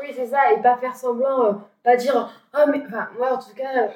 Oui, 0.00 0.06
c'est 0.14 0.26
ça, 0.26 0.52
et 0.52 0.60
pas 0.60 0.76
faire 0.76 0.94
semblant, 0.94 1.44
euh, 1.44 1.52
pas 1.82 1.96
dire, 1.96 2.30
ah, 2.52 2.66
mais, 2.66 2.82
enfin, 2.86 3.08
moi, 3.18 3.34
en 3.34 3.38
tout 3.38 3.54
cas, 3.54 3.84
euh, 3.84 3.88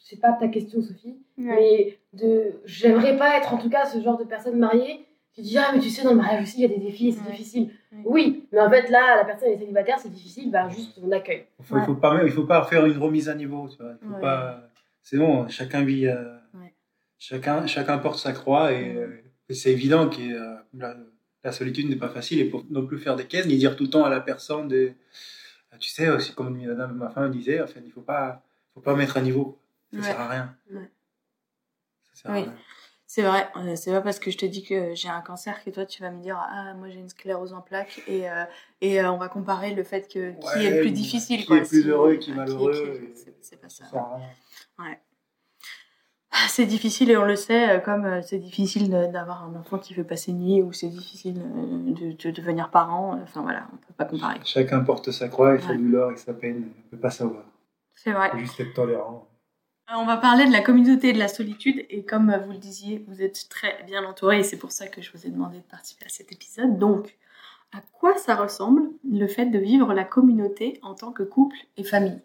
c'est 0.00 0.20
pas 0.20 0.32
ta 0.32 0.48
question, 0.48 0.80
Sophie, 0.80 1.18
mais 1.36 1.98
de, 2.12 2.60
j'aimerais 2.64 3.16
pas 3.16 3.36
être 3.36 3.52
en 3.52 3.58
tout 3.58 3.68
cas 3.68 3.84
ce 3.84 4.00
genre 4.00 4.16
de 4.16 4.24
personne 4.24 4.58
mariée 4.58 5.08
tu 5.38 5.42
dis, 5.42 5.56
ah, 5.56 5.70
mais 5.72 5.78
tu 5.78 5.88
sais, 5.88 6.02
dans 6.02 6.10
le 6.10 6.16
mariage 6.16 6.42
aussi, 6.42 6.56
il 6.58 6.62
y 6.62 6.64
a 6.64 6.76
des 6.76 6.84
défis, 6.84 7.12
c'est 7.12 7.30
difficile. 7.30 7.70
Oui, 8.04 8.48
mais 8.50 8.58
en 8.58 8.68
fait, 8.68 8.90
là, 8.90 9.18
la 9.18 9.24
personne 9.24 9.50
est 9.50 9.58
célibataire, 9.58 9.96
c'est 10.00 10.10
difficile, 10.10 10.50
bah, 10.50 10.68
juste 10.68 10.98
on 11.00 11.12
accueille. 11.12 11.44
Il 11.60 11.64
faut, 11.64 11.78
faut, 11.78 11.94
pas, 11.94 12.24
il 12.24 12.32
faut 12.32 12.42
pas 12.42 12.64
faire 12.64 12.84
une 12.86 12.98
remise 12.98 13.28
à 13.28 13.36
niveau, 13.36 13.68
tu 13.68 13.80
vois. 13.80 13.92
Il 14.02 14.08
faut 14.08 14.20
pas... 14.20 14.68
C'est 15.00 15.16
bon, 15.16 15.46
chacun 15.46 15.84
vit. 15.84 16.08
Euh, 16.08 16.36
chacun, 17.18 17.66
chacun 17.68 17.98
porte 17.98 18.18
sa 18.18 18.32
croix 18.32 18.72
et, 18.72 18.96
euh, 18.96 19.22
c'est 19.50 19.70
évident 19.70 20.08
que 20.08 20.20
euh, 20.20 20.56
la, 21.44 21.52
solitude 21.52 21.88
n'est 21.88 21.96
pas 21.96 22.08
facile 22.08 22.40
et 22.40 22.44
pour 22.44 22.64
non 22.70 22.86
plus 22.86 22.98
faire 22.98 23.16
des 23.16 23.26
caisses, 23.26 23.46
ni 23.46 23.56
dire 23.56 23.76
tout 23.76 23.84
le 23.84 23.90
temps 23.90 24.04
à 24.04 24.10
la 24.10 24.20
personne 24.20 24.68
de. 24.68 24.92
Tu 25.80 25.90
sais, 25.90 26.08
aussi, 26.10 26.34
comme 26.34 26.58
ma 26.96 27.10
femme 27.10 27.30
disait, 27.30 27.60
en 27.60 27.66
fait, 27.66 27.82
il 27.84 27.92
faut 27.92 28.00
pas, 28.00 28.42
faut 28.74 28.80
pas 28.80 28.96
mettre 28.96 29.16
à 29.16 29.20
niveau. 29.20 29.58
Ça 29.92 30.02
sert 30.02 30.20
à 30.20 30.28
rien. 30.28 30.56
Ça 30.70 32.22
sert 32.22 32.30
à 32.30 32.34
rien. 32.34 32.54
C'est 33.10 33.22
vrai, 33.22 33.48
euh, 33.56 33.74
c'est 33.74 33.90
pas 33.90 34.02
parce 34.02 34.18
que 34.18 34.30
je 34.30 34.36
te 34.36 34.44
dis 34.44 34.62
que 34.62 34.94
j'ai 34.94 35.08
un 35.08 35.22
cancer 35.22 35.64
que 35.64 35.70
toi 35.70 35.86
tu 35.86 36.02
vas 36.02 36.10
me 36.10 36.20
dire 36.20 36.36
ah 36.38 36.74
moi 36.74 36.90
j'ai 36.90 36.98
une 36.98 37.08
sclérose 37.08 37.54
en 37.54 37.62
plaques 37.62 38.02
et, 38.06 38.28
euh, 38.28 38.44
et 38.82 39.00
euh, 39.00 39.10
on 39.10 39.16
va 39.16 39.30
comparer 39.30 39.74
le 39.74 39.82
fait 39.82 40.12
que 40.12 40.32
qui 40.32 40.66
est 40.66 40.70
le 40.70 40.80
plus 40.82 40.90
difficile 40.90 41.46
qui 41.46 41.54
est 41.54 41.66
plus 41.66 41.88
heureux 41.88 42.16
qui 42.16 42.32
est 42.32 42.34
malheureux 42.34 43.14
c'est 43.40 43.56
pas 43.58 43.70
ça, 43.70 43.84
ouais 44.78 45.00
c'est 46.48 46.66
difficile 46.66 47.10
et 47.10 47.16
on 47.16 47.24
le 47.24 47.36
sait 47.36 47.82
comme 47.84 48.20
c'est 48.22 48.38
difficile 48.38 48.90
d'avoir 48.90 49.44
un 49.44 49.58
enfant 49.58 49.78
qui 49.78 49.94
veut 49.94 50.04
passer 50.04 50.32
nuit 50.32 50.62
ou 50.62 50.72
c'est 50.72 50.88
difficile 50.88 51.34
de, 51.34 52.30
devenir 52.30 52.70
parent 52.70 53.18
enfin 53.22 53.42
voilà 53.42 53.66
on 53.72 53.76
peut 53.76 53.94
pas 53.96 54.04
comparer. 54.04 54.38
Chacun 54.44 54.80
porte 54.80 55.10
sa 55.10 55.28
croix 55.28 55.56
et 55.56 55.76
du 55.76 55.88
l'or 55.88 56.12
et 56.12 56.16
sa 56.16 56.34
peine 56.34 56.70
on 56.86 56.90
peut 56.90 57.00
pas 57.00 57.10
savoir. 57.10 57.44
C'est 57.94 58.12
vrai. 58.12 58.30
Juste 58.36 58.60
être 58.60 58.74
tolérant. 58.74 59.28
Euh, 59.90 59.94
on 59.96 60.04
va 60.04 60.16
parler 60.16 60.46
de 60.46 60.52
la 60.52 60.60
communauté 60.60 61.08
et 61.08 61.12
de 61.12 61.18
la 61.18 61.28
solitude 61.28 61.84
et 61.90 62.04
comme 62.04 62.34
vous 62.44 62.52
le 62.52 62.58
disiez, 62.58 63.04
vous 63.08 63.22
êtes 63.22 63.48
très 63.48 63.82
bien 63.86 64.04
entouré 64.04 64.40
et 64.40 64.42
c'est 64.42 64.58
pour 64.58 64.70
ça 64.70 64.86
que 64.86 65.02
je 65.02 65.10
vous 65.12 65.26
ai 65.26 65.30
demandé 65.30 65.58
de 65.58 65.64
participer 65.64 66.04
à 66.04 66.08
cet 66.08 66.30
épisode. 66.30 66.78
Donc, 66.78 67.16
à 67.72 67.80
quoi 67.92 68.16
ça 68.16 68.36
ressemble 68.36 68.82
le 69.10 69.26
fait 69.26 69.46
de 69.46 69.58
vivre 69.58 69.92
la 69.94 70.04
communauté 70.04 70.78
en 70.82 70.94
tant 70.94 71.10
que 71.10 71.22
couple 71.22 71.56
et 71.76 71.84
famille? 71.84 72.20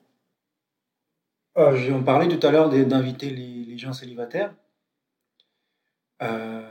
Euh, 1.58 1.92
On 1.92 2.04
parlait 2.04 2.28
tout 2.28 2.46
à 2.46 2.52
l'heure 2.52 2.70
d'inviter 2.70 3.30
les, 3.30 3.78
gens 3.78 3.94
célibataires. 3.94 4.54
Euh, 6.22 6.70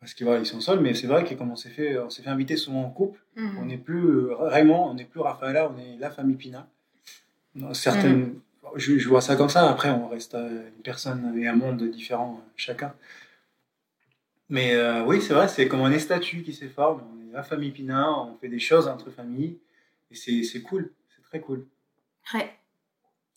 parce 0.00 0.14
qu'ils 0.14 0.24
voilà, 0.24 0.40
ils 0.40 0.46
sont 0.46 0.60
seuls, 0.60 0.80
mais 0.80 0.94
c'est 0.94 1.08
vrai 1.08 1.24
que 1.24 1.34
comme 1.34 1.50
on 1.50 1.56
s'est 1.56 1.68
fait, 1.68 1.98
on 1.98 2.08
s'est 2.08 2.22
fait 2.22 2.30
inviter 2.30 2.56
souvent 2.56 2.84
en 2.84 2.90
couple, 2.90 3.20
mhm. 3.36 3.58
on 3.58 3.64
n'est 3.66 3.76
plus 3.76 4.30
Raymond, 4.30 4.90
on 4.90 4.94
n'est 4.94 5.04
plus 5.04 5.20
Raphaël, 5.20 5.68
on 5.74 5.76
est 5.78 5.98
la 5.98 6.10
famille 6.10 6.36
Pina. 6.36 6.68
certaines, 7.72 8.20
mhm 8.20 8.40
je, 8.76 9.08
vois 9.08 9.20
ça 9.20 9.36
comme 9.36 9.48
ça. 9.48 9.68
Après, 9.70 9.90
on 9.90 10.08
reste 10.08 10.34
une 10.34 10.82
personne 10.82 11.36
et 11.38 11.46
un 11.46 11.56
monde 11.56 11.82
différent 11.90 12.42
chacun. 12.56 12.94
Mais 14.48 14.74
euh, 14.74 15.04
oui, 15.04 15.20
c'est 15.20 15.34
vrai, 15.34 15.48
c'est 15.48 15.68
comme 15.68 15.80
un 15.80 15.98
statut 15.98 16.42
qui 16.42 16.52
se 16.52 16.66
forme. 16.68 17.02
On 17.12 17.28
est 17.28 17.32
la 17.32 17.42
famille 17.42 17.70
Pina, 17.70 18.10
on 18.10 18.36
fait 18.38 18.48
des 18.48 18.58
choses 18.58 18.88
entre 18.88 19.10
familles. 19.10 19.58
Et 20.10 20.14
c'est 20.14 20.62
cool, 20.62 20.90
c'est 21.14 21.22
très 21.22 21.40
cool. 21.40 21.66
Ouais. 22.32 22.50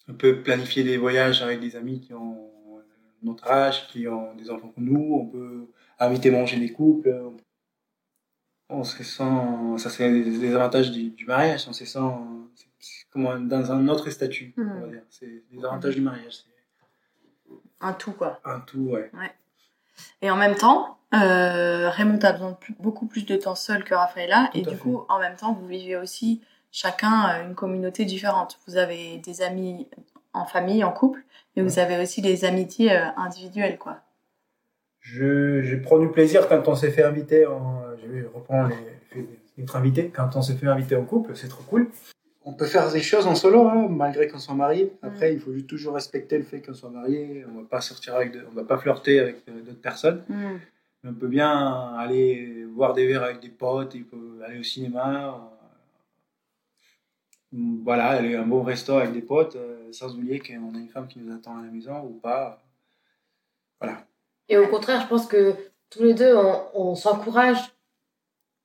On 0.07 0.13
peut 0.13 0.41
planifier 0.41 0.83
des 0.83 0.97
voyages 0.97 1.41
avec 1.41 1.59
des 1.59 1.75
amis 1.75 2.01
qui 2.01 2.13
ont 2.13 2.49
notre 3.23 3.47
âge, 3.47 3.87
qui 3.87 4.07
ont 4.07 4.33
des 4.35 4.49
enfants 4.49 4.69
comme 4.69 4.85
nous. 4.85 5.15
On 5.15 5.25
peut 5.27 5.67
inviter 5.99 6.31
manger 6.31 6.57
des 6.57 6.71
couples. 6.71 7.13
On 8.69 8.83
se 8.83 9.03
sent, 9.03 9.23
ça 9.77 9.89
c'est 9.89 10.09
des 10.09 10.55
avantages 10.55 10.91
du, 10.91 11.09
du 11.09 11.25
mariage, 11.25 11.65
on 11.67 11.73
se 11.73 11.85
sent 11.85 11.99
comme 13.11 13.47
dans 13.47 13.71
un 13.71 13.87
autre 13.87 14.09
statut. 14.09 14.53
Hmm. 14.57 14.99
C'est 15.09 15.43
les 15.51 15.65
avantages 15.65 15.95
du 15.95 16.01
mariage. 16.01 16.45
Un 17.81 17.93
tout, 17.93 18.11
quoi. 18.13 18.39
Un 18.45 18.59
tout, 18.61 18.91
ouais. 18.91 19.11
Et 20.21 20.31
en 20.31 20.37
même 20.37 20.55
temps, 20.55 20.97
euh, 21.13 21.89
Raymond 21.89 22.19
a 22.23 22.31
besoin 22.31 22.51
de 22.51 22.57
beaucoup 22.79 23.07
plus 23.07 23.25
de 23.25 23.35
temps 23.35 23.55
seul 23.55 23.83
que 23.83 23.93
Raphaëla. 23.93 24.49
et 24.53 24.61
du 24.61 24.77
coup, 24.77 25.05
en 25.09 25.19
même 25.19 25.35
temps, 25.35 25.53
vous 25.53 25.67
vivez 25.67 25.97
aussi 25.97 26.41
chacun 26.71 27.45
une 27.45 27.55
communauté 27.55 28.05
différente. 28.05 28.59
Vous 28.67 28.77
avez 28.77 29.17
des 29.17 29.41
amis 29.41 29.87
en 30.33 30.45
famille, 30.45 30.83
en 30.83 30.91
couple, 30.91 31.23
mais 31.55 31.63
vous 31.63 31.79
avez 31.79 32.01
aussi 32.01 32.21
des 32.21 32.45
amitiés 32.45 32.93
euh, 32.93 33.05
individuelles, 33.17 33.77
quoi. 33.77 33.99
Je, 34.99 35.61
je 35.63 35.75
prends 35.77 35.99
du 35.99 36.09
plaisir 36.09 36.47
quand 36.47 36.67
on 36.67 36.75
s'est 36.75 36.91
fait 36.91 37.03
inviter, 37.03 37.47
en, 37.47 37.81
je 38.01 38.07
vais 38.07 38.27
reprendre 38.33 38.69
les, 39.15 39.27
notre 39.57 39.75
invité, 39.75 40.09
quand 40.09 40.35
on 40.35 40.41
s'est 40.41 40.55
fait 40.55 40.67
inviter 40.67 40.95
en 40.95 41.03
couple, 41.03 41.35
c'est 41.35 41.47
trop 41.47 41.63
cool 41.63 41.89
on 42.43 42.53
peut 42.53 42.65
faire 42.65 42.91
des 42.91 43.01
choses 43.01 43.27
en 43.27 43.35
solo, 43.35 43.67
hein, 43.67 43.87
malgré 43.89 44.27
qu'on 44.27 44.39
soit 44.39 44.55
marié. 44.55 44.91
Après, 45.01 45.33
il 45.33 45.39
faut 45.39 45.51
toujours 45.61 45.93
respecter 45.93 46.37
le 46.37 46.43
fait 46.43 46.61
qu'on 46.61 46.73
soit 46.73 46.89
marié. 46.89 47.45
On 47.47 47.61
va 47.61 47.67
pas 47.67 47.81
sortir 47.81 48.15
avec, 48.15 48.33
on 48.51 48.55
va 48.55 48.63
pas 48.63 48.77
flirter 48.77 49.19
avec 49.19 49.43
euh, 49.47 49.61
d'autres 49.61 49.81
personnes. 49.81 50.23
Mm. 50.27 50.57
Mais 51.03 51.09
on 51.09 51.13
peut 51.13 51.27
bien 51.27 51.93
aller 51.97 52.65
voir 52.73 52.93
des 52.93 53.07
verres 53.07 53.23
avec 53.23 53.39
des 53.39 53.49
potes, 53.49 53.93
il 53.95 54.05
peut 54.05 54.39
aller 54.45 54.59
au 54.59 54.63
cinéma. 54.63 55.51
Voilà, 57.53 58.09
aller 58.09 58.35
à 58.35 58.41
un 58.41 58.47
bon 58.47 58.63
resto 58.63 58.93
avec 58.93 59.11
des 59.11 59.21
potes, 59.21 59.57
euh, 59.57 59.91
sans 59.91 60.15
oublier 60.15 60.39
qu'on 60.39 60.73
a 60.73 60.77
une 60.77 60.87
femme 60.87 61.07
qui 61.07 61.19
nous 61.19 61.33
attend 61.33 61.57
à 61.57 61.61
la 61.61 61.71
maison 61.71 62.01
ou 62.03 62.19
pas. 62.21 62.61
Voilà. 63.79 64.05
Et 64.47 64.57
au 64.57 64.67
contraire, 64.67 65.01
je 65.01 65.07
pense 65.07 65.27
que 65.27 65.55
tous 65.89 66.03
les 66.03 66.13
deux, 66.13 66.33
on 66.73 66.95
s'encourage 66.95 67.57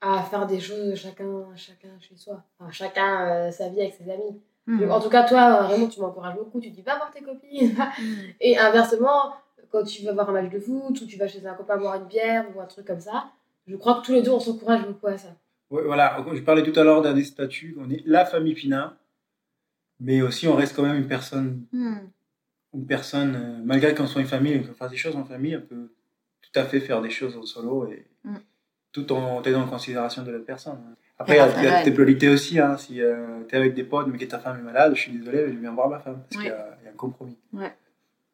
à 0.01 0.23
faire 0.23 0.47
des 0.47 0.61
choses 0.61 0.95
chacun, 0.95 1.45
chacun 1.57 1.89
chez 2.01 2.17
soi. 2.17 2.43
Enfin, 2.59 2.71
chacun 2.71 3.29
euh, 3.29 3.51
sa 3.51 3.69
vie 3.69 3.81
avec 3.81 3.95
ses 3.95 4.09
amis. 4.11 4.41
Hmm. 4.67 4.91
en 4.91 5.01
tout 5.01 5.09
cas, 5.09 5.23
toi, 5.25 5.63
Raymond, 5.63 5.89
tu 5.89 6.01
m'encourages 6.01 6.37
beaucoup. 6.37 6.61
Tu 6.61 6.71
dis, 6.71 6.83
va 6.83 6.97
voir 6.97 7.11
tes 7.11 7.23
copines. 7.23 7.73
Hmm. 7.73 8.15
Et 8.41 8.59
inversement, 8.59 9.35
quand 9.71 9.85
tu 9.85 10.05
vas 10.05 10.13
voir 10.13 10.31
un 10.31 10.33
match 10.33 10.51
de 10.51 10.61
foot 10.61 11.01
ou 11.01 11.07
tu 11.07 11.17
vas 11.17 11.29
chez 11.29 11.45
un 11.47 11.55
copain 11.55 11.77
boire 11.77 11.97
une 11.97 12.07
bière 12.07 12.47
ou 12.55 12.61
un 12.61 12.67
truc 12.67 12.87
comme 12.87 13.01
ça, 13.01 13.27
je 13.67 13.77
crois 13.77 13.95
que 14.01 14.07
tous 14.07 14.13
les 14.13 14.23
deux, 14.23 14.31
on 14.31 14.41
s'encourage 14.41 14.87
beaucoup 14.87 15.09
à 15.09 15.19
ça. 15.19 15.29
Ouais, 15.71 15.83
voilà, 15.83 16.25
je 16.33 16.41
parlais 16.41 16.63
tout 16.63 16.79
à 16.79 16.85
l'heure 16.85 17.03
d'un 17.03 17.13
des 17.13 17.25
statuts. 17.25 17.77
On 17.79 17.91
est 17.91 18.03
la 18.07 18.25
famille 18.25 18.55
Pina, 18.55 18.97
mais 20.01 20.23
aussi 20.23 20.47
on 20.47 20.55
reste 20.55 20.77
quand 20.77 20.83
même 20.83 20.97
une 20.97 21.09
personne. 21.09 21.65
Hmm. 21.73 21.99
Une 22.75 22.87
personne, 22.87 23.37
euh, 23.37 23.63
malgré 23.65 23.95
qu'on 23.95 24.07
soit 24.07 24.21
une 24.21 24.27
famille, 24.27 24.63
qu'on 24.63 24.75
fasse 24.75 24.91
des 24.91 24.97
choses 24.97 25.17
en 25.17 25.25
famille, 25.25 25.57
on 25.57 25.63
peut 25.63 25.91
tout 26.43 26.61
à 26.61 26.65
fait 26.65 26.81
faire 26.81 27.01
des 27.01 27.11
choses 27.11 27.37
en 27.37 27.43
solo 27.43 27.91
et 27.91 28.07
tout 28.93 29.13
en 29.13 29.43
tenant 29.43 29.63
en 29.63 29.69
considération 29.69 30.23
de 30.23 30.31
l'autre 30.31 30.47
personne. 30.47 30.79
Après, 31.19 31.35
il 31.35 31.65
y 31.65 31.67
a, 31.67 31.83
tes 31.83 31.91
priorités 31.91 32.29
aussi. 32.29 32.59
Hein. 32.59 32.77
Si 32.77 33.01
euh, 33.01 33.43
tu 33.49 33.55
es 33.55 33.59
avec 33.59 33.75
des 33.75 33.85
potes, 33.85 34.07
mais 34.09 34.19
que 34.19 34.25
ta 34.25 34.39
femme 34.39 34.59
est 34.59 34.63
malade, 34.63 34.95
je 34.95 35.01
suis 35.03 35.13
désolé, 35.13 35.53
je 35.53 35.59
viens 35.59 35.73
voir 35.73 35.89
ma 35.89 35.99
femme. 35.99 36.23
Parce 36.29 36.43
qu'il 36.43 36.51
y, 36.51 36.55
a 36.55 36.77
un 36.89 36.97
compromis. 36.97 37.37
Ouais. 37.53 37.75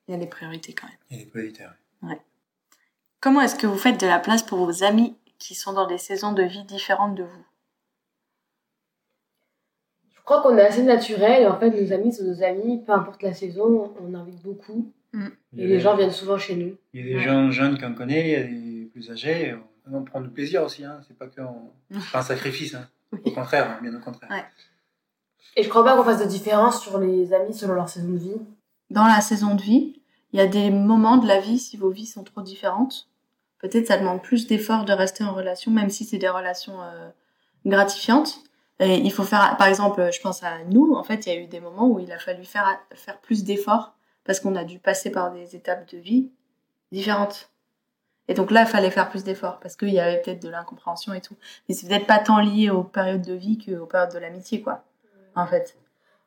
Il 0.09 0.12
y 0.12 0.14
a 0.14 0.18
des 0.18 0.27
priorités 0.27 0.73
quand 0.73 0.87
même. 0.87 0.97
Il 1.11 1.16
y 1.16 1.21
a 1.21 1.25
des 1.25 1.31
priorités, 1.31 1.64
ouais. 2.03 2.21
Comment 3.21 3.40
est-ce 3.40 3.55
que 3.55 3.68
vous 3.68 3.79
faites 3.79 4.01
de 4.01 4.07
la 4.07 4.18
place 4.18 4.42
pour 4.42 4.59
vos 4.59 4.83
amis 4.83 5.16
qui 5.42 5.55
sont 5.55 5.72
dans 5.72 5.87
des 5.87 5.98
saisons 5.98 6.33
de 6.33 6.42
vie 6.42 6.64
différentes 6.64 7.14
de 7.14 7.24
vous 7.24 7.44
Je 10.14 10.20
crois 10.24 10.42
qu'on 10.42 10.57
est 10.57 10.62
assez 10.62 10.83
naturel. 10.83 11.48
En 11.48 11.59
fait, 11.59 11.70
nos 11.70 11.92
amis 11.92 12.12
sont 12.12 12.24
nos 12.24 12.42
amis. 12.42 12.83
Peu 12.85 12.92
importe 12.92 13.22
la 13.22 13.35
saison, 13.35 13.92
on 14.00 14.14
invite 14.14 14.42
beaucoup. 14.42 14.92
Mm. 15.12 15.28
Et 15.59 15.66
les 15.66 15.81
gens 15.81 15.96
viennent 15.96 16.11
souvent 16.11 16.38
chez 16.38 16.57
nous. 16.57 16.76
Il 16.94 17.07
y 17.07 17.12
a 17.12 17.16
des 17.16 17.22
gens 17.22 17.50
jeunes 17.50 17.78
qu'on 17.78 17.94
connaît, 17.94 18.28
il 18.28 18.33
y 18.33 18.37
a 18.37 18.44
des 18.44 18.90
plus 18.92 19.11
âgés 19.11 19.55
on 19.90 20.02
prend 20.05 20.20
du 20.20 20.28
plaisir 20.28 20.62
aussi. 20.62 20.85
Hein. 20.85 21.00
C'est 21.07 21.16
pas 21.16 21.26
un 22.18 22.22
sacrifice. 22.22 22.74
Hein. 22.74 22.88
Au 23.24 23.31
contraire, 23.31 23.70
hein, 23.70 23.78
bien 23.83 23.94
au 23.94 24.00
contraire. 24.00 24.31
Et 25.57 25.62
je 25.62 25.68
crois 25.68 25.85
pas 25.85 25.96
qu'on 25.96 26.05
fasse 26.05 26.22
de 26.22 26.28
différence 26.28 26.81
sur 26.81 26.98
les 26.98 27.33
amis 27.33 27.55
selon 27.55 27.74
leur 27.74 27.88
saison 27.88 28.11
de 28.11 28.18
vie. 28.18 28.40
Dans 28.90 29.07
la 29.07 29.20
saison 29.20 29.55
de 29.55 29.62
vie, 29.62 30.00
il 30.33 30.38
y 30.38 30.40
a 30.40 30.46
des 30.46 30.70
moments 30.70 31.18
de 31.18 31.26
la 31.26 31.40
vie, 31.40 31.59
si 31.59 31.76
vos 31.76 31.90
vies 31.90 32.07
sont 32.07 32.24
trop 32.24 32.42
différentes, 32.42 33.09
peut-être 33.62 33.87
ça 33.87 33.96
demande 33.96 34.22
plus 34.22 34.46
d'efforts 34.46 34.85
de 34.85 34.92
rester 34.92 35.25
en 35.25 35.33
relation, 35.33 35.70
même 35.70 35.88
si 35.88 36.05
c'est 36.05 36.18
des 36.18 36.29
relations 36.29 36.83
euh, 36.83 37.09
gratifiantes. 37.64 38.40
Et 38.81 38.96
il 38.96 39.12
faut 39.12 39.22
faire, 39.22 39.57
par 39.59 39.68
exemple, 39.68 40.11
je 40.12 40.20
pense 40.20 40.42
à 40.42 40.59
nous, 40.68 40.94
en 40.94 41.05
fait, 41.05 41.27
il 41.27 41.33
y 41.33 41.37
a 41.37 41.40
eu 41.40 41.46
des 41.46 41.61
moments 41.61 41.88
où 41.88 42.01
il 42.01 42.11
a 42.11 42.18
fallu 42.18 42.44
faire, 42.44 42.81
faire 42.94 43.18
plus 43.20 43.44
d'efforts 43.44 43.94
parce 44.25 44.40
qu'on 44.40 44.57
a 44.57 44.64
dû 44.64 44.79
passer 44.79 45.11
par 45.11 45.33
des 45.33 45.55
étapes 45.55 45.88
de 45.92 45.98
vie 45.98 46.31
différentes. 46.90 47.51
Et 48.29 48.35
donc 48.35 48.51
là, 48.51 48.62
il 48.62 48.66
fallait 48.66 48.90
faire 48.90 49.09
plus 49.09 49.25
d'efforts 49.25 49.61
parce 49.61 49.77
qu'il 49.77 49.90
y 49.90 50.01
avait 50.01 50.20
peut-être 50.20 50.42
de 50.42 50.48
l'incompréhension 50.48 51.12
et 51.12 51.20
tout. 51.20 51.37
Mais 51.68 51.75
c'est 51.75 51.87
peut-être 51.87 52.07
pas 52.07 52.18
tant 52.18 52.40
lié 52.40 52.70
aux 52.70 52.83
périodes 52.83 53.22
de 53.22 53.35
vie 53.35 53.59
qu'aux 53.59 53.87
périodes 53.87 54.12
de 54.12 54.18
l'amitié, 54.18 54.62
quoi. 54.62 54.85
En 55.35 55.46
fait. 55.46 55.77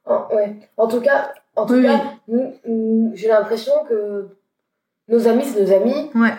En, 0.06 0.28
ouais. 0.34 0.70
En 0.78 0.88
tout 0.88 1.02
cas, 1.02 1.34
en 1.56 1.66
tout 1.66 1.82
cas 1.82 2.00
j'ai 2.28 3.28
l'impression 3.28 3.74
que 3.90 4.38
nos 5.08 5.28
amis, 5.28 5.46
c'est 5.46 5.62
nos 5.62 5.72
amis. 5.72 6.12
Ouais. 6.16 6.34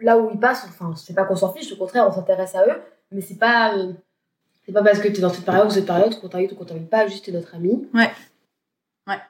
là 0.00 0.18
où 0.18 0.30
ils 0.30 0.38
passent, 0.38 0.66
enfin, 0.68 0.94
c'est 0.96 1.14
pas 1.14 1.24
qu'on 1.24 1.36
s'en 1.36 1.52
fiche, 1.52 1.72
au 1.72 1.76
contraire, 1.76 2.06
on 2.08 2.12
s'intéresse 2.12 2.54
à 2.54 2.66
eux. 2.66 2.80
Mais 3.12 3.20
c'est 3.20 3.38
pas, 3.38 3.76
euh, 3.76 3.92
c'est 4.64 4.72
pas 4.72 4.82
parce 4.82 4.98
que 4.98 5.08
tu 5.08 5.18
es 5.18 5.20
dans 5.20 5.30
cette 5.30 5.44
période 5.44 5.66
ou 5.66 5.70
cette 5.70 5.86
période 5.86 6.18
qu'on 6.20 6.28
t'invite 6.28 6.52
ou 6.52 6.56
qu'on 6.56 6.64
t'invite 6.64 6.90
pas, 6.90 7.06
juste 7.06 7.24
t'es 7.24 7.32
notre 7.32 7.54
ami. 7.54 7.88
Ouais. 7.94 8.10
Ouais. 9.06 9.20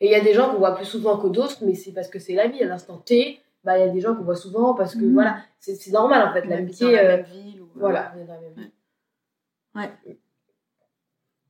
Et 0.00 0.06
il 0.06 0.12
y 0.12 0.14
a 0.14 0.20
des 0.20 0.34
gens 0.34 0.50
qu'on 0.50 0.58
voit 0.58 0.74
plus 0.74 0.86
souvent 0.86 1.18
que 1.18 1.28
d'autres, 1.28 1.58
mais 1.62 1.74
c'est 1.74 1.92
parce 1.92 2.08
que 2.08 2.18
c'est 2.18 2.34
la 2.34 2.48
vie 2.48 2.62
à 2.62 2.66
l'instant 2.66 2.98
T 2.98 3.40
bah 3.66 3.76
il 3.78 3.84
y 3.84 3.88
a 3.88 3.92
des 3.92 4.00
gens 4.00 4.14
qu'on 4.14 4.22
voit 4.22 4.36
souvent 4.36 4.74
parce 4.74 4.94
que 4.94 5.04
mmh. 5.04 5.12
voilà 5.12 5.38
c'est 5.58 5.90
normal 5.90 6.28
en 6.28 6.32
fait 6.32 6.46
l'amitié 6.46 6.98
euh, 6.98 7.16
ville 7.22 7.62
voilà 7.74 8.12
on 8.14 8.20
est 8.20 8.24
dans 8.24 8.34
la 8.34 8.40
même 8.40 8.54
ville. 8.54 8.70
ouais 9.74 10.16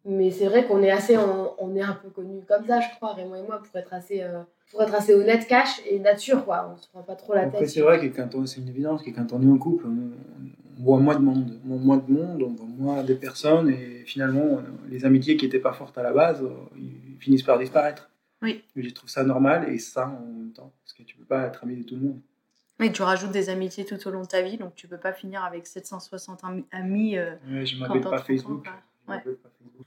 Mais 0.08 0.30
c'est 0.30 0.46
vrai 0.46 0.64
qu'on 0.66 0.82
est 0.82 0.90
assez, 0.90 1.16
on, 1.18 1.74
est 1.74 1.82
un 1.82 1.94
peu 1.94 2.08
connus 2.10 2.42
comme 2.46 2.64
ça, 2.64 2.80
je 2.80 2.94
crois, 2.94 3.14
Raymond 3.14 3.34
et 3.34 3.42
moi, 3.42 3.60
pour 3.60 3.76
être 3.76 3.92
assez, 3.92 4.22
euh, 4.22 4.40
pour 4.70 4.80
être 4.82 4.94
assez 4.94 5.12
honnête, 5.14 5.46
cash 5.48 5.80
et 5.90 5.98
nature, 5.98 6.44
quoi. 6.44 6.72
On 6.72 6.80
se 6.80 6.88
prend 6.88 7.02
pas 7.02 7.16
trop 7.16 7.34
la 7.34 7.42
Après, 7.42 7.58
tête. 7.58 7.70
c'est 7.70 7.80
vrai 7.80 7.98
que 7.98 8.14
quand 8.14 8.32
on, 8.36 8.46
c'est 8.46 8.60
une 8.60 8.68
évidence 8.68 9.02
que 9.02 9.10
quand 9.10 9.32
on 9.32 9.42
est 9.42 9.50
en 9.50 9.58
couple, 9.58 9.84
on, 9.86 10.12
on 10.78 10.84
voit 10.84 10.98
moins 10.98 11.16
de 11.16 11.24
monde. 11.24 11.58
On 11.68 11.76
voit 11.76 11.78
moins 11.78 11.96
de 11.96 12.12
monde, 12.12 12.42
on 12.42 12.54
voit 12.54 12.66
moins 12.94 13.02
de 13.02 13.14
personnes, 13.14 13.68
et 13.68 14.04
finalement, 14.06 14.60
les 14.88 15.04
amitiés 15.04 15.36
qui 15.36 15.46
n'étaient 15.46 15.58
pas 15.58 15.72
fortes 15.72 15.98
à 15.98 16.04
la 16.04 16.12
base, 16.12 16.40
euh, 16.42 16.50
ils 16.76 17.16
finissent 17.18 17.42
par 17.42 17.58
disparaître. 17.58 18.08
Oui. 18.42 18.62
Et 18.76 18.82
Je 18.82 18.90
trouve 18.94 19.10
ça 19.10 19.24
normal 19.24 19.68
et 19.70 19.78
ça 19.78 20.06
en 20.06 20.24
même 20.24 20.52
temps, 20.52 20.72
parce 20.84 20.92
que 20.92 21.02
tu 21.02 21.16
peux 21.16 21.24
pas 21.24 21.46
être 21.46 21.64
ami 21.64 21.78
de 21.78 21.82
tout 21.82 21.96
le 21.96 22.02
monde. 22.02 22.20
Oui, 22.78 22.92
tu 22.92 23.02
rajoutes 23.02 23.32
des 23.32 23.48
amitiés 23.48 23.86
tout 23.86 24.06
au 24.06 24.10
long 24.10 24.20
de 24.22 24.26
ta 24.26 24.42
vie, 24.42 24.58
donc 24.58 24.74
tu 24.76 24.86
peux 24.86 24.98
pas 24.98 25.12
finir 25.14 25.42
avec 25.42 25.66
760 25.66 26.44
ami- 26.44 26.64
amis. 26.70 27.16
euh. 27.16 27.34
Ouais, 27.50 27.64
m'appelle 27.80 28.02
pas 28.02 28.18
Facebook. 28.18 28.64
Je 28.64 29.10
m'appelle 29.12 29.36
pas 29.36 29.48
Facebook. 29.58 29.86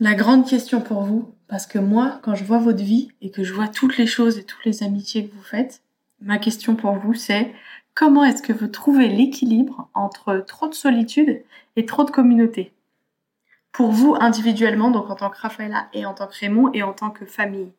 La 0.00 0.14
grande 0.14 0.46
question 0.46 0.80
pour 0.80 1.02
vous, 1.02 1.34
parce 1.48 1.66
que 1.66 1.78
moi, 1.78 2.20
quand 2.22 2.36
je 2.36 2.44
vois 2.44 2.58
votre 2.58 2.82
vie 2.82 3.10
et 3.20 3.30
que 3.30 3.42
je 3.42 3.52
vois 3.52 3.66
toutes 3.66 3.96
les 3.98 4.06
choses 4.06 4.38
et 4.38 4.44
toutes 4.44 4.64
les 4.64 4.84
amitiés 4.84 5.26
que 5.26 5.34
vous 5.34 5.42
faites, 5.42 5.82
ma 6.20 6.38
question 6.38 6.76
pour 6.76 6.92
vous, 6.92 7.14
c'est 7.14 7.52
comment 7.94 8.24
est-ce 8.24 8.42
que 8.42 8.52
vous 8.52 8.68
trouvez 8.68 9.08
l'équilibre 9.08 9.88
entre 9.94 10.38
trop 10.46 10.68
de 10.68 10.74
solitude 10.74 11.42
et 11.74 11.84
trop 11.84 12.04
de 12.04 12.12
communauté? 12.12 12.72
Pour 13.72 13.90
vous 13.90 14.16
individuellement, 14.20 14.92
donc 14.92 15.10
en 15.10 15.16
tant 15.16 15.30
que 15.30 15.38
Rafaela 15.38 15.88
et 15.92 16.06
en 16.06 16.14
tant 16.14 16.28
que 16.28 16.38
Raymond 16.38 16.70
et 16.74 16.84
en 16.84 16.92
tant 16.92 17.10
que 17.10 17.26
famille. 17.26 17.72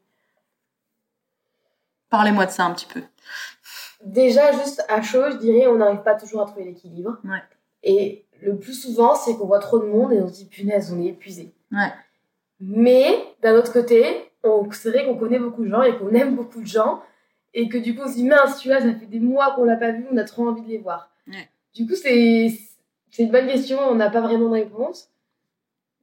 Parlez-moi 2.09 2.47
de 2.47 2.51
ça 2.51 2.65
un 2.65 2.73
petit 2.73 2.85
peu. 2.85 3.01
Déjà, 4.03 4.51
juste 4.51 4.83
à 4.89 5.01
chaud, 5.01 5.31
je 5.31 5.37
dirais, 5.37 5.67
on 5.67 5.77
n'arrive 5.77 6.03
pas 6.03 6.15
toujours 6.15 6.41
à 6.41 6.45
trouver 6.45 6.65
l'équilibre. 6.65 7.17
Ouais. 7.23 7.43
Et 7.83 8.25
le 8.41 8.57
plus 8.57 8.73
souvent, 8.73 9.15
c'est 9.15 9.37
qu'on 9.37 9.47
voit 9.47 9.59
trop 9.59 9.79
de 9.79 9.85
monde 9.85 10.11
et 10.11 10.21
on 10.21 10.27
se 10.27 10.33
dit, 10.33 10.45
punaise, 10.45 10.91
on 10.93 11.01
est 11.01 11.07
épuisé. 11.07 11.53
Ouais. 11.71 11.91
Mais, 12.59 13.07
d'un 13.41 13.55
autre 13.55 13.71
côté, 13.71 14.05
on, 14.43 14.69
c'est 14.71 14.89
vrai 14.89 15.05
qu'on 15.05 15.15
connaît 15.15 15.39
beaucoup 15.39 15.63
de 15.63 15.69
gens 15.69 15.83
et 15.83 15.97
qu'on 15.97 16.09
aime 16.09 16.35
beaucoup 16.35 16.61
de 16.61 16.67
gens. 16.67 17.01
Et 17.53 17.67
que 17.67 17.77
du 17.77 17.95
coup, 17.95 18.03
on 18.05 18.07
se 18.07 18.15
dit, 18.15 18.25
mince, 18.25 18.57
celui-là, 18.57 18.81
ça 18.81 18.93
fait 18.93 19.05
des 19.05 19.19
mois 19.19 19.55
qu'on 19.55 19.63
l'a 19.63 19.75
pas 19.75 19.91
vu, 19.91 20.05
on 20.11 20.17
a 20.17 20.23
trop 20.23 20.47
envie 20.47 20.61
de 20.61 20.67
les 20.67 20.77
voir. 20.77 21.09
Ouais. 21.27 21.49
Du 21.73 21.87
coup, 21.87 21.95
c'est, 21.95 22.51
c'est 23.09 23.23
une 23.23 23.31
bonne 23.31 23.47
question, 23.47 23.79
on 23.79 23.95
n'a 23.95 24.09
pas 24.09 24.21
vraiment 24.21 24.49
de 24.49 24.53
réponse. 24.53 25.11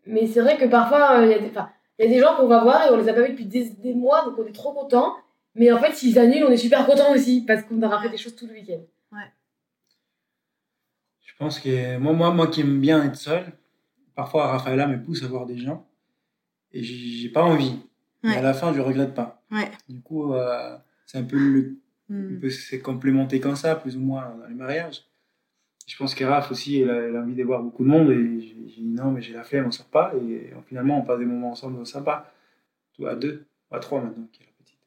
Mais 0.07 0.27
c'est 0.27 0.41
vrai 0.41 0.57
que 0.57 0.65
parfois, 0.65 1.19
euh, 1.21 1.27
il 1.27 1.31
y 1.31 1.35
a 1.35 1.39
des, 1.39 1.51
enfin, 1.51 1.71
il 1.99 2.07
y 2.07 2.09
a 2.09 2.11
des 2.13 2.21
gens 2.21 2.37
qu'on 2.37 2.47
va 2.47 2.63
voir 2.63 2.87
et 2.87 2.91
on 2.91 2.97
les 2.97 3.09
a 3.09 3.15
pas 3.15 3.23
vus 3.23 3.31
depuis 3.31 3.47
des, 3.47 3.71
des 3.71 3.95
mois, 3.95 4.25
donc 4.25 4.35
on 4.39 4.47
est 4.47 4.55
trop 4.55 4.73
content. 4.73 5.15
Mais 5.55 5.73
en 5.73 5.79
fait, 5.79 5.95
s'ils 5.95 6.19
annulent, 6.19 6.45
on 6.45 6.51
est 6.51 6.57
super 6.57 6.87
content 6.87 7.13
aussi 7.13 7.43
parce 7.47 7.63
qu'on 7.63 7.83
aura 7.83 8.01
fait 8.03 8.11
des 8.11 8.17
choses 8.17 8.37
tout 8.37 8.47
le 8.47 8.55
week-end. 8.55 8.83
Je 11.21 11.45
pense 11.45 11.61
que 11.61 11.99
moi, 11.99 12.15
moi, 12.15 12.31
moi 12.31 12.47
qui 12.47 12.63
aime 12.63 12.81
bien 12.81 13.05
être 13.05 13.17
seul, 13.17 13.53
parfois 14.15 14.47
Rafaela 14.47 14.87
me 14.87 15.03
pousse 15.03 15.23
à 15.23 15.27
voir 15.27 15.45
des 15.45 15.59
gens 15.59 15.87
et 16.79 16.83
j'ai 16.83 17.29
pas 17.29 17.43
envie. 17.43 17.79
Mais 18.23 18.37
à 18.37 18.43
la 18.43 18.55
fin, 18.55 18.73
je 18.75 18.81
regrette 18.81 19.15
pas. 19.15 19.43
Ouais. 19.53 19.71
Du 19.89 20.01
coup, 20.01 20.35
euh, 20.35 20.77
c'est 21.07 21.19
un 21.19 21.25
peu 21.25 21.39
le, 21.39 21.77
on 22.11 22.15
Hmm. 22.15 22.41
complémenter 22.83 23.41
comme 23.41 23.57
ça, 23.57 23.75
plus 23.77 23.97
ou 23.97 24.01
moins, 24.01 24.35
dans 24.41 24.47
les 24.47 24.55
mariages. 24.55 25.05
Je 25.87 25.97
pense 25.97 26.15
que 26.15 26.25
Raph 26.25 26.51
aussi, 26.51 26.81
elle 26.81 26.91
a, 26.91 26.95
elle 26.95 27.17
a 27.17 27.21
envie 27.21 27.35
de 27.35 27.45
voir 27.45 27.63
beaucoup 27.63 27.85
de 27.85 27.89
monde 27.89 28.11
et 28.11 28.41
j'ai 28.41 28.55
dit 28.83 28.85
non, 28.85 29.11
mais 29.13 29.23
j'ai 29.23 29.33
la 29.35 29.45
flemme, 29.45 29.67
on 29.67 29.71
sort 29.71 29.87
pas. 29.87 30.13
Et 30.17 30.53
finalement, 30.67 30.99
on 30.99 31.03
passe 31.03 31.19
des 31.19 31.25
moments 31.25 31.53
ensemble 31.53 31.85
sympas. 31.87 32.33
Tout 32.95 33.07
à 33.07 33.15
deux, 33.15 33.47
à 33.71 33.79
trois 33.79 34.01
maintenant, 34.01 34.27
qui 34.33 34.43
est 34.43 34.47
la 34.47 34.53
petite. 34.65 34.79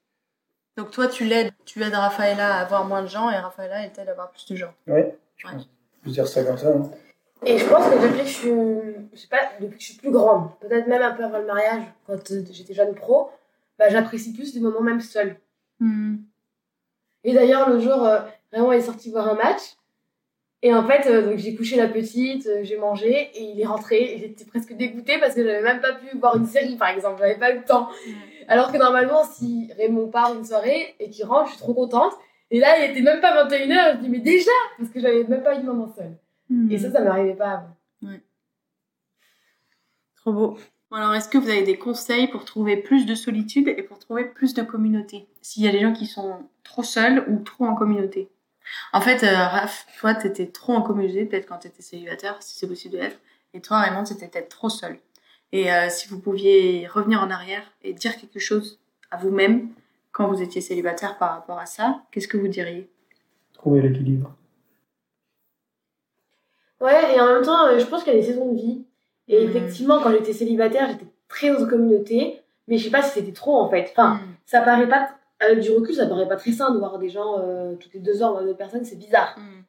Donc 0.78 0.92
toi, 0.92 1.08
tu 1.08 1.24
l'aides, 1.26 1.54
tu 1.66 1.82
aides 1.84 1.94
Rafaela 1.94 2.56
à 2.56 2.62
avoir 2.62 2.86
moins 2.86 3.02
de 3.04 3.08
gens 3.08 3.30
et 3.30 3.38
Rafaela, 3.38 3.84
elle 3.86 3.92
t'aide 3.94 4.10
à 4.10 4.12
avoir 4.12 4.32
plus 4.32 4.46
de 4.48 4.56
gens. 4.56 4.74
Ouais, 4.88 5.18
je 5.38 5.48
Ouais. 5.48 5.54
pense. 5.54 5.70
Je 6.00 6.04
peux 6.04 6.12
dire 6.12 6.28
ça 6.28 6.44
comme 6.44 6.58
ça. 6.58 6.70
hein. 6.70 6.90
Et 7.46 7.58
je 7.58 7.66
pense 7.66 7.86
que 7.88 8.02
depuis 8.02 8.20
que 8.20 8.28
je 8.28 8.34
suis, 8.34 8.50
je 9.14 9.18
sais 9.18 9.28
pas, 9.28 9.40
depuis 9.62 9.78
que 9.78 9.84
je 9.84 9.90
suis 9.92 9.98
plus 9.98 10.12
grande, 10.12 10.50
peut-être 10.60 10.88
même 10.88 11.02
un 11.02 11.12
peu 11.12 11.24
avant 11.24 11.40
le 11.40 11.46
mariage, 11.46 11.84
quand 12.06 12.32
euh, 12.32 12.44
j'étais 12.52 12.74
jeune 12.74 12.94
pro, 12.94 13.30
bah, 13.78 13.90
j'apprécie 13.90 14.34
plus 14.34 14.54
des 14.54 14.60
moments 14.60 14.82
même 14.82 15.00
seuls. 15.00 15.38
Hmm. 15.80 16.18
Et 17.24 17.34
d'ailleurs, 17.34 17.70
le 17.70 17.80
jour, 17.80 18.06
euh, 18.06 18.20
il 18.54 18.74
est 18.74 18.82
sorti 18.82 19.10
voir 19.12 19.30
un 19.30 19.36
match. 19.36 19.62
Et 20.62 20.74
en 20.74 20.86
fait, 20.86 21.10
euh, 21.10 21.22
donc 21.22 21.38
j'ai 21.38 21.56
couché 21.56 21.78
la 21.78 21.88
petite, 21.88 22.46
euh, 22.48 22.64
j'ai 22.64 22.78
mangé, 22.78 23.32
et 23.34 23.44
il 23.44 23.62
est 23.62 23.66
rentré. 23.66 24.14
Et 24.14 24.18
j'étais 24.20 24.44
presque 24.44 24.76
dégoûtée 24.76 25.18
parce 25.18 25.34
que 25.34 25.44
j'avais 25.44 25.62
même 25.62 25.80
pas 25.80 25.94
pu 25.94 26.18
voir 26.18 26.36
une 26.36 26.46
série, 26.46 26.76
par 26.76 26.90
exemple. 26.90 27.20
J'avais 27.20 27.38
pas 27.38 27.52
eu 27.52 27.60
le 27.60 27.64
temps. 27.64 27.88
Alors 28.48 28.72
que 28.72 28.78
normalement, 28.78 29.24
si 29.24 29.70
Raymond 29.78 30.08
part 30.08 30.36
une 30.36 30.44
soirée 30.44 30.96
et 31.00 31.10
qu'il 31.10 31.26
rentre, 31.26 31.46
je 31.46 31.52
suis 31.52 31.60
trop 31.60 31.74
contente. 31.74 32.14
Et 32.52 32.60
là, 32.60 32.78
il 32.80 32.92
était 32.92 33.02
même 33.02 33.22
pas 33.22 33.46
21h. 33.46 33.98
Je 33.98 33.98
dis, 34.02 34.10
mais 34.10 34.20
déjà 34.20 34.52
Parce 34.78 34.90
que 34.90 35.00
j'avais 35.00 35.24
même 35.24 35.44
pas 35.44 35.56
eu 35.56 35.62
de 35.62 35.66
moment 35.66 35.94
seul. 35.96 36.12
Hmm. 36.50 36.72
Et 36.72 36.78
ça, 36.78 36.92
ça 36.92 37.02
m'arrivait 37.02 37.36
pas 37.36 37.52
avant. 37.52 38.22
Trop 40.16 40.34
beau. 40.34 40.58
Alors, 40.92 41.14
est-ce 41.14 41.30
que 41.30 41.38
vous 41.38 41.50
avez 41.50 41.64
des 41.64 41.78
conseils 41.78 42.28
pour 42.28 42.46
trouver 42.46 42.76
plus 42.76 43.06
de 43.06 43.14
solitude 43.14 43.68
et 43.68 43.84
pour 43.84 44.00
trouver 44.00 44.26
plus 44.26 44.54
de 44.54 44.64
communauté? 44.64 45.28
S'il 45.42 45.64
y 45.64 45.68
a 45.68 45.72
des 45.72 45.82
gens 45.82 45.94
qui 45.94 46.08
sont 46.08 46.40
trop 46.64 46.84
seuls 46.84 47.24
ou 47.28 47.40
trop 47.40 47.66
en 47.66 47.76
communauté? 47.76 48.30
En 48.92 49.02
fait, 49.02 49.24
euh, 49.24 49.36
Raph, 49.36 49.86
toi, 50.00 50.16
t'étais 50.16 50.48
trop 50.48 50.74
en 50.74 50.82
communauté, 50.82 51.26
peut-être 51.26 51.48
quand 51.48 51.60
t'étais 51.60 51.84
célibataire, 51.84 52.42
si 52.42 52.58
c'est 52.58 52.68
possible 52.68 52.96
de 52.96 53.00
l'être. 53.00 53.20
Et 53.54 53.62
toi, 53.62 53.80
Raymond, 53.80 54.04
t'étais 54.04 54.28
peut-être 54.28 54.50
trop 54.50 54.70
seul. 54.70 55.00
Et 55.52 55.72
euh, 55.72 55.90
si 55.90 56.08
vous 56.08 56.20
pouviez 56.20 56.88
revenir 56.88 57.22
en 57.22 57.30
arrière 57.30 57.64
et 57.84 57.94
dire 57.94 58.18
quelque 58.18 58.40
chose 58.40 58.80
à 59.12 59.18
vous-même 59.18 59.70
quand 60.12 60.28
vous 60.28 60.42
étiez 60.42 60.62
célibataire 60.62 61.18
par 61.18 61.32
rapport 61.32 61.60
à 61.60 61.66
ça, 61.66 62.04
qu'est-ce 62.12 62.28
que 62.28 62.38
vous 62.38 62.48
diriez? 62.48 62.90
Trouver 63.54 63.82
l'équilibre. 63.82 64.36
Ouais, 66.82 67.16
et 67.16 67.20
en 67.20 67.34
même 67.34 67.44
temps, 67.44 67.68
euh, 67.68 67.80
je 67.80 67.86
pense 67.86 68.04
qu'il 68.04 68.14
y 68.14 68.16
a 68.16 68.20
des 68.20 68.26
saisons 68.26 68.52
de 68.52 68.56
vie. 68.58 68.84
Et 69.28 69.40
Mhm. 69.46 69.50
effectivement, 69.50 70.00
quand 70.02 70.12
j'étais 70.12 70.34
célibataire, 70.34 70.88
j'étais 70.90 71.06
très 71.28 71.52
en 71.52 71.68
communauté. 71.68 72.42
Mais 72.68 72.78
je 72.78 72.84
sais 72.86 72.92
pas 72.92 73.02
si 73.02 73.12
c'était 73.20 73.32
trop 73.34 73.56
en 73.58 73.70
fait. 73.70 73.88
Enfin, 73.92 74.20
ça 74.46 74.62
paraît 74.62 74.88
pas, 74.88 75.10
avec 75.40 75.60
du 75.60 75.72
recul, 75.72 75.96
ça 75.96 76.06
paraît 76.06 76.28
pas 76.28 76.36
très 76.36 76.52
sain 76.52 76.72
de 76.72 76.78
voir 76.78 77.00
des 77.00 77.10
gens 77.10 77.40
euh, 77.40 77.74
toutes 77.76 77.94
les 77.96 78.00
deux 78.00 78.22
heures 78.22 78.32
voir 78.32 78.44
d'autres 78.44 78.58
personnes, 78.58 78.86
c'est 78.86 78.96
bizarre. 78.98 79.36
Hmm. 79.38 79.64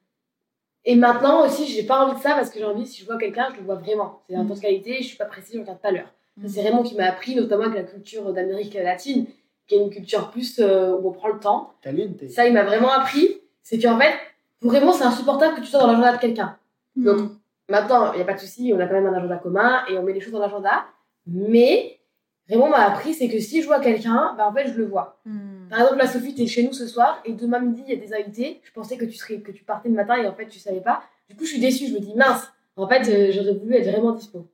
Et 0.84 0.96
maintenant 0.96 1.44
aussi, 1.46 1.66
j'ai 1.66 1.82
pas 1.82 2.04
envie 2.04 2.16
de 2.16 2.22
ça 2.22 2.34
parce 2.34 2.50
que 2.50 2.58
j'ai 2.58 2.64
envie, 2.64 2.86
si 2.86 3.00
je 3.00 3.06
vois 3.06 3.16
quelqu'un, 3.18 3.48
je 3.54 3.58
le 3.60 3.64
vois 3.64 3.74
vraiment. 3.76 4.20
C'est 4.28 4.36
Mm. 4.36 4.40
intense 4.40 4.60
qualité, 4.60 4.96
je 5.00 5.06
suis 5.08 5.16
pas 5.16 5.24
précise, 5.26 5.54
je 5.56 5.60
regarde 5.60 5.78
pas 5.78 5.90
l'heure. 5.90 6.12
Ça. 6.42 6.48
C'est 6.48 6.62
Raymond 6.62 6.82
qui 6.82 6.94
m'a 6.94 7.04
appris, 7.06 7.34
notamment 7.34 7.64
avec 7.64 7.76
la 7.76 7.82
culture 7.82 8.32
d'Amérique 8.32 8.72
latine, 8.74 9.26
qui 9.66 9.74
est 9.74 9.78
une 9.78 9.90
culture 9.90 10.30
plus 10.30 10.58
euh, 10.58 10.92
où 10.96 11.08
on 11.08 11.12
prend 11.12 11.28
le 11.28 11.38
temps. 11.38 11.72
Caliente. 11.82 12.26
Ça, 12.30 12.46
il 12.46 12.54
m'a 12.54 12.62
vraiment 12.64 12.90
appris. 12.90 13.40
C'est 13.62 13.78
qu'en 13.78 13.98
fait, 13.98 14.12
pour 14.60 14.72
Raymond, 14.72 14.92
c'est 14.92 15.04
insupportable 15.04 15.54
que 15.56 15.60
tu 15.60 15.66
sois 15.66 15.80
dans 15.80 15.86
l'agenda 15.88 16.12
de 16.16 16.20
quelqu'un. 16.20 16.56
Donc, 17.04 17.30
Maintenant, 17.70 18.12
il 18.12 18.16
n'y 18.16 18.22
a 18.22 18.24
pas 18.24 18.34
de 18.34 18.40
souci, 18.40 18.72
on 18.74 18.80
a 18.80 18.86
quand 18.86 18.94
même 18.94 19.06
un 19.06 19.14
agenda 19.14 19.36
commun 19.36 19.84
et 19.88 19.96
on 19.96 20.02
met 20.02 20.12
les 20.12 20.20
choses 20.20 20.32
dans 20.32 20.40
l'agenda. 20.40 20.86
Mais 21.26 22.00
Raymond 22.48 22.68
m'a 22.68 22.84
appris, 22.88 23.14
c'est 23.14 23.28
que 23.28 23.38
si 23.38 23.62
je 23.62 23.66
vois 23.68 23.78
quelqu'un, 23.78 24.34
bah 24.36 24.48
en 24.48 24.52
fait, 24.52 24.66
je 24.66 24.76
le 24.76 24.86
vois. 24.86 25.20
Hmm. 25.24 25.68
Par 25.70 25.78
exemple, 25.78 25.98
là, 25.98 26.08
Sophie, 26.08 26.34
t'es 26.34 26.48
chez 26.48 26.64
nous 26.64 26.72
ce 26.72 26.88
soir 26.88 27.22
et 27.24 27.32
demain 27.32 27.60
midi, 27.60 27.84
il 27.86 27.94
y 27.94 27.96
a 27.96 28.04
des 28.04 28.12
invités. 28.12 28.60
Je 28.64 28.72
pensais 28.72 28.96
que 28.96 29.04
tu, 29.04 29.16
serais, 29.16 29.38
que 29.40 29.52
tu 29.52 29.62
partais 29.62 29.88
le 29.88 29.94
matin 29.94 30.16
et 30.16 30.26
en 30.26 30.34
fait, 30.34 30.48
tu 30.48 30.58
savais 30.58 30.80
pas. 30.80 31.02
Du 31.28 31.36
coup, 31.36 31.44
je 31.44 31.50
suis 31.50 31.60
déçue. 31.60 31.86
Je 31.86 31.94
me 31.94 32.00
dis, 32.00 32.12
mince, 32.16 32.52
en 32.74 32.88
fait, 32.88 33.08
euh, 33.08 33.30
j'aurais 33.32 33.54
voulu 33.54 33.76
être 33.76 33.88
vraiment 33.88 34.12
dispo. 34.12 34.48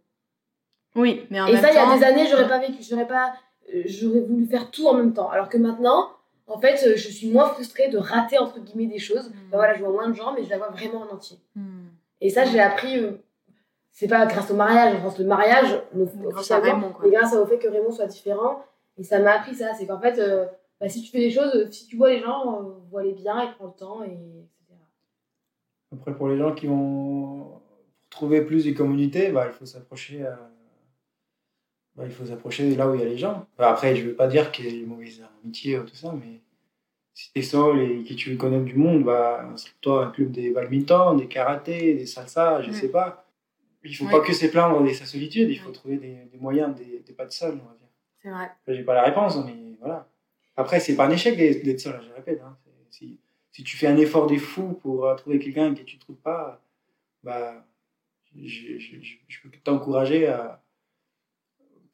Oui, 0.94 1.22
mais 1.30 1.40
en 1.40 1.46
et 1.46 1.54
même 1.54 1.62
ça, 1.62 1.70
il 1.70 1.74
y 1.74 1.78
a 1.78 1.96
des 1.96 2.04
années, 2.04 2.26
j'aurais 2.30 2.48
pas 2.48 2.58
vécu. 2.58 2.82
J'aurais 2.82 3.06
pas. 3.06 3.32
euh, 3.74 3.82
j'aurais 3.86 4.20
voulu 4.20 4.44
faire 4.44 4.70
tout 4.70 4.86
en 4.88 4.94
même 4.94 5.14
temps. 5.14 5.30
Alors 5.30 5.48
que 5.48 5.56
maintenant, 5.56 6.10
en 6.48 6.58
fait, 6.58 6.86
euh, 6.86 6.96
je 6.96 7.08
suis 7.08 7.30
moins 7.30 7.48
frustrée 7.48 7.88
de 7.88 7.96
rater, 7.96 8.36
entre 8.38 8.60
guillemets, 8.60 8.92
des 8.92 8.98
choses. 8.98 9.30
Hmm. 9.30 9.50
Bah 9.50 9.56
voilà, 9.56 9.72
je 9.72 9.80
vois 9.80 9.90
moins 9.90 10.08
de 10.10 10.14
gens, 10.14 10.34
mais 10.34 10.44
je 10.44 10.50
la 10.50 10.58
vois 10.58 10.68
vraiment 10.68 11.00
en 11.00 11.14
entier. 11.14 11.38
Hmm. 11.54 11.75
Et 12.20 12.30
ça, 12.30 12.44
j'ai 12.44 12.60
appris. 12.60 12.98
euh, 12.98 13.12
c'est 13.92 14.08
pas 14.08 14.26
grâce 14.26 14.50
au 14.50 14.54
mariage, 14.54 15.00
grâce 15.00 15.18
au 15.20 15.24
mariage, 15.24 15.80
le- 15.94 16.04
Grâce 16.30 16.50
à 16.50 16.58
Raymond, 16.60 16.92
quoi. 16.92 17.06
mais 17.06 17.12
grâce 17.16 17.34
au 17.34 17.46
fait 17.46 17.58
que 17.58 17.68
Raymond 17.68 17.92
soit 17.92 18.06
différent. 18.06 18.62
Et 18.98 19.04
ça 19.04 19.18
m'a 19.20 19.32
appris 19.32 19.54
ça. 19.54 19.72
C'est 19.74 19.86
qu'en 19.86 19.98
fait, 20.00 20.18
euh, 20.18 20.44
bah, 20.80 20.88
si 20.88 21.00
tu 21.02 21.10
fais 21.10 21.18
des 21.20 21.30
choses, 21.30 21.54
euh, 21.54 21.70
si 21.70 21.86
tu 21.86 21.96
vois 21.96 22.10
les 22.10 22.20
gens, 22.20 22.60
euh, 22.60 22.72
vois-les 22.90 23.12
bien 23.14 23.40
et 23.42 23.52
prends 23.54 23.66
le 23.66 23.72
temps, 23.72 24.02
et 24.04 24.08
etc. 24.12 24.74
Après, 25.94 26.14
pour 26.14 26.28
les 26.28 26.36
gens 26.36 26.54
qui 26.54 26.66
vont 26.66 27.44
pour 27.46 27.60
trouver 28.10 28.42
plus 28.42 28.64
de 28.64 28.72
communauté, 28.72 29.30
bah, 29.30 29.46
il 29.46 29.52
faut 29.52 29.66
s'approcher. 29.66 30.24
bah, 31.94 32.04
il 32.04 32.10
faut 32.12 32.26
s'approcher 32.26 32.74
là 32.76 32.88
où 32.90 32.94
il 32.94 33.00
y 33.00 33.04
a 33.04 33.06
les 33.08 33.16
gens. 33.18 33.46
Bah, 33.56 33.70
après, 33.70 33.96
je 33.96 34.06
veux 34.08 34.14
pas 34.14 34.26
dire 34.28 34.52
qu'il 34.52 34.66
y 34.66 34.68
a 34.68 34.72
une 34.82 34.86
mauvaise 34.86 35.22
amitié 35.42 35.78
ou 35.78 35.84
tout 35.84 35.94
ça, 35.94 36.12
mais 36.12 36.40
si 37.18 37.32
tu 37.32 37.38
es 37.38 37.42
seul 37.42 37.80
et 37.80 38.04
que 38.04 38.12
tu 38.12 38.30
veux 38.30 38.36
connaître 38.36 38.66
du 38.66 38.74
monde, 38.76 39.02
bah, 39.04 39.42
inscris-toi 39.50 40.04
à 40.04 40.08
un 40.08 40.10
club 40.10 40.30
des 40.32 40.50
badminton, 40.50 41.16
des 41.16 41.28
karaté, 41.28 41.94
des 41.94 42.04
salsa, 42.06 42.60
je 42.60 42.68
Mm. 42.70 42.74
sais 42.74 42.90
pas. 42.90 43.24
Il 43.84 43.96
faut 43.96 44.04
pas 44.08 44.20
que 44.20 44.32
se 44.34 44.46
plaindre 44.46 44.82
de 44.82 44.92
sa 44.92 45.06
solitude, 45.06 45.48
il 45.48 45.58
faut 45.58 45.70
trouver 45.70 45.96
des, 45.96 46.16
des 46.30 46.38
moyens 46.38 46.74
de 46.76 46.84
de 47.06 47.12
pas 47.14 47.24
être 47.24 47.32
seul, 47.32 47.52
on 47.54 47.68
va 47.68 47.74
dire. 47.80 47.88
C'est 48.22 48.30
vrai. 48.30 48.50
J'ai 48.68 48.82
pas 48.84 48.94
la 48.94 49.04
réponse, 49.04 49.36
mais 49.46 49.54
voilà. 49.80 50.08
Après, 50.56 50.78
c'est 50.80 50.94
pas 50.96 51.06
un 51.06 51.10
échec 51.10 51.36
d'être 51.38 51.80
seul, 51.80 52.00
je 52.06 52.12
répète. 52.12 52.40
hein. 52.44 52.56
Si, 52.90 53.18
si 53.52 53.62
tu 53.64 53.76
fais 53.76 53.86
un 53.86 53.96
effort 53.96 54.26
des 54.26 54.38
fous 54.38 54.74
pour 54.82 55.06
euh, 55.06 55.14
trouver 55.14 55.38
quelqu'un 55.38 55.74
que 55.74 55.82
tu 55.82 55.98
trouves 55.98 56.16
pas, 56.16 56.60
bah, 57.22 57.64
je, 58.34 58.78
je, 58.78 58.96
je- 59.00 59.16
je 59.28 59.36
peux 59.42 59.48
que 59.48 59.58
t'encourager 59.58 60.26
à. 60.26 60.62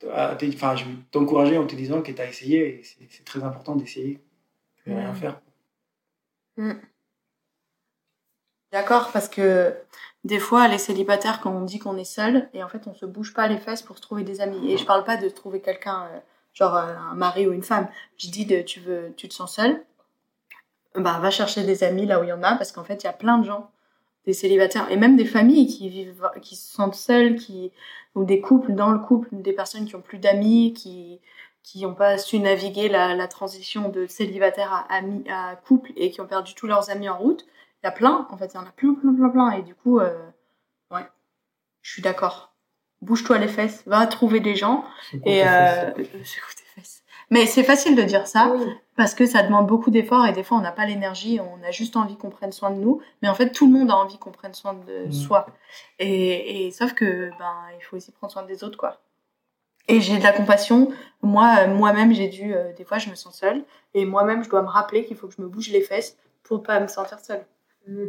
Enfin, 0.05 0.75
je 0.77 0.85
t'encourager 1.13 1.57
en 1.59 1.67
te 1.67 1.77
disant 1.77 2.03
que 2.03 2.11
tu 2.11 2.21
as 2.21 2.29
essayé, 2.29 2.81
et 2.81 2.83
c'est 2.83 3.25
très 3.25 3.43
important 3.45 3.77
d'essayer, 3.77 4.19
rien 4.87 5.13
Mm. 5.13 5.15
faire. 5.15 5.41
D'accord, 8.73 9.11
parce 9.13 9.29
que 9.29 9.75
des 10.25 10.39
fois, 10.39 10.67
les 10.69 10.79
célibataires, 10.79 11.41
quand 11.41 11.53
on 11.53 11.63
dit 11.63 11.79
qu'on 11.79 11.97
est 11.99 12.05
seul, 12.05 12.49
et 12.55 12.63
en 12.63 12.69
fait, 12.69 12.87
on 12.87 12.95
se 12.95 13.05
bouge 13.07 13.35
pas 13.35 13.47
les 13.49 13.59
fesses 13.59 13.83
pour 13.83 13.97
se 13.97 14.03
trouver 14.03 14.23
des 14.25 14.41
amis. 14.41 14.71
Et 14.73 14.79
je 14.79 14.85
parle 14.87 15.05
pas 15.05 15.17
de 15.17 15.29
trouver 15.29 15.61
quelqu'un, 15.61 16.05
euh, 16.13 16.19
genre 16.55 16.77
euh, 16.77 16.95
un 16.95 17.15
mari 17.15 17.47
ou 17.47 17.53
une 17.53 17.63
femme. 17.63 17.89
Je 18.17 18.31
dis 18.31 18.47
de, 18.47 18.63
tu 18.63 18.81
veux, 18.81 19.13
tu 19.17 19.29
te 19.29 19.35
sens 19.35 19.55
seul, 19.57 19.85
bah, 20.95 21.19
va 21.21 21.31
chercher 21.31 21.65
des 21.65 21.85
amis 21.85 22.07
là 22.07 22.21
où 22.21 22.25
il 22.25 22.29
y 22.29 22.33
en 22.33 22.43
a, 22.43 22.55
parce 22.57 22.73
qu'en 22.73 22.85
fait, 22.85 23.03
il 23.03 23.07
y 23.07 23.11
a 23.11 23.13
plein 23.13 23.39
de 23.39 23.45
gens, 23.45 23.71
des 24.27 24.33
célibataires, 24.33 24.91
et 24.91 24.97
même 24.97 25.17
des 25.17 25.25
familles 25.27 25.67
qui 25.67 25.89
vivent, 25.89 26.31
qui 26.41 26.57
se 26.57 26.73
sentent 26.73 26.95
seules, 26.95 27.37
qui, 27.37 27.73
ou 28.15 28.25
des 28.25 28.41
couples 28.41 28.73
dans 28.75 28.91
le 28.91 28.99
couple, 29.01 29.29
des 29.33 29.53
personnes 29.53 29.85
qui 29.87 29.97
ont 29.97 30.01
plus 30.01 30.19
d'amis, 30.19 30.73
qui, 30.75 31.21
qui 31.63 31.83
n'ont 31.83 31.95
pas 31.95 32.19
su 32.19 32.39
naviguer 32.39 32.89
la, 32.89 33.15
la 33.15 33.29
transition 33.29 33.89
de 33.89 34.07
célibataire 34.07 34.73
à, 34.73 34.81
ami, 34.95 35.25
à 35.31 35.57
couple 35.57 35.93
et 35.97 36.11
qui 36.11 36.21
ont 36.21 36.27
perdu 36.27 36.55
tous 36.55 36.67
leurs 36.67 36.91
amis 36.91 37.09
en 37.09 37.17
route. 37.19 37.45
Il 37.83 37.87
y 37.87 37.89
a 37.89 37.93
plein, 37.93 38.27
en 38.31 38.37
fait, 38.37 38.53
il 38.53 38.57
y 38.57 38.59
en 38.59 38.63
a 38.67 38.71
plein, 38.73 38.95
plein, 38.95 39.15
plein, 39.15 39.29
plein. 39.29 39.51
Et 39.53 39.63
du 39.63 39.75
coup, 39.75 39.99
euh, 40.01 40.17
ouais, 40.91 41.07
je 41.83 41.93
suis 41.93 42.03
d'accord. 42.03 42.53
Bouge-toi 43.01 43.39
les 43.39 43.49
fesses, 43.49 43.83
va 43.87 44.07
trouver 44.07 44.41
des 44.41 44.55
gens. 44.57 44.85
Et 45.25 45.43
euh, 45.47 45.93
fesses. 46.75 47.03
Mais 47.31 47.47
c'est 47.47 47.65
facile 47.65 47.97
de 47.97 48.03
dire 48.03 48.27
ça 48.27 48.53
Oui. 48.55 48.65
parce 48.97 49.15
que 49.15 49.25
ça 49.27 49.43
demande 49.43 49.67
beaucoup 49.67 49.91
d'efforts 49.91 50.27
et 50.27 50.33
des 50.33 50.43
fois 50.43 50.59
on 50.59 50.61
n'a 50.61 50.71
pas 50.73 50.85
l'énergie, 50.85 51.41
on 51.41 51.63
a 51.67 51.71
juste 51.71 51.97
envie 51.97 52.17
qu'on 52.17 52.29
prenne 52.31 52.53
soin 52.53 52.71
de 52.71 52.77
nous. 52.77 53.01
Mais 53.23 53.29
en 53.29 53.35
fait, 53.35 53.51
tout 53.51 53.67
le 53.67 53.79
monde 53.79 53.91
a 53.91 53.97
envie 53.97 54.19
qu'on 54.19 54.33
prenne 54.33 54.53
soin 54.55 54.75
de 54.75 55.07
Mm. 55.07 55.13
soi. 55.13 55.47
Et, 55.99 56.67
et 56.67 56.71
sauf 56.73 56.93
que 56.93 57.31
ben 57.39 57.55
il 57.79 57.83
faut 57.85 57.97
aussi 57.97 58.13
prendre 58.13 58.33
soin 58.33 58.43
des 58.43 58.63
autres 58.65 58.77
quoi. 58.79 59.01
Et 59.89 60.01
j'ai 60.01 60.19
de 60.19 60.23
la 60.23 60.33
compassion. 60.33 60.91
Moi, 61.23 61.55
euh, 61.61 61.69
moi-même, 61.69 62.13
j'ai 62.13 62.29
dû 62.29 62.55
euh, 62.55 62.73
des 62.73 62.85
fois 62.85 62.99
je 62.99 63.11
me 63.11 63.15
sens 63.15 63.37
seule 63.37 63.63
et 63.95 64.05
moi-même 64.05 64.43
je 64.45 64.51
dois 64.51 64.63
me 64.63 64.69
rappeler 64.69 65.05
qu'il 65.05 65.17
faut 65.17 65.29
que 65.29 65.35
je 65.37 65.43
me 65.43 65.49
bouge 65.49 65.71
les 65.71 65.81
fesses 65.83 66.17
pour 66.43 66.63
pas 66.63 66.81
me 66.81 66.89
sentir 66.89 67.19
seule. 67.21 67.45
Mm. 67.87 68.09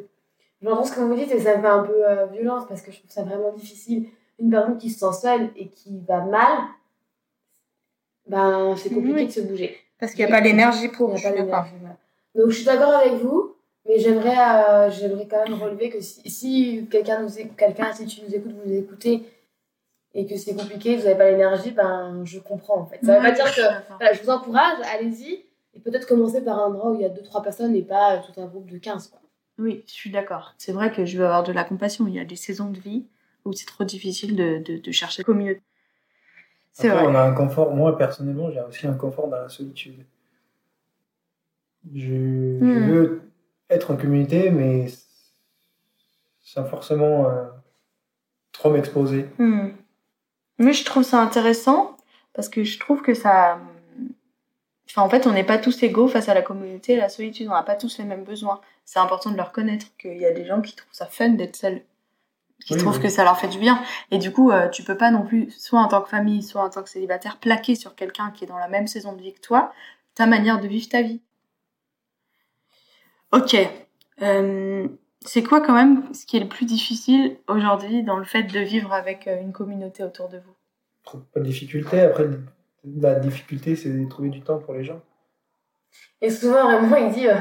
J'entends 0.62 0.84
ce 0.86 0.94
que 0.94 1.02
vous 1.02 1.14
dites 1.16 1.32
et 1.32 1.40
ça 1.40 1.58
me 1.58 1.62
fait 1.62 1.68
un 1.68 1.84
peu 1.84 2.10
euh, 2.10 2.26
violence 2.28 2.64
parce 2.68 2.82
que 2.82 2.92
je 2.92 3.00
trouve 3.00 3.12
ça 3.12 3.24
vraiment 3.24 3.52
difficile. 3.52 4.08
Une 4.40 4.50
personne 4.50 4.78
qui 4.78 4.90
se 4.90 5.00
sent 5.00 5.22
seule 5.22 5.50
et 5.56 5.68
qui 5.68 6.00
va 6.08 6.22
mal, 6.22 6.48
ben 8.28 8.76
c'est 8.78 8.90
compliqué 8.90 9.16
Oui. 9.16 9.26
de 9.28 9.32
se 9.32 9.42
bouger. 9.42 9.78
Parce 10.00 10.14
qu'il 10.14 10.26
n'y 10.26 10.32
a 10.32 10.36
pas 10.36 10.42
l'énergie 10.42 10.88
pour. 10.88 11.16
je 11.16 11.24
pas 11.24 11.32
voilà. 11.80 11.98
Donc 12.36 12.50
je 12.50 12.56
suis 12.56 12.66
d'accord 12.66 12.94
avec 12.94 13.14
vous, 13.14 13.56
mais 13.88 14.00
j'aimerais 14.00 14.38
euh, 14.38 14.90
j'aimerais 14.90 15.28
quand 15.30 15.48
même 15.48 15.62
relever 15.62 15.90
que 15.90 16.02
si, 16.02 16.28
si 16.30 16.88
quelqu'un 16.90 17.22
nous 17.22 17.30
quelqu'un 17.58 17.94
si 17.94 18.06
tu 18.06 18.22
nous 18.22 18.34
écoutes, 18.34 18.54
vous 18.54 18.70
nous 18.70 18.78
écoutez 18.78 19.24
et 20.13 20.26
que 20.26 20.38
c'est 20.38 20.56
compliqué, 20.56 20.95
vous 20.95 21.04
n'avez 21.04 21.17
pas 21.17 21.30
l'énergie, 21.32 21.71
ben 21.71 22.21
je 22.26 22.39
comprends 22.39 22.80
en 22.82 22.86
fait. 22.86 22.99
Ça 23.04 23.17
veut 23.17 23.23
pas 23.23 23.32
dire 23.32 23.45
que 23.56 23.62
voilà, 23.97 24.13
je 24.13 24.21
vous 24.21 24.30
encourage, 24.30 24.78
allez-y 24.93 25.45
et 25.76 25.80
peut-être 25.80 26.08
commencer 26.08 26.43
par 26.43 26.60
un 26.60 26.65
endroit 26.67 26.91
où 26.91 26.95
il 26.95 27.02
y 27.02 27.06
a 27.06 27.10
2-3 27.10 27.41
personnes 27.43 27.76
et 27.76 27.82
pas 27.82 28.19
tout 28.19 28.39
un 28.39 28.45
groupe 28.45 28.69
de 28.69 28.78
15 28.78 29.08
quoi. 29.10 29.19
Oui, 29.60 29.84
je 29.88 29.91
suis 29.93 30.10
d'accord. 30.12 30.54
C'est 30.58 30.71
vrai 30.71 30.91
que 30.91 31.06
je 31.06 31.17
veux 31.17 31.26
avoir 31.26 31.43
de 31.43 31.52
la 31.52 31.63
compassion. 31.63 32.08
Il 32.08 32.13
y 32.15 32.19
a 32.19 32.26
des 32.26 32.36
saisons 32.36 32.69
de 32.71 32.80
vie 32.80 33.06
où 33.45 33.54
c'est 33.54 33.65
trop 33.67 33.84
difficile 33.84 34.36
de, 34.36 34.58
de, 34.60 34.78
de 34.78 34.91
chercher 34.91 35.23
communauté. 35.23 35.62
C'est 36.71 36.89
Après, 36.89 37.04
vrai. 37.04 37.12
on 37.12 37.15
a 37.15 37.21
un 37.21 37.34
confort. 37.34 37.73
Moi, 37.76 37.95
personnellement, 37.97 38.49
j'ai 38.52 38.62
aussi 38.62 38.88
un 38.88 38.93
confort 38.95 39.28
dans 39.28 39.38
la 39.38 39.49
solitude. 39.49 40.06
Je, 41.93 42.02
je 42.02 42.10
Hmm. 42.63 42.89
veux 42.89 43.21
être 43.69 43.91
en 43.91 43.97
communauté, 43.97 44.49
mais 44.49 44.88
sans 46.41 46.65
forcément 46.65 47.30
euh, 47.30 47.43
trop 48.52 48.71
m'exposer. 48.71 49.28
Hmm. 49.38 49.69
Mais 50.60 50.74
je 50.74 50.86
trouve 50.86 51.04
ça 51.04 51.22
intéressant 51.22 51.98
parce 52.34 52.50
que 52.50 52.63
je 52.63 52.80
trouve 52.80 53.02
que 53.02 53.13
ça. 53.13 53.60
Enfin, 54.89 55.02
en 55.02 55.10
fait, 55.10 55.26
on 55.28 55.32
n'est 55.32 55.44
pas 55.44 55.58
tous 55.58 55.82
égaux 55.84 56.08
face 56.08 56.30
à 56.30 56.34
la 56.34 56.42
communauté 56.42 56.94
et 56.94 56.98
la 56.98 57.10
solitude. 57.10 57.48
On 57.48 57.54
n'a 57.54 57.63
pas 57.63 57.76
tous 57.76 57.98
les 57.98 58.04
mêmes 58.04 58.24
besoins. 58.24 58.62
C'est 58.86 59.00
important 59.00 59.32
de 59.32 59.38
le 59.38 59.42
reconnaître 59.44 59.88
qu'il 59.98 60.18
y 60.18 60.26
a 60.26 60.32
des 60.32 60.46
gens 60.46 60.62
qui 60.62 60.76
trouvent 60.76 60.94
ça 60.94 61.06
fun 61.08 61.30
d'être 61.30 61.56
seuls, 61.56 61.82
qui 62.66 62.74
Oui, 62.74 62.80
trouvent 62.80 62.98
oui. 62.98 63.04
que 63.04 63.10
ça 63.10 63.24
leur 63.24 63.39
fait 63.39 63.48
du 63.48 63.58
bien. 63.58 63.82
Et 64.12 64.18
du 64.20 64.32
coup, 64.32 64.52
euh, 64.52 64.70
tu 64.70 64.84
peux 64.84 64.98
pas 64.98 65.10
non 65.10 65.24
plus, 65.24 65.50
soit 65.52 65.80
en 65.80 65.88
tant 65.88 66.02
que 66.02 66.10
famille, 66.10 66.44
soit 66.44 66.62
en 66.63 66.70
tant 66.70 66.84
que 66.84 66.89
célibataire, 66.89 67.38
plaquer 67.38 67.76
sur 67.76 67.96
quelqu'un 67.96 68.32
qui 68.32 68.44
est 68.44 68.48
dans 68.48 68.58
la 68.60 68.68
même 68.68 68.88
saison 68.88 69.13
de 69.13 69.22
vie 69.22 69.34
que 69.34 69.42
toi 69.42 69.72
ta 70.16 70.28
manière 70.28 70.60
de 70.62 70.68
vivre 70.68 70.88
ta 70.89 71.02
vie. 71.02 71.22
Ok. 73.32 73.56
Euh, 74.22 74.88
c'est 75.26 75.44
quoi 75.44 75.62
quand 75.62 75.74
même 75.74 76.14
ce 76.14 76.26
qui 76.26 76.38
est 76.38 76.40
le 76.40 76.48
plus 76.48 76.66
difficile 76.66 77.38
aujourd'hui 77.48 78.04
dans 78.04 78.18
le 78.18 78.26
fait 78.26 78.44
de 78.44 78.60
vivre 78.60 78.94
avec 78.94 79.28
euh, 79.28 79.42
une 79.42 79.52
communauté 79.52 80.04
autour 80.04 80.30
de 80.30 80.38
vous? 80.38 80.54
Trop- 81.04 81.20
Pas 81.34 81.40
de 81.40 81.46
difficulté. 81.46 82.00
Après, 82.02 82.26
la 83.00 83.20
difficulté, 83.20 83.76
c'est 83.76 83.90
de 83.90 84.10
trouver 84.10 84.30
du 84.30 84.42
temps 84.42 84.60
pour 84.60 84.74
les 84.74 84.84
gens. 84.84 85.02
Et 86.22 86.30
souvent, 86.30 86.64
vraiment, 86.64 86.96
il 86.98 87.12
dit, 87.12 87.28
euh, 87.28 87.36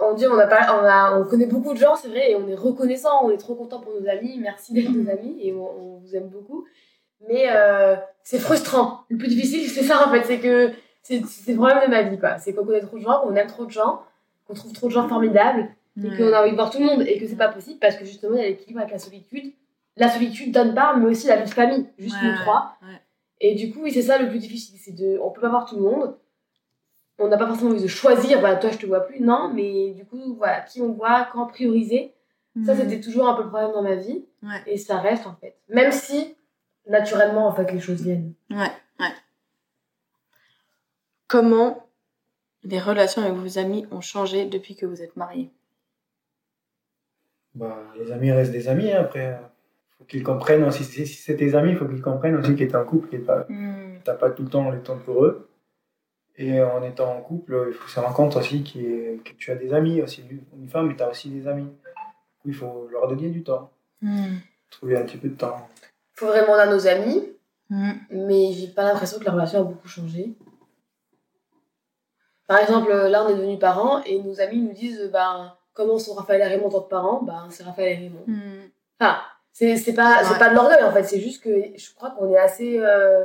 on 0.00 0.14
dit, 0.14 0.26
on 0.26 0.38
a 0.38 0.46
pas, 0.46 0.80
on 0.80 0.84
a, 0.84 1.18
on 1.18 1.24
connaît 1.24 1.46
beaucoup 1.46 1.74
de 1.74 1.78
gens, 1.78 1.94
c'est 1.96 2.08
vrai, 2.08 2.30
et 2.30 2.36
on 2.36 2.46
est 2.48 2.54
reconnaissant, 2.54 3.24
on 3.24 3.30
est 3.30 3.36
trop 3.36 3.54
content 3.54 3.80
pour 3.80 3.92
nos 4.00 4.08
amis, 4.08 4.38
merci 4.40 4.72
d'être 4.72 4.90
nos 4.90 5.10
amis, 5.10 5.36
et 5.40 5.52
on, 5.52 5.96
on 5.96 5.98
vous 5.98 6.14
aime 6.16 6.28
beaucoup. 6.28 6.64
Mais 7.28 7.46
euh, 7.50 7.96
c'est 8.22 8.38
frustrant. 8.38 9.00
Le 9.08 9.16
plus 9.18 9.28
difficile, 9.28 9.68
c'est 9.68 9.82
ça 9.82 10.06
en 10.06 10.10
fait, 10.12 10.24
c'est 10.24 10.38
que 10.38 10.70
c'est 11.02 11.24
c'est 11.26 11.52
le 11.52 11.58
problème 11.58 11.84
de 11.84 11.90
ma 11.90 12.02
vie, 12.02 12.18
quoi. 12.18 12.38
C'est 12.38 12.54
qu'on 12.54 12.64
connaît 12.64 12.80
trop 12.80 12.96
de 12.96 13.02
gens, 13.02 13.20
qu'on 13.20 13.34
aime 13.34 13.46
trop 13.48 13.64
de 13.66 13.70
gens, 13.70 14.02
qu'on 14.46 14.54
trouve 14.54 14.72
trop 14.72 14.86
de 14.86 14.92
gens 14.92 15.08
formidables, 15.08 15.68
et 16.04 16.16
qu'on 16.16 16.32
a 16.32 16.42
envie 16.42 16.50
de 16.50 16.56
voir 16.56 16.70
tout 16.70 16.78
le 16.78 16.84
monde, 16.86 17.02
et 17.02 17.18
que 17.18 17.26
c'est 17.26 17.36
pas 17.36 17.48
possible 17.48 17.78
parce 17.80 17.96
que 17.96 18.04
justement, 18.04 18.36
il 18.36 18.42
y 18.42 18.44
a 18.44 18.48
l'équilibre 18.48 18.80
avec 18.80 18.92
la 18.92 18.98
solitude. 18.98 19.52
La 19.96 20.08
solitude 20.08 20.52
donne 20.52 20.74
pas, 20.74 20.94
mais 20.96 21.06
aussi 21.06 21.26
la 21.26 21.36
vie 21.36 21.48
de 21.48 21.54
famille, 21.54 21.86
juste 21.98 22.16
nous 22.22 22.34
trois. 22.36 22.76
Et 23.40 23.54
du 23.54 23.72
coup, 23.72 23.80
oui, 23.82 23.92
c'est 23.92 24.02
ça 24.02 24.18
le 24.18 24.28
plus 24.28 24.38
difficile, 24.38 24.76
c'est 24.78 24.94
de, 24.94 25.18
on 25.22 25.30
peut 25.30 25.40
pas 25.40 25.48
voir 25.48 25.64
tout 25.66 25.76
le 25.76 25.82
monde. 25.82 26.16
On 27.18 27.26
n'a 27.28 27.36
pas 27.36 27.46
forcément 27.48 27.70
envie 27.70 27.82
de 27.82 27.88
choisir, 27.88 28.40
bah 28.40 28.54
toi 28.56 28.70
je 28.70 28.78
te 28.78 28.86
vois 28.86 29.00
plus, 29.00 29.20
non, 29.20 29.50
mais 29.52 29.90
du 29.90 30.04
coup, 30.04 30.34
voilà, 30.36 30.60
qui 30.60 30.80
on 30.80 30.92
voit, 30.92 31.28
quand 31.32 31.46
prioriser. 31.46 32.14
Ça, 32.64 32.74
Mhm. 32.74 32.80
c'était 32.80 33.00
toujours 33.00 33.28
un 33.28 33.34
peu 33.34 33.42
le 33.42 33.48
problème 33.48 33.72
dans 33.72 33.82
ma 33.82 33.94
vie. 33.96 34.24
Ouais. 34.42 34.62
Et 34.66 34.76
ça 34.78 34.98
reste 34.98 35.26
en 35.26 35.34
fait. 35.36 35.56
Même 35.68 35.92
si, 35.92 36.36
naturellement, 36.88 37.46
en 37.46 37.52
fait, 37.52 37.70
les 37.72 37.78
choses 37.80 38.02
viennent. 38.02 38.32
Ouais, 38.50 38.70
ouais. 39.00 39.12
Comment 41.26 41.86
les 42.64 42.80
relations 42.80 43.22
avec 43.22 43.34
vos 43.34 43.58
amis 43.58 43.86
ont 43.90 44.00
changé 44.00 44.46
depuis 44.46 44.74
que 44.76 44.86
vous 44.86 45.02
êtes 45.02 45.16
mariés? 45.16 45.50
Bah, 47.58 47.76
les 47.98 48.12
amis 48.12 48.30
restent 48.30 48.52
des 48.52 48.68
amis. 48.68 48.92
hein. 48.92 49.00
Après, 49.00 49.26
euh, 49.34 49.36
faut 49.98 50.04
qu'ils 50.04 50.22
comprennent. 50.22 50.64
aussi, 50.64 50.84
Si, 50.84 51.06
si 51.06 51.14
c'est 51.22 51.36
tes 51.36 51.54
amis, 51.54 51.70
il 51.72 51.76
faut 51.76 51.86
qu'ils 51.86 52.00
comprennent 52.02 52.36
aussi 52.36 52.52
que 52.54 52.64
tu 52.64 52.70
es 52.70 52.76
en 52.76 52.84
couple, 52.84 53.08
que 53.08 53.16
tu 53.16 53.24
n'as 53.24 54.14
pas 54.14 54.30
tout 54.30 54.44
le 54.44 54.48
temps 54.48 54.70
le 54.70 54.80
temps 54.82 54.98
pour 54.98 55.24
eux. 55.24 55.50
Et 56.36 56.62
en 56.62 56.82
étant 56.84 57.12
en 57.16 57.20
couple, 57.20 57.64
il 57.68 57.74
faut 57.74 57.88
se 57.88 57.98
rendre 57.98 58.14
compte 58.14 58.36
aussi 58.36 58.62
que 58.62 59.32
tu 59.32 59.50
as 59.50 59.56
des 59.56 59.74
amis 59.74 60.00
aussi. 60.02 60.22
Une 60.56 60.68
femme, 60.68 60.86
mais 60.86 60.94
tu 60.96 61.02
as 61.02 61.10
aussi 61.10 61.30
des 61.30 61.48
amis. 61.48 61.68
Il 62.44 62.54
faut 62.54 62.86
leur 62.92 63.08
donner 63.08 63.28
du 63.28 63.42
temps. 63.42 63.72
Mhm. 64.00 64.38
Trouver 64.70 64.96
un 64.98 65.02
petit 65.02 65.16
peu 65.16 65.28
de 65.28 65.34
temps. 65.34 65.66
Faut 66.14 66.26
vraiment 66.26 66.54
à 66.54 66.66
nos 66.66 66.86
amis, 66.86 67.32
Mhm. 67.70 67.94
mais 68.12 68.52
j'ai 68.52 68.68
pas 68.68 68.84
l'impression 68.84 69.18
que 69.18 69.24
la 69.24 69.32
relation 69.32 69.60
a 69.60 69.64
beaucoup 69.64 69.88
changé. 69.88 70.36
Par 72.46 72.58
exemple, 72.60 72.90
là, 72.92 73.24
on 73.24 73.28
est 73.28 73.34
devenus 73.34 73.58
parents 73.58 74.02
et 74.04 74.22
nos 74.22 74.40
amis 74.40 74.62
nous 74.62 74.72
disent, 74.72 75.10
ben, 75.12 75.52
comment 75.78 75.98
sont 75.98 76.14
Raphaël 76.14 76.42
et 76.42 76.44
Raymond 76.44 76.66
en 76.66 76.70
tant 76.70 76.80
que 76.82 76.90
parents 76.90 77.22
Ben, 77.22 77.46
c'est 77.50 77.62
Raphaël 77.62 77.92
et 77.92 77.96
Raymond. 78.02 78.24
Mhm. 78.26 78.70
Enfin, 79.00 79.16
c'est 79.52 79.76
c'est 79.76 79.94
pas, 79.94 80.22
c'est 80.24 80.32
Ouais. 80.34 80.38
pas 80.38 80.50
de 80.50 80.54
l'orgueil 80.54 80.82
en 80.82 80.92
fait, 80.92 81.04
c'est 81.04 81.20
juste 81.20 81.42
que 81.42 81.50
je 81.76 81.94
crois 81.94 82.10
qu'on 82.10 82.30
est 82.30 82.36
assez 82.38 82.78
euh, 82.78 83.24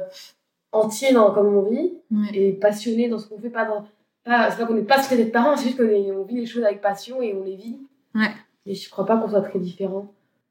entier 0.71 1.11
dans 1.13 1.31
comment 1.33 1.59
on 1.59 1.69
vit 1.69 1.93
Ouais. 2.11 2.27
et 2.33 2.53
passionné 2.53 3.09
dans 3.09 3.19
ce 3.19 3.27
qu'on 3.27 3.39
fait. 3.39 3.49
Pas 3.49 3.65
dans, 3.65 3.85
pas, 4.23 4.49
c'est 4.51 4.57
pas 4.57 4.65
qu'on 4.65 4.77
est 4.77 4.83
passionné 4.83 5.23
d'être 5.23 5.33
parents, 5.33 5.57
c'est 5.57 5.65
juste 5.65 5.77
qu'on 5.77 5.89
est- 5.89 6.11
on 6.11 6.23
vit 6.23 6.35
les 6.41 6.45
choses 6.45 6.63
avec 6.63 6.79
passion 6.81 7.21
et 7.21 7.33
on 7.33 7.43
les 7.43 7.55
vit. 7.55 7.79
Ouais. 8.15 8.31
Et 8.65 8.75
je 8.75 8.89
crois 8.89 9.05
pas 9.05 9.17
qu'on 9.17 9.27
soit 9.29 9.41
très 9.41 9.59
différents. 9.59 10.07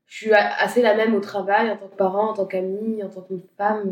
Je 0.06 0.16
suis 0.24 0.32
a- 0.34 0.54
assez 0.60 0.82
la 0.82 0.94
même 0.94 1.14
au 1.14 1.20
travail, 1.20 1.70
en 1.70 1.76
tant 1.78 1.88
que 1.88 1.96
parent, 1.96 2.30
en 2.30 2.34
tant 2.34 2.44
qu'amie, 2.44 3.02
en 3.02 3.08
tant 3.08 3.22
que 3.22 3.34
femme. 3.56 3.82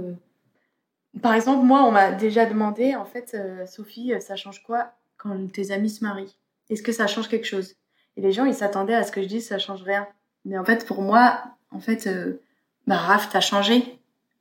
euh. 1.14 1.20
Par 1.23 1.35
exemple, 1.35 1.64
moi, 1.64 1.83
on 1.85 1.90
m'a 1.90 2.12
déjà 2.12 2.44
demandé, 2.46 2.94
en 2.94 3.05
fait, 3.07 3.33
euh, 3.35 3.64
Sophie, 3.66 4.12
ça 4.20 4.37
change 4.37 4.62
quoi 4.62 4.92
quand 5.16 5.51
tes 5.53 5.70
amis 5.73 5.88
se 5.90 6.05
marient? 6.05 6.37
Est-ce 6.68 6.83
que 6.83 6.92
ça 6.92 7.07
change 7.07 7.29
quelque 7.29 7.46
chose? 7.46 7.75
Et 8.16 8.20
les 8.20 8.33
gens, 8.33 8.44
ils 8.44 8.55
s'attendaient 8.55 8.94
à 8.94 9.05
ce 9.05 9.12
que 9.12 9.23
je 9.23 9.27
dise, 9.29 9.46
ça 9.49 9.59
change 9.59 9.83
rien. 9.83 10.07
Mais 10.44 10.59
en 10.59 10.64
fait, 10.64 10.87
pour 10.87 11.03
moi, 11.03 11.42
en 11.70 11.81
fait, 11.81 12.07
euh, 12.07 12.40
bah, 12.87 12.96
Raph, 12.96 13.29
t'as 13.31 13.40
changé. 13.40 13.99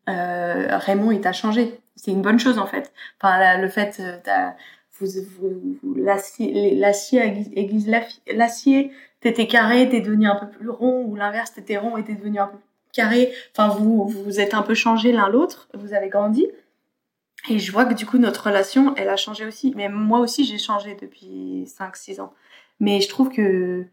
Euh, 0.10 0.78
Raymond, 0.78 1.12
il 1.12 1.22
t'a 1.22 1.34
changé. 1.34 1.80
C'est 1.96 2.12
une 2.12 2.22
bonne 2.22 2.40
chose, 2.40 2.58
en 2.58 2.66
fait. 2.66 2.92
Enfin, 3.22 3.58
le 3.58 3.68
fait, 3.70 4.00
euh, 4.00 4.50
vous, 5.00 5.08
vous, 5.40 5.78
vous- 5.84 5.96
l'acier 5.96 7.50
aiguise, 7.56 7.88
l'acier, 8.34 8.92
t'étais 9.22 9.48
carré, 9.48 9.88
t'es 9.90 10.02
devenu 10.02 10.28
un 10.28 10.36
peu 10.36 10.48
plus 10.50 10.70
rond, 10.70 11.04
ou 11.06 11.16
l'inverse, 11.16 11.54
t'étais 11.54 11.78
rond 11.78 11.98
et 11.98 12.04
t'es 12.04 12.16
devenu 12.16 12.40
un 12.40 12.48
peu 12.48 12.58
carré. 12.94 13.32
Enfin, 13.52 13.68
vous 13.70 14.08
vous 14.08 14.40
êtes 14.40 14.54
un 14.54 14.64
peu 14.64 14.74
changé 14.74 15.12
l'un 15.12 15.30
l'autre, 15.30 15.70
vous 15.74 15.94
avez 15.94 16.10
grandi. 16.10 16.48
Et 17.50 17.60
je 17.60 17.72
vois 17.72 17.86
que 17.86 17.94
du 17.94 18.06
coup, 18.06 18.18
notre 18.18 18.48
relation, 18.48 18.94
elle 18.98 19.10
a 19.10 19.16
changé 19.16 19.46
aussi. 19.46 19.74
Mais 19.76 19.88
moi 19.90 20.20
aussi, 20.20 20.44
j'ai 20.44 20.58
changé 20.58 20.98
depuis 21.00 21.66
5-6 21.68 22.20
ans. 22.20 22.34
Mais 22.80 23.02
je 23.02 23.10
trouve 23.10 23.30
que 23.30 23.86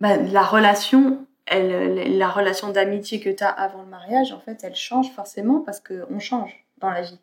bah, 0.00 0.16
la 0.16 0.42
relation, 0.42 1.26
la 1.50 2.28
relation 2.28 2.70
d'amitié 2.70 3.20
que 3.20 3.30
tu 3.30 3.44
as 3.44 3.48
avant 3.48 3.82
le 3.82 3.88
mariage, 3.88 4.32
en 4.32 4.40
fait, 4.40 4.60
elle 4.62 4.74
change 4.74 5.10
forcément 5.12 5.60
parce 5.60 5.80
qu'on 5.80 6.18
change 6.18 6.64
dans 6.78 6.90
la 6.90 7.02
vie. 7.02 7.18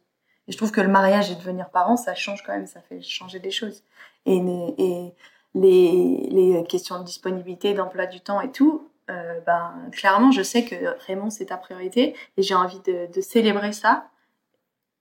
Et 0.47 0.51
je 0.51 0.57
trouve 0.57 0.71
que 0.71 0.81
le 0.81 0.87
mariage 0.87 1.31
et 1.31 1.35
devenir 1.35 1.69
parent, 1.69 1.97
ça 1.97 2.15
change 2.15 2.43
quand 2.43 2.53
même, 2.53 2.67
ça 2.67 2.81
fait 2.81 3.01
changer 3.01 3.39
des 3.39 3.51
choses. 3.51 3.83
Et, 4.25 4.41
les, 5.55 6.63
questions 6.69 6.99
de 6.99 7.03
disponibilité, 7.03 7.73
d'emploi 7.73 8.05
du 8.05 8.21
temps 8.21 8.41
et 8.41 8.51
tout, 8.51 8.89
euh, 9.09 9.39
ben, 9.45 9.73
clairement, 9.91 10.31
je 10.31 10.41
sais 10.41 10.65
que 10.65 10.75
Raymond, 11.05 11.29
c'est 11.29 11.45
ta 11.45 11.57
priorité 11.57 12.15
et 12.35 12.43
j'ai 12.43 12.53
envie 12.53 12.79
de, 12.81 13.21
célébrer 13.21 13.71
ça, 13.71 14.09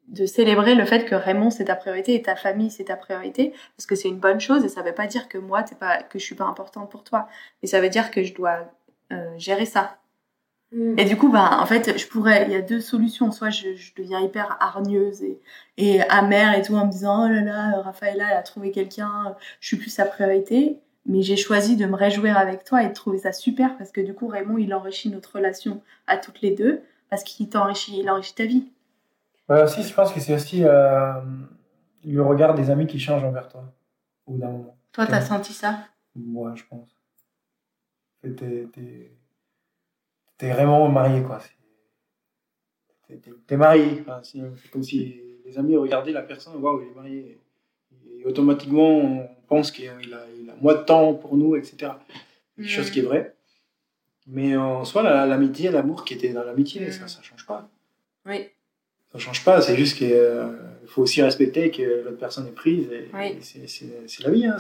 de 0.09 0.27
célébrer 0.27 0.75
le 0.75 0.85
fait 0.85 1.05
que 1.05 1.15
Raymond, 1.15 1.51
c'est 1.51 1.65
ta 1.65 1.77
priorité 1.77 2.15
et 2.15 2.23
ta 2.23 2.37
famille, 2.37 2.71
c'est 2.71 2.85
ta 2.85 2.97
priorité, 2.97 3.53
parce 3.77 3.87
que 3.87 3.95
c'est 3.95 4.09
une 4.09 4.19
bonne 4.19 4.41
chose 4.41 4.65
et 4.65 4.69
ça 4.69 4.83
veut 4.83 4.95
pas 4.95 5.07
dire 5.07 5.29
que 5.29 5.39
moi, 5.39 5.63
t'es 5.63 5.75
pas, 5.75 6.03
que 6.03 6.19
je 6.19 6.25
suis 6.25 6.35
pas 6.35 6.45
importante 6.45 6.91
pour 6.91 7.05
toi, 7.05 7.29
mais 7.63 7.69
ça 7.69 7.81
veut 7.81 7.89
dire 7.89 8.11
que 8.11 8.23
je 8.23 8.35
dois 8.35 8.73
euh, 9.13 9.39
gérer 9.39 9.67
ça. 9.67 9.99
Mm. 10.73 10.99
Et 10.99 11.05
du 11.05 11.17
coup, 11.17 11.31
ben, 11.31 11.59
en 11.61 11.67
fait, 11.67 11.99
je 11.99 12.07
pourrais, 12.07 12.47
il 12.47 12.53
y 12.53 12.57
a 12.57 12.63
deux 12.63 12.81
solutions. 12.81 13.31
Soit 13.31 13.51
je, 13.51 13.75
je 13.75 13.93
deviens 13.97 14.21
hyper 14.21 14.57
hargneuse 14.61 15.23
et, 15.23 15.41
et 15.77 16.03
amère 16.03 16.57
et 16.59 16.63
tout 16.63 16.75
en 16.75 16.87
me 16.87 16.91
disant, 16.91 17.27
oh 17.27 17.29
là 17.29 17.41
là, 17.43 17.81
Raphaëla, 17.83 18.31
elle 18.31 18.37
a 18.37 18.43
trouvé 18.43 18.71
quelqu'un, 18.71 19.37
je 19.61 19.69
suis 19.69 19.77
plus 19.77 19.91
sa 19.91 20.05
priorité 20.05 20.81
mais 21.09 21.23
j'ai 21.23 21.37
choisi 21.37 21.77
de 21.77 21.87
me 21.87 21.95
réjouir 21.95 22.37
avec 22.37 22.65
toi 22.65 22.83
et 22.83 22.89
de 22.89 22.93
trouver 22.93 23.19
ça 23.19 23.33
super 23.33 23.77
parce 23.79 23.93
que 23.93 24.01
du 24.01 24.15
coup 24.15 24.27
Raymond 24.27 24.59
il 24.59 24.75
enrichit 24.75 25.09
notre 25.09 25.37
relation 25.37 25.81
à 26.07 26.17
toutes 26.17 26.41
les 26.41 26.51
deux 26.51 26.83
parce 27.11 27.23
qu'il 27.23 27.49
t'enrichit 27.49 28.01
il 28.01 28.11
enrichit 28.11 28.35
ta 28.35 28.45
vie 28.45 28.65
ouais 29.49 29.63
aussi 29.63 29.83
je 29.83 29.95
pense 29.95 30.13
que 30.13 30.21
c'est 30.21 30.35
aussi 30.35 30.65
euh, 30.65 31.21
le 32.05 32.23
regard 32.23 32.55
des 32.55 32.71
amis 32.71 32.87
qui 32.87 32.99
change 32.99 33.25
envers 33.25 33.49
toi 33.49 33.65
au 34.27 34.33
bout 34.33 34.39
d'un 34.39 34.51
moment 34.51 34.77
toi 34.93 35.07
t'as 35.07 35.21
senti 35.21 35.53
ça? 35.53 35.87
Moi 36.15 36.55
je 36.55 36.65
pense 36.69 36.89
t'es 38.23 38.69
t'es 40.39 40.51
vraiment 40.51 40.89
marié 40.89 41.23
quoi 41.23 41.41
t'es 43.47 43.57
marié 43.57 44.01
enfin, 44.01 44.21
c'est 44.23 44.71
comme 44.71 44.83
si 44.83 45.21
les 45.45 45.59
amis 45.59 45.77
regardaient 45.77 46.13
la 46.13 46.23
personne 46.23 46.57
waouh 46.57 46.83
il 46.83 46.89
est 46.89 46.95
marié 46.95 47.41
et 48.19 48.25
automatiquement 48.25 48.89
on 48.89 49.29
pense 49.49 49.71
qu'il 49.71 49.89
a, 49.89 50.01
il 50.03 50.51
a, 50.51 50.55
moins 50.61 50.75
de 50.75 50.83
temps 50.83 51.15
pour 51.15 51.37
nous, 51.37 51.57
etc. 51.57 51.93
Mmh. 52.57 52.65
Chose 52.65 52.91
qui 52.91 53.01
est 53.01 53.03
vraie. 53.03 53.35
Mais 54.27 54.57
en 54.57 54.85
soi, 54.85 55.03
l'amitié, 55.03 55.71
l'amour 55.71 56.05
qui 56.05 56.15
était 56.15 56.33
dans 56.33 56.43
l'amitié, 56.43 56.87
mmh. 56.87 56.93
ça 56.93 57.19
ne 57.21 57.25
change 57.25 57.47
pas. 57.47 57.69
Oui. 58.25 58.49
Ça 59.13 59.19
ne 59.19 59.23
change 59.23 59.45
pas, 59.45 59.61
c'est 59.61 59.77
juste 59.77 59.97
qu'il 59.97 60.13
euh, 60.13 60.53
faut 60.87 61.03
aussi 61.03 61.23
respecter 61.23 61.71
que 61.71 62.05
l'autre 62.05 62.19
personne 62.19 62.47
est 62.47 62.55
prise. 62.55 62.91
Et, 62.91 63.09
oui. 63.15 63.39
C'est 63.41 64.23
la 64.25 64.31
vie. 64.31 64.47
Hein, 64.47 64.59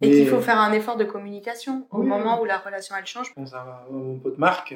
et 0.00 0.10
qu'il 0.10 0.28
faut 0.28 0.40
faire 0.40 0.58
un 0.58 0.72
effort 0.72 0.96
de 0.96 1.04
communication 1.04 1.86
au 1.90 2.00
oui, 2.00 2.06
moment 2.06 2.40
où 2.40 2.44
la 2.44 2.58
relation 2.58 2.94
elle 2.98 3.06
change. 3.06 3.28
Je 3.28 3.34
pense 3.34 3.54
à 3.54 3.86
mon 3.90 4.18
pote 4.18 4.38
Marc, 4.38 4.74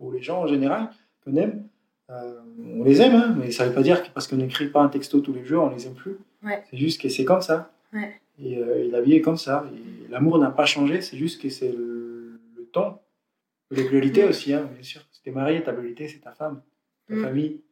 ou, 0.00 0.10
les 0.10 0.22
gens 0.22 0.42
en 0.42 0.46
général 0.46 0.90
qu'on 1.24 1.36
aime, 1.36 1.64
euh, 2.10 2.40
on 2.76 2.82
les 2.82 3.00
aime, 3.00 3.14
hein, 3.14 3.36
mais 3.38 3.50
ça 3.50 3.64
ne 3.64 3.68
veut 3.68 3.74
pas 3.74 3.82
dire 3.82 4.02
que 4.02 4.10
parce 4.10 4.26
qu'on 4.26 4.36
n'écrit 4.36 4.68
pas 4.68 4.82
un 4.82 4.88
texto 4.88 5.20
tous 5.20 5.32
les 5.32 5.44
jours, 5.44 5.64
on 5.64 5.70
les 5.70 5.86
aime 5.86 5.94
plus. 5.94 6.18
Ouais. 6.42 6.62
C'est 6.70 6.76
juste 6.76 7.00
que 7.00 7.08
c'est 7.08 7.24
comme 7.24 7.40
ça. 7.40 7.70
Ouais. 7.92 8.20
Et, 8.38 8.58
euh, 8.58 8.84
et, 8.84 8.90
la 8.90 9.00
vie 9.00 9.14
est 9.14 9.20
comme 9.20 9.36
ça. 9.36 9.64
L'amour 10.10 10.38
n'a 10.38 10.50
pas 10.50 10.66
changé, 10.66 11.00
c'est 11.00 11.16
juste 11.16 11.40
que 11.40 11.48
c'est 11.48 11.70
le, 11.70 12.40
le, 12.56 12.64
temps. 12.64 13.02
La 13.70 13.84
priorité 13.84 14.24
aussi, 14.24 14.52
hein, 14.52 14.68
bien 14.74 14.82
sûr. 14.82 15.00
Si 15.12 15.22
t'es 15.22 15.30
marié, 15.30 15.62
ta 15.62 15.72
priorité, 15.72 16.08
c'est 16.08 16.18
ta 16.18 16.32
femme, 16.32 16.60
Mm. 17.16 17.24
famille. 17.24 17.62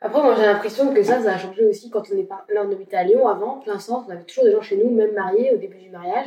Après, 0.00 0.22
moi, 0.22 0.34
j'ai 0.36 0.42
l'impression 0.42 0.92
que 0.92 1.02
ça, 1.02 1.22
ça 1.22 1.34
a 1.34 1.38
changé 1.38 1.64
aussi 1.64 1.88
quand 1.90 2.02
on 2.12 2.16
est 2.18 2.24
par... 2.24 2.44
Là, 2.50 2.64
on 2.66 2.70
habitait 2.72 2.96
à 2.96 3.04
Lyon 3.04 3.26
avant, 3.26 3.60
plein 3.60 3.78
centre, 3.78 4.04
on 4.08 4.12
avait 4.12 4.24
toujours 4.24 4.44
des 4.44 4.52
gens 4.52 4.60
chez 4.60 4.76
nous, 4.76 4.90
même 4.90 5.14
mariés 5.14 5.52
au 5.54 5.56
début 5.56 5.78
du 5.78 5.88
mariage. 5.88 6.26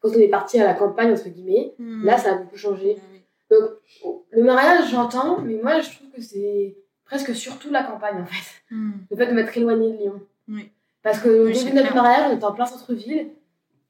Quand 0.00 0.10
on 0.10 0.18
est 0.20 0.28
parti 0.28 0.60
à 0.60 0.64
la 0.64 0.74
campagne, 0.74 1.12
entre 1.12 1.28
guillemets, 1.30 1.74
Mm. 1.78 2.04
là, 2.04 2.18
ça 2.18 2.32
a 2.32 2.34
beaucoup 2.38 2.56
changé. 2.58 2.98
Donc, 3.50 3.62
le 4.30 4.42
mariage, 4.42 4.90
j'entends, 4.90 5.40
mais 5.40 5.54
moi, 5.62 5.80
je 5.80 5.90
trouve 5.90 6.10
que 6.10 6.20
c'est 6.20 6.76
presque 7.04 7.34
surtout 7.34 7.70
la 7.70 7.82
campagne, 7.82 8.20
en 8.20 8.26
fait. 8.26 8.62
Mm. 8.70 8.92
Le 9.10 9.16
fait 9.16 9.26
de 9.26 9.32
m'être 9.32 9.56
éloignée 9.56 9.92
de 9.92 9.96
Lyon. 9.98 10.20
Oui. 10.48 10.70
Parce 11.02 11.20
que 11.20 11.28
au 11.28 11.46
Oui, 11.46 11.52
début 11.54 11.70
de 11.70 11.76
notre 11.76 11.94
mariage, 11.94 12.30
on 12.30 12.36
était 12.36 12.44
en 12.44 12.52
plein 12.52 12.66
centre-ville, 12.66 13.28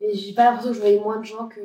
et 0.00 0.14
j'ai 0.14 0.32
pas 0.34 0.44
l'impression 0.44 0.70
que 0.70 0.76
je 0.76 0.80
voyais 0.80 1.00
moins 1.00 1.18
de 1.18 1.24
gens 1.24 1.48
que. 1.48 1.60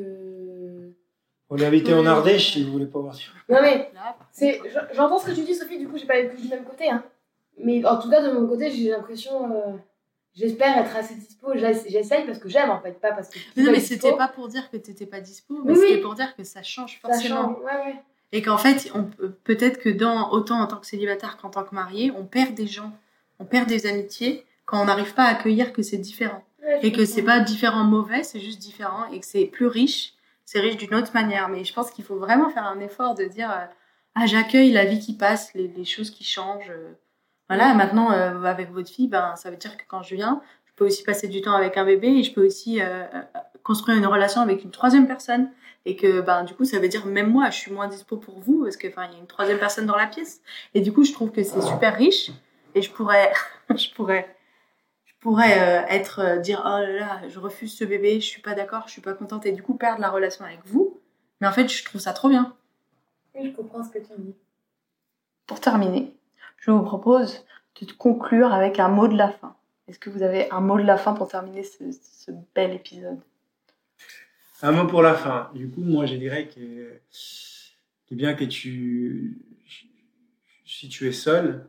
On 1.49 1.57
est 1.57 1.65
invité 1.65 1.93
en. 1.93 2.05
Ardèche 2.05 2.53
si 2.53 2.63
vous 2.63 2.71
voulez 2.71 2.85
pas 2.85 2.99
voir 2.99 3.15
ça. 3.15 3.21
Non, 3.49 3.57
mais 3.61 3.91
c'est... 4.31 4.61
j'entends 4.93 5.17
ce 5.19 5.25
que 5.27 5.31
tu 5.31 5.41
dis, 5.41 5.55
Sophie, 5.55 5.79
du 5.79 5.87
coup, 5.87 5.97
j'ai 5.97 6.05
pas 6.05 6.21
du 6.21 6.47
même 6.47 6.63
côté, 6.63 6.89
hein. 6.89 7.03
Mais 7.61 7.83
en 7.85 7.97
tout 7.99 8.09
cas, 8.09 8.21
de 8.25 8.31
mon 8.31 8.47
côté, 8.47 8.71
j'ai 8.71 8.89
l'impression. 8.89 9.51
euh, 9.51 9.73
J'espère 10.35 10.77
être 10.77 10.95
assez 10.95 11.15
dispo. 11.15 11.51
J'ess- 11.55 11.85
J'essaye 11.89 12.25
parce 12.25 12.37
que 12.39 12.47
j'aime, 12.47 12.69
en 12.69 12.79
fait, 12.79 12.93
pas 13.01 13.11
parce 13.11 13.29
que. 13.29 13.39
Mais 13.57 13.63
non, 13.63 13.69
pas 13.69 13.71
mais 13.73 13.79
dispo. 13.79 13.95
c'était 13.95 14.15
pas 14.15 14.27
pour 14.27 14.47
dire 14.47 14.69
que 14.71 14.77
t'étais 14.77 15.05
pas 15.07 15.19
dispo, 15.19 15.55
mais 15.65 15.73
Oui, 15.73 15.79
c'était 15.81 15.95
oui. 15.95 16.01
pour 16.01 16.13
dire 16.13 16.35
que 16.35 16.43
ça 16.43 16.61
change 16.63 16.99
Ça 17.01 17.09
forcément. 17.09 17.41
change. 17.55 17.57
Ouais, 17.63 17.85
ouais. 17.91 17.95
Et 18.31 18.41
qu'en 18.43 18.57
fait, 18.59 18.91
on 18.93 19.03
peut- 19.05 19.31
peut-être 19.43 19.79
que 19.79 19.89
dans 19.89 20.31
autant 20.31 20.61
en 20.61 20.67
tant 20.67 20.77
que 20.77 20.85
célibataire 20.85 21.37
qu'en 21.37 21.49
tant 21.49 21.63
que 21.63 21.73
marié, 21.73 22.11
on 22.15 22.23
perd 22.25 22.53
des 22.53 22.67
gens, 22.67 22.91
on 23.39 23.45
perd 23.45 23.67
des 23.67 23.87
amitiés 23.87 24.45
quand 24.65 24.79
on 24.79 24.85
n'arrive 24.85 25.15
pas 25.15 25.23
à 25.23 25.29
accueillir 25.31 25.73
que 25.73 25.81
c'est 25.81 25.97
différent. 25.97 26.43
Ouais, 26.63 26.79
Et 26.83 26.91
que 26.91 27.03
c'est 27.05 27.23
pas 27.23 27.39
différent 27.39 27.83
mauvais, 27.83 28.21
c'est 28.23 28.39
juste 28.39 28.59
différent 28.59 29.07
et 29.11 29.19
que 29.19 29.25
c'est 29.25 29.45
plus 29.45 29.65
riche, 29.65 30.13
c'est 30.49 30.59
riche 30.59 30.77
d'une 30.77 30.95
autre 30.95 31.11
manière. 31.13 31.47
Mais 31.47 31.63
je 31.63 31.71
pense 31.71 31.91
qu'il 31.91 32.03
faut 32.03 32.17
vraiment 32.17 32.49
faire 32.49 32.65
un 32.65 32.79
effort 32.79 33.13
de 33.13 33.25
dire 33.25 33.51
euh, 33.51 33.65
Ah, 34.15 34.25
j'accueille 34.25 34.71
la 34.71 34.83
vie 34.83 34.99
qui 34.99 35.15
passe, 35.15 35.53
les, 35.53 35.67
les 35.67 35.85
choses 35.85 36.09
qui 36.09 36.23
changent. 36.23 36.71
euh. 36.71 36.93
Voilà, 37.49 37.75
maintenant, 37.75 38.11
euh, 38.11 38.43
avec 38.43 38.71
votre 38.71 38.89
fille, 38.89 39.07
ben, 39.07 39.35
ça 39.35 39.51
veut 39.51 39.57
dire 39.57 39.77
que 39.77 39.83
quand 39.87 40.01
je 40.01 40.15
viens, 40.15 40.41
je 40.65 40.71
peux 40.75 40.85
aussi 40.85 41.03
passer 41.03 41.27
du 41.27 41.41
temps 41.41 41.53
avec 41.53 41.77
un 41.77 41.85
bébé 41.85 42.07
et 42.07 42.23
je 42.23 42.33
peux 42.33 42.45
aussi 42.45 42.79
construire 43.63 43.97
une 43.97 44.05
relation 44.05 44.41
avec 44.41 44.63
une 44.63 44.71
troisième 44.71 45.07
personne. 45.07 45.49
Et 45.85 45.95
que 45.95 46.21
ben, 46.21 46.43
du 46.43 46.53
coup, 46.55 46.65
ça 46.65 46.79
veut 46.79 46.89
dire 46.89 47.05
même 47.05 47.31
moi, 47.31 47.49
je 47.51 47.57
suis 47.57 47.71
moins 47.71 47.87
dispo 47.87 48.17
pour 48.17 48.39
vous 48.39 48.63
parce 48.63 48.77
qu'il 48.77 48.89
y 48.89 48.93
a 48.93 49.09
une 49.19 49.27
troisième 49.27 49.59
personne 49.59 49.85
dans 49.85 49.95
la 49.95 50.07
pièce. 50.07 50.41
Et 50.73 50.81
du 50.81 50.91
coup, 50.91 51.03
je 51.03 51.13
trouve 51.13 51.31
que 51.31 51.43
c'est 51.43 51.61
super 51.61 51.95
riche 51.95 52.31
et 52.75 52.81
je 52.81 52.91
pourrais. 52.91 53.31
je 53.75 53.93
pourrais 53.93 54.35
je 55.19 55.23
pourrais 55.23 55.59
euh, 55.59 55.85
être 55.89 56.19
euh, 56.19 56.37
dire 56.37 56.61
oh 56.65 56.69
là 56.69 56.91
là 56.91 57.21
je 57.27 57.39
refuse 57.39 57.75
ce 57.75 57.83
bébé 57.83 58.21
je 58.21 58.25
suis 58.25 58.41
pas 58.41 58.55
d'accord 58.55 58.83
je 58.87 58.93
suis 58.93 59.01
pas 59.01 59.13
contente 59.13 59.45
et 59.45 59.51
du 59.51 59.61
coup 59.61 59.73
perdre 59.75 60.01
la 60.01 60.09
relation 60.09 60.45
avec 60.45 60.59
vous 60.65 60.97
mais 61.41 61.47
en 61.47 61.51
fait 61.51 61.67
je 61.67 61.83
trouve 61.83 61.99
ça 61.99 62.13
trop 62.13 62.29
bien 62.29 62.55
Oui, 63.35 63.49
je 63.49 63.55
comprends 63.55 63.83
ce 63.83 63.89
que 63.89 63.99
tu 63.99 64.13
dis. 64.17 64.33
pour 65.45 65.59
terminer 65.59 66.13
je 66.57 66.71
vous 66.71 66.83
propose 66.83 67.45
de 67.81 67.91
conclure 67.93 68.53
avec 68.53 68.79
un 68.79 68.89
mot 68.89 69.07
de 69.07 69.15
la 69.15 69.29
fin 69.29 69.55
est-ce 69.89 69.97
que 69.97 70.09
vous 70.11 70.21
avez 70.21 70.49
un 70.51 70.61
mot 70.61 70.77
de 70.77 70.83
la 70.85 70.97
fin 70.97 71.13
pour 71.13 71.27
terminer 71.27 71.63
ce, 71.63 71.83
ce 71.91 72.29
bel 72.53 72.73
épisode? 72.73 73.19
Un 74.61 74.71
mot 74.71 74.85
pour 74.85 75.01
la 75.01 75.15
fin. 75.15 75.49
Du 75.55 75.67
coup, 75.67 75.81
moi, 75.81 76.05
je 76.05 76.13
dirais 76.15 76.47
que 76.47 76.99
c'est 77.09 78.15
bien 78.15 78.35
que 78.35 78.43
tu, 78.43 79.41
si 80.63 80.89
tu 80.89 81.07
es 81.07 81.11
seul, 81.11 81.67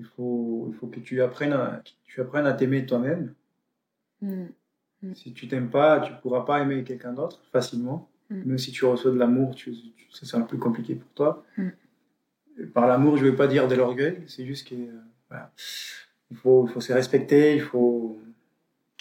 il 0.00 0.04
faut, 0.04 0.66
il 0.72 0.74
faut 0.74 0.88
que 0.88 0.98
tu 0.98 1.22
apprennes 1.22 1.52
à, 1.52 1.80
tu 2.14 2.20
apprennes 2.20 2.46
à 2.46 2.52
t'aimer 2.52 2.86
toi-même. 2.86 3.34
Mm. 4.22 4.44
Si 5.14 5.34
tu 5.34 5.48
t'aimes 5.48 5.68
pas, 5.68 5.98
tu 6.00 6.12
pourras 6.22 6.44
pas 6.44 6.60
aimer 6.60 6.84
quelqu'un 6.84 7.12
d'autre 7.12 7.42
facilement. 7.50 8.08
Mm. 8.30 8.42
Même 8.44 8.58
si 8.58 8.70
tu 8.70 8.84
reçois 8.84 9.10
de 9.10 9.18
l'amour, 9.18 9.54
tu, 9.56 9.72
tu- 9.72 10.06
ça 10.12 10.24
sera 10.24 10.46
plus 10.46 10.58
compliqué 10.58 10.94
pour 10.94 11.10
toi. 11.14 11.44
Mm. 11.58 11.68
Par 12.72 12.86
l'amour, 12.86 13.16
je 13.16 13.24
veux 13.24 13.34
pas 13.34 13.48
dire 13.48 13.66
de 13.66 13.74
l'orgueil, 13.74 14.22
c'est 14.28 14.46
juste 14.46 14.68
que 14.68 14.76
euh, 14.76 14.92
voilà. 15.28 15.50
il 16.30 16.36
faut, 16.36 16.68
faut 16.68 16.80
se 16.80 16.92
respecter, 16.92 17.56
il 17.56 17.62
faut 17.62 18.20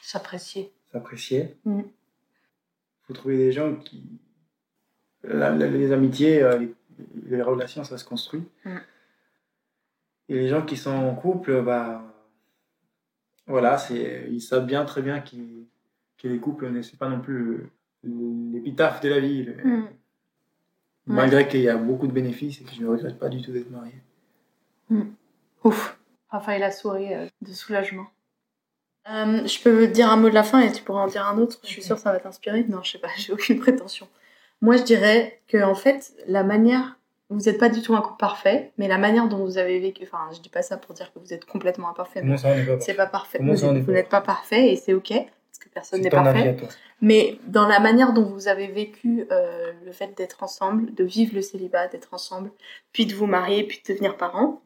s'apprécier 0.02 0.74
s'apprécier. 0.92 1.56
Mm. 1.66 1.80
Il 1.82 3.06
faut 3.06 3.14
trouver 3.14 3.38
des 3.38 3.52
gens 3.52 3.76
qui. 3.76 4.04
la- 5.24 5.52
la- 5.56 5.68
les 5.68 5.92
amitiés, 5.92 6.42
euh, 6.42 6.58
les, 6.58 6.74
les 7.28 7.42
relations, 7.44 7.84
ça 7.84 8.00
se 8.00 8.06
construit. 8.06 8.44
Mm. 8.66 8.78
Et 10.30 10.34
les 10.36 10.48
gens 10.48 10.66
qui 10.66 10.78
sont 10.78 10.90
en 10.90 11.14
couple, 11.14 11.62
bah. 11.62 12.10
Voilà, 13.48 13.78
c'est, 13.78 14.28
ils 14.32 14.42
savent 14.42 14.66
bien, 14.66 14.86
très 14.86 15.02
bien 15.02 15.20
qu'ils- 15.20 15.66
que 16.18 16.28
les 16.28 16.38
couples, 16.40 16.70
ne- 16.70 16.82
c'est 16.82 16.98
pas 16.98 17.10
non 17.10 17.20
plus 17.20 17.70
l'épitaphe 18.04 19.02
de 19.02 19.10
la 19.10 19.20
vie. 19.20 19.44
le- 19.44 19.54
Mm. 19.64 19.88
Malgré 21.08 21.48
qu'il 21.50 21.60
y 21.62 21.68
a 21.70 21.76
beaucoup 21.76 22.08
de 22.08 22.14
bénéfices 22.14 22.62
et 22.62 22.64
que 22.64 22.72
je 22.74 22.82
ne 22.82 22.88
regrette 22.88 23.20
pas 23.20 23.28
du 23.28 23.42
tout 23.42 23.52
d'être 23.52 23.70
marié. 23.70 23.94
ouf. 25.64 25.98
Raphaël 26.30 26.64
a 26.64 26.72
souri 26.72 27.14
euh, 27.14 27.28
de 27.42 27.52
soulagement. 27.54 28.08
Euh, 29.10 29.46
je 29.46 29.62
peux 29.62 29.88
dire 29.88 30.10
un 30.10 30.16
mot 30.18 30.30
de 30.30 30.34
la 30.34 30.44
fin 30.44 30.62
et 30.62 30.72
tu 30.72 30.82
pourras 30.82 31.02
en 31.04 31.08
dire 31.08 31.26
un 31.28 31.38
autre. 31.38 31.60
Je 31.64 31.68
suis 31.68 31.84
sûre 31.84 31.96
que 31.98 32.02
ça 32.02 32.12
va 32.12 32.20
t'inspirer. 32.20 32.64
Non 32.64 32.82
je 32.84 32.92
sais 32.94 32.98
pas 33.00 33.10
j'ai 33.18 33.34
aucune 33.34 33.60
prétention. 33.60 34.08
Moi 34.62 34.78
je 34.78 34.84
dirais 34.84 35.42
que 35.48 35.62
en 35.62 35.76
fait 35.76 36.14
la 36.28 36.44
manière 36.44 36.98
vous 37.34 37.42
n'êtes 37.46 37.58
pas 37.58 37.70
du 37.70 37.82
tout 37.82 37.96
un 37.96 38.02
couple 38.02 38.20
parfait 38.20 38.72
mais 38.78 38.88
la 38.88 38.98
manière 38.98 39.28
dont 39.28 39.44
vous 39.44 39.58
avez 39.58 39.80
vécu 39.80 40.04
enfin 40.04 40.30
je 40.34 40.40
dis 40.40 40.50
pas 40.50 40.62
ça 40.62 40.78
pour 40.78 40.94
dire 40.94 41.12
que 41.14 41.20
vous 41.20 41.34
êtes 41.34 41.46
complètement 41.46 41.90
imparfait 41.90 42.22
Comment 42.22 42.38
ça, 42.38 42.56
n'est 42.56 42.66
pas 42.66 42.80
c'est 42.80 42.94
pas 42.94 43.08
parfait 43.08 43.40
Comment 43.40 43.54
vous, 43.54 43.92
n'êtes 43.92 44.10
pas 44.10 44.22
parfait 44.22 44.72
et 44.72 44.76
c'est 44.76 44.94
ok 44.94 45.12
parce 45.12 45.60
que 45.60 45.70
personne 45.70 46.02
n'est 46.02 46.10
parfait 46.10 46.56
mais 47.04 47.38
dans 47.48 47.68
la 47.68 47.82
manière 47.82 48.14
dont 48.14 48.24
vous 48.24 48.48
avez 48.48 48.68
vécu 48.68 49.28
euh, 49.30 49.74
le 49.86 49.92
fait 49.92 50.18
d'être 50.18 50.42
ensemble, 50.42 50.94
de 50.94 51.04
vivre 51.04 51.36
le 51.36 51.42
célibat, 51.42 51.90
d'être 51.90 52.14
ensemble, 52.14 52.50
puis 52.94 53.06
de 53.06 53.14
vous 53.14 53.26
marier, 53.26 53.66
puis 53.68 53.82
de 53.86 53.92
devenir 53.92 54.16
parents, 54.16 54.62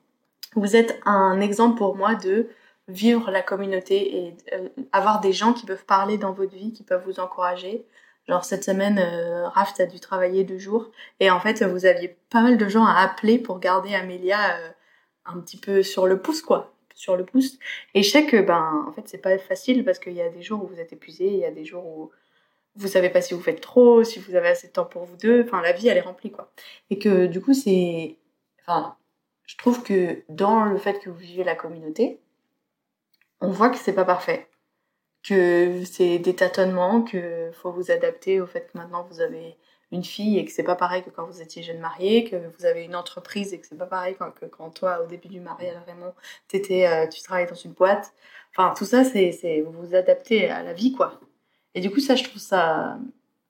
vous 0.55 0.76
êtes 0.76 0.99
un 1.03 1.41
exemple 1.41 1.80
pour 1.80 1.95
moi 1.95 2.13
de 2.13 2.47
vivre 2.88 3.32
la 3.32 3.41
communauté 3.41 4.18
et 4.18 4.36
euh, 4.53 4.70
avoir 4.91 5.20
des 5.20 5.34
gens 5.34 5.51
qui 5.51 5.65
peuvent 5.65 5.86
parler 5.86 6.20
dans 6.20 6.32
votre 6.32 6.53
vie, 6.53 6.74
qui 6.74 6.84
peuvent 6.84 7.03
vous 7.05 7.20
encourager. 7.20 7.84
Genre 8.28 8.43
cette 8.43 8.63
semaine, 8.63 8.99
euh, 8.99 9.47
Raph, 9.47 9.73
t'as 9.73 9.86
dû 9.86 9.99
travailler 9.99 10.43
deux 10.43 10.57
jours 10.57 10.91
et 11.19 11.32
en 11.32 11.39
fait, 11.39 11.63
vous 11.63 11.86
aviez 11.86 12.17
pas 12.30 12.41
mal 12.41 12.57
de 12.57 12.67
gens 12.67 12.86
à 12.86 12.99
appeler 13.01 13.39
pour 13.39 13.59
garder 13.59 13.95
Amélia 13.95 14.57
euh, 14.57 14.69
un 15.25 15.39
petit 15.39 15.57
peu 15.57 15.84
sur 15.84 16.07
le 16.07 16.21
pouce, 16.21 16.41
quoi 16.41 16.73
sur 16.97 17.15
le. 17.15 17.25
Et 17.93 18.03
je 18.03 18.09
sais 18.09 18.25
que, 18.25 18.41
ben, 18.41 18.86
en 18.88 18.91
fait, 18.91 19.07
c'est 19.07 19.19
pas 19.19 19.38
facile 19.38 19.86
parce 19.86 19.99
qu'il 19.99 20.13
y 20.13 20.21
a 20.21 20.30
des 20.30 20.41
jours 20.41 20.63
où 20.63 20.67
vous 20.67 20.80
êtes 20.80 20.91
épuisé, 20.91 21.28
il 21.28 21.38
y 21.38 21.45
a 21.45 21.51
des 21.51 21.63
jours 21.63 21.86
où, 21.86 22.11
vous 22.75 22.88
savez 22.88 23.09
pas 23.09 23.21
si 23.21 23.34
vous 23.34 23.41
faites 23.41 23.61
trop, 23.61 24.03
si 24.03 24.19
vous 24.19 24.36
avez 24.36 24.49
assez 24.49 24.67
de 24.67 24.73
temps 24.73 24.86
pour 24.86 25.05
vous 25.05 25.15
deux. 25.15 25.43
Enfin, 25.43 25.61
la 25.61 25.71
vie, 25.71 25.88
elle 25.88 25.97
est 25.97 26.01
remplie, 26.01 26.32
quoi. 26.32 26.51
Et 26.89 26.99
que 26.99 27.28
du 27.28 27.41
coup, 27.41 27.53
c'est. 27.53 28.17
Enfin, 28.61 28.97
je 29.45 29.55
trouve 29.57 29.84
que 29.84 30.23
dans 30.30 30.65
le 30.65 30.78
fait 30.78 30.99
que 30.99 31.09
vous 31.09 31.17
vivez 31.17 31.43
la 31.43 31.55
communauté, 31.55 32.19
on 33.41 33.49
voit 33.49 33.69
que 33.69 33.78
c'est 33.78 33.93
pas 33.93 34.05
parfait. 34.05 34.47
Que 35.24 35.84
c'est 35.86 36.20
des 36.20 36.36
tâtonnements, 36.36 37.01
que 37.01 37.51
faut 37.53 37.72
vous 37.72 37.91
adapter 37.91 38.39
au 38.39 38.47
fait 38.47 38.70
que 38.72 38.78
maintenant 38.78 39.05
vous 39.09 39.20
avez 39.20 39.57
une 39.91 40.03
fille 40.03 40.38
et 40.38 40.45
que 40.45 40.51
c'est 40.51 40.63
pas 40.63 40.76
pareil 40.76 41.03
que 41.03 41.09
quand 41.09 41.26
vous 41.26 41.41
étiez 41.41 41.63
jeune 41.63 41.80
marié, 41.80 42.26
que 42.26 42.36
vous 42.36 42.65
avez 42.65 42.84
une 42.84 42.95
entreprise 42.95 43.53
et 43.53 43.59
que 43.59 43.68
c'est 43.68 43.78
pas 43.78 43.86
pareil 43.86 44.15
quand, 44.18 44.32
que 44.32 44.45
quand 44.45 44.70
toi, 44.70 45.01
au 45.03 45.07
début 45.07 45.30
du 45.30 45.39
mariage, 45.39 45.76
vraiment, 45.86 46.13
t'étais, 46.47 46.88
euh, 46.88 47.07
tu 47.07 47.22
travaillais 47.22 47.47
dans 47.47 47.55
une 47.55 47.72
boîte. 47.72 48.13
Enfin, 48.51 48.74
tout 48.78 48.86
ça, 48.86 49.03
c'est, 49.03 49.32
c'est 49.32 49.61
vous 49.61 49.72
vous 49.72 49.95
adaptez 49.95 50.49
à 50.49 50.63
la 50.63 50.74
vie, 50.74 50.93
quoi. 50.93 51.20
Et 51.74 51.80
du 51.80 51.89
coup, 51.89 51.99
ça, 51.99 52.15
je 52.15 52.24
trouve 52.24 52.41
ça 52.41 52.97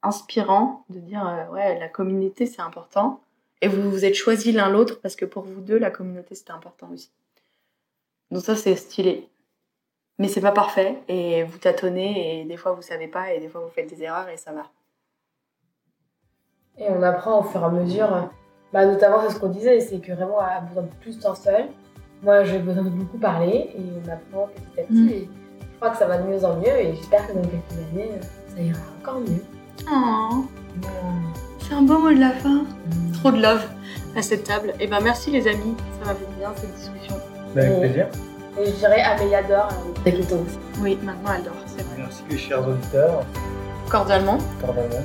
inspirant 0.04 0.86
de 0.90 1.00
dire, 1.00 1.26
euh, 1.28 1.52
ouais, 1.54 1.80
la 1.80 1.90
communauté, 1.90 2.46
c'est 2.46 2.62
important. 2.62 3.22
Et 3.62 3.68
vous 3.68 3.90
vous 3.90 4.06
êtes 4.06 4.14
choisis 4.14 4.54
l'un 4.54 4.70
l'autre 4.70 5.00
parce 5.02 5.16
que 5.16 5.26
pour 5.26 5.44
vous 5.44 5.62
deux, 5.62 5.80
la 5.80 5.90
communauté, 5.90 6.36
c'était 6.36 6.52
important 6.52 6.90
aussi. 6.94 7.10
Donc 8.30 8.44
ça, 8.44 8.56
c'est 8.56 8.76
stylé. 8.76 9.28
Mais 10.20 10.28
c'est 10.28 10.42
pas 10.42 10.52
parfait 10.52 10.98
et 11.08 11.44
vous 11.44 11.60
tâtonnez 11.60 12.42
et 12.42 12.46
des 12.46 12.58
fois 12.58 12.72
vous 12.72 12.82
savez 12.82 13.08
pas 13.08 13.34
et 13.34 13.40
des 13.40 13.48
fois 13.48 13.62
vous 13.62 13.70
faites 13.70 13.88
des 13.88 14.02
erreurs 14.02 14.28
et 14.30 14.38
ça 14.38 14.52
va. 14.52 14.64
Et 16.80 16.86
on 16.90 17.02
apprend 17.04 17.40
au 17.40 17.44
fur 17.44 17.62
et 17.62 17.66
à 17.66 17.70
mesure, 17.70 18.30
bah, 18.74 18.86
notamment 18.86 19.22
c'est 19.22 19.34
ce 19.34 19.40
qu'on 19.40 19.50
disait, 19.50 19.80
c'est 19.80 20.00
que 20.00 20.12
vraiment 20.14 20.40
a 20.40 20.62
besoin 20.62 20.84
de 20.84 20.90
plus 21.02 21.18
de 21.18 21.22
temps 21.22 21.36
seul. 21.36 21.66
Moi 22.24 22.44
j'ai 22.44 22.58
besoin 22.58 22.84
de 22.84 22.90
beaucoup 22.90 23.20
parler 23.20 23.70
et 23.76 23.82
on 24.04 24.10
apprend 24.10 24.48
petit 24.48 24.80
à 24.80 24.84
petit. 24.84 24.94
Mm. 24.94 25.10
Et 25.10 25.30
je 25.60 25.76
crois 25.76 25.92
que 25.92 25.98
ça 25.98 26.08
va 26.08 26.18
de 26.18 26.28
mieux 26.28 26.44
en 26.44 26.56
mieux 26.58 26.80
et 26.80 26.96
j'espère 26.96 27.28
que 27.28 27.34
dans 27.34 27.42
quelques 27.42 27.78
années 27.92 28.10
ça 28.48 28.60
ira 28.60 28.80
encore 29.00 29.20
mieux. 29.20 29.44
Oh, 29.92 30.46
c'est 31.60 31.76
un 31.76 31.84
beau 31.84 32.00
mot 32.00 32.10
de 32.12 32.20
la 32.20 32.32
fin. 32.32 32.64
Mm. 32.64 33.12
Trop 33.14 33.32
de 33.32 33.42
love 33.42 33.68
à 34.16 34.22
cette 34.24 34.46
table. 34.46 34.74
Et 34.80 34.88
ben 34.88 35.00
merci 35.02 35.30
les 35.30 35.48
amis, 35.48 35.76
ça 36.00 36.08
m'a 36.08 36.16
fait 36.16 36.26
bien 36.40 36.52
cette 36.56 36.74
discussion. 36.74 37.16
Ben, 37.54 37.66
Avec 37.66 37.80
plaisir. 37.80 38.08
Et 38.60 38.66
je 38.66 38.72
dirais 38.72 39.02
Amélia 39.02 39.44
dort 39.44 39.70
avec 40.02 40.18
le 40.18 40.24
temps 40.26 40.36
aussi. 40.46 40.58
Oui, 40.82 40.98
maintenant 41.04 41.32
elle 41.38 41.44
dort, 41.44 41.54
c'est 41.68 41.84
vrai. 41.84 41.96
Merci 41.98 42.24
les 42.30 42.38
chers 42.38 42.68
auditeurs, 42.68 43.24
Cordialement. 43.90 44.38
cordialement. 44.60 45.04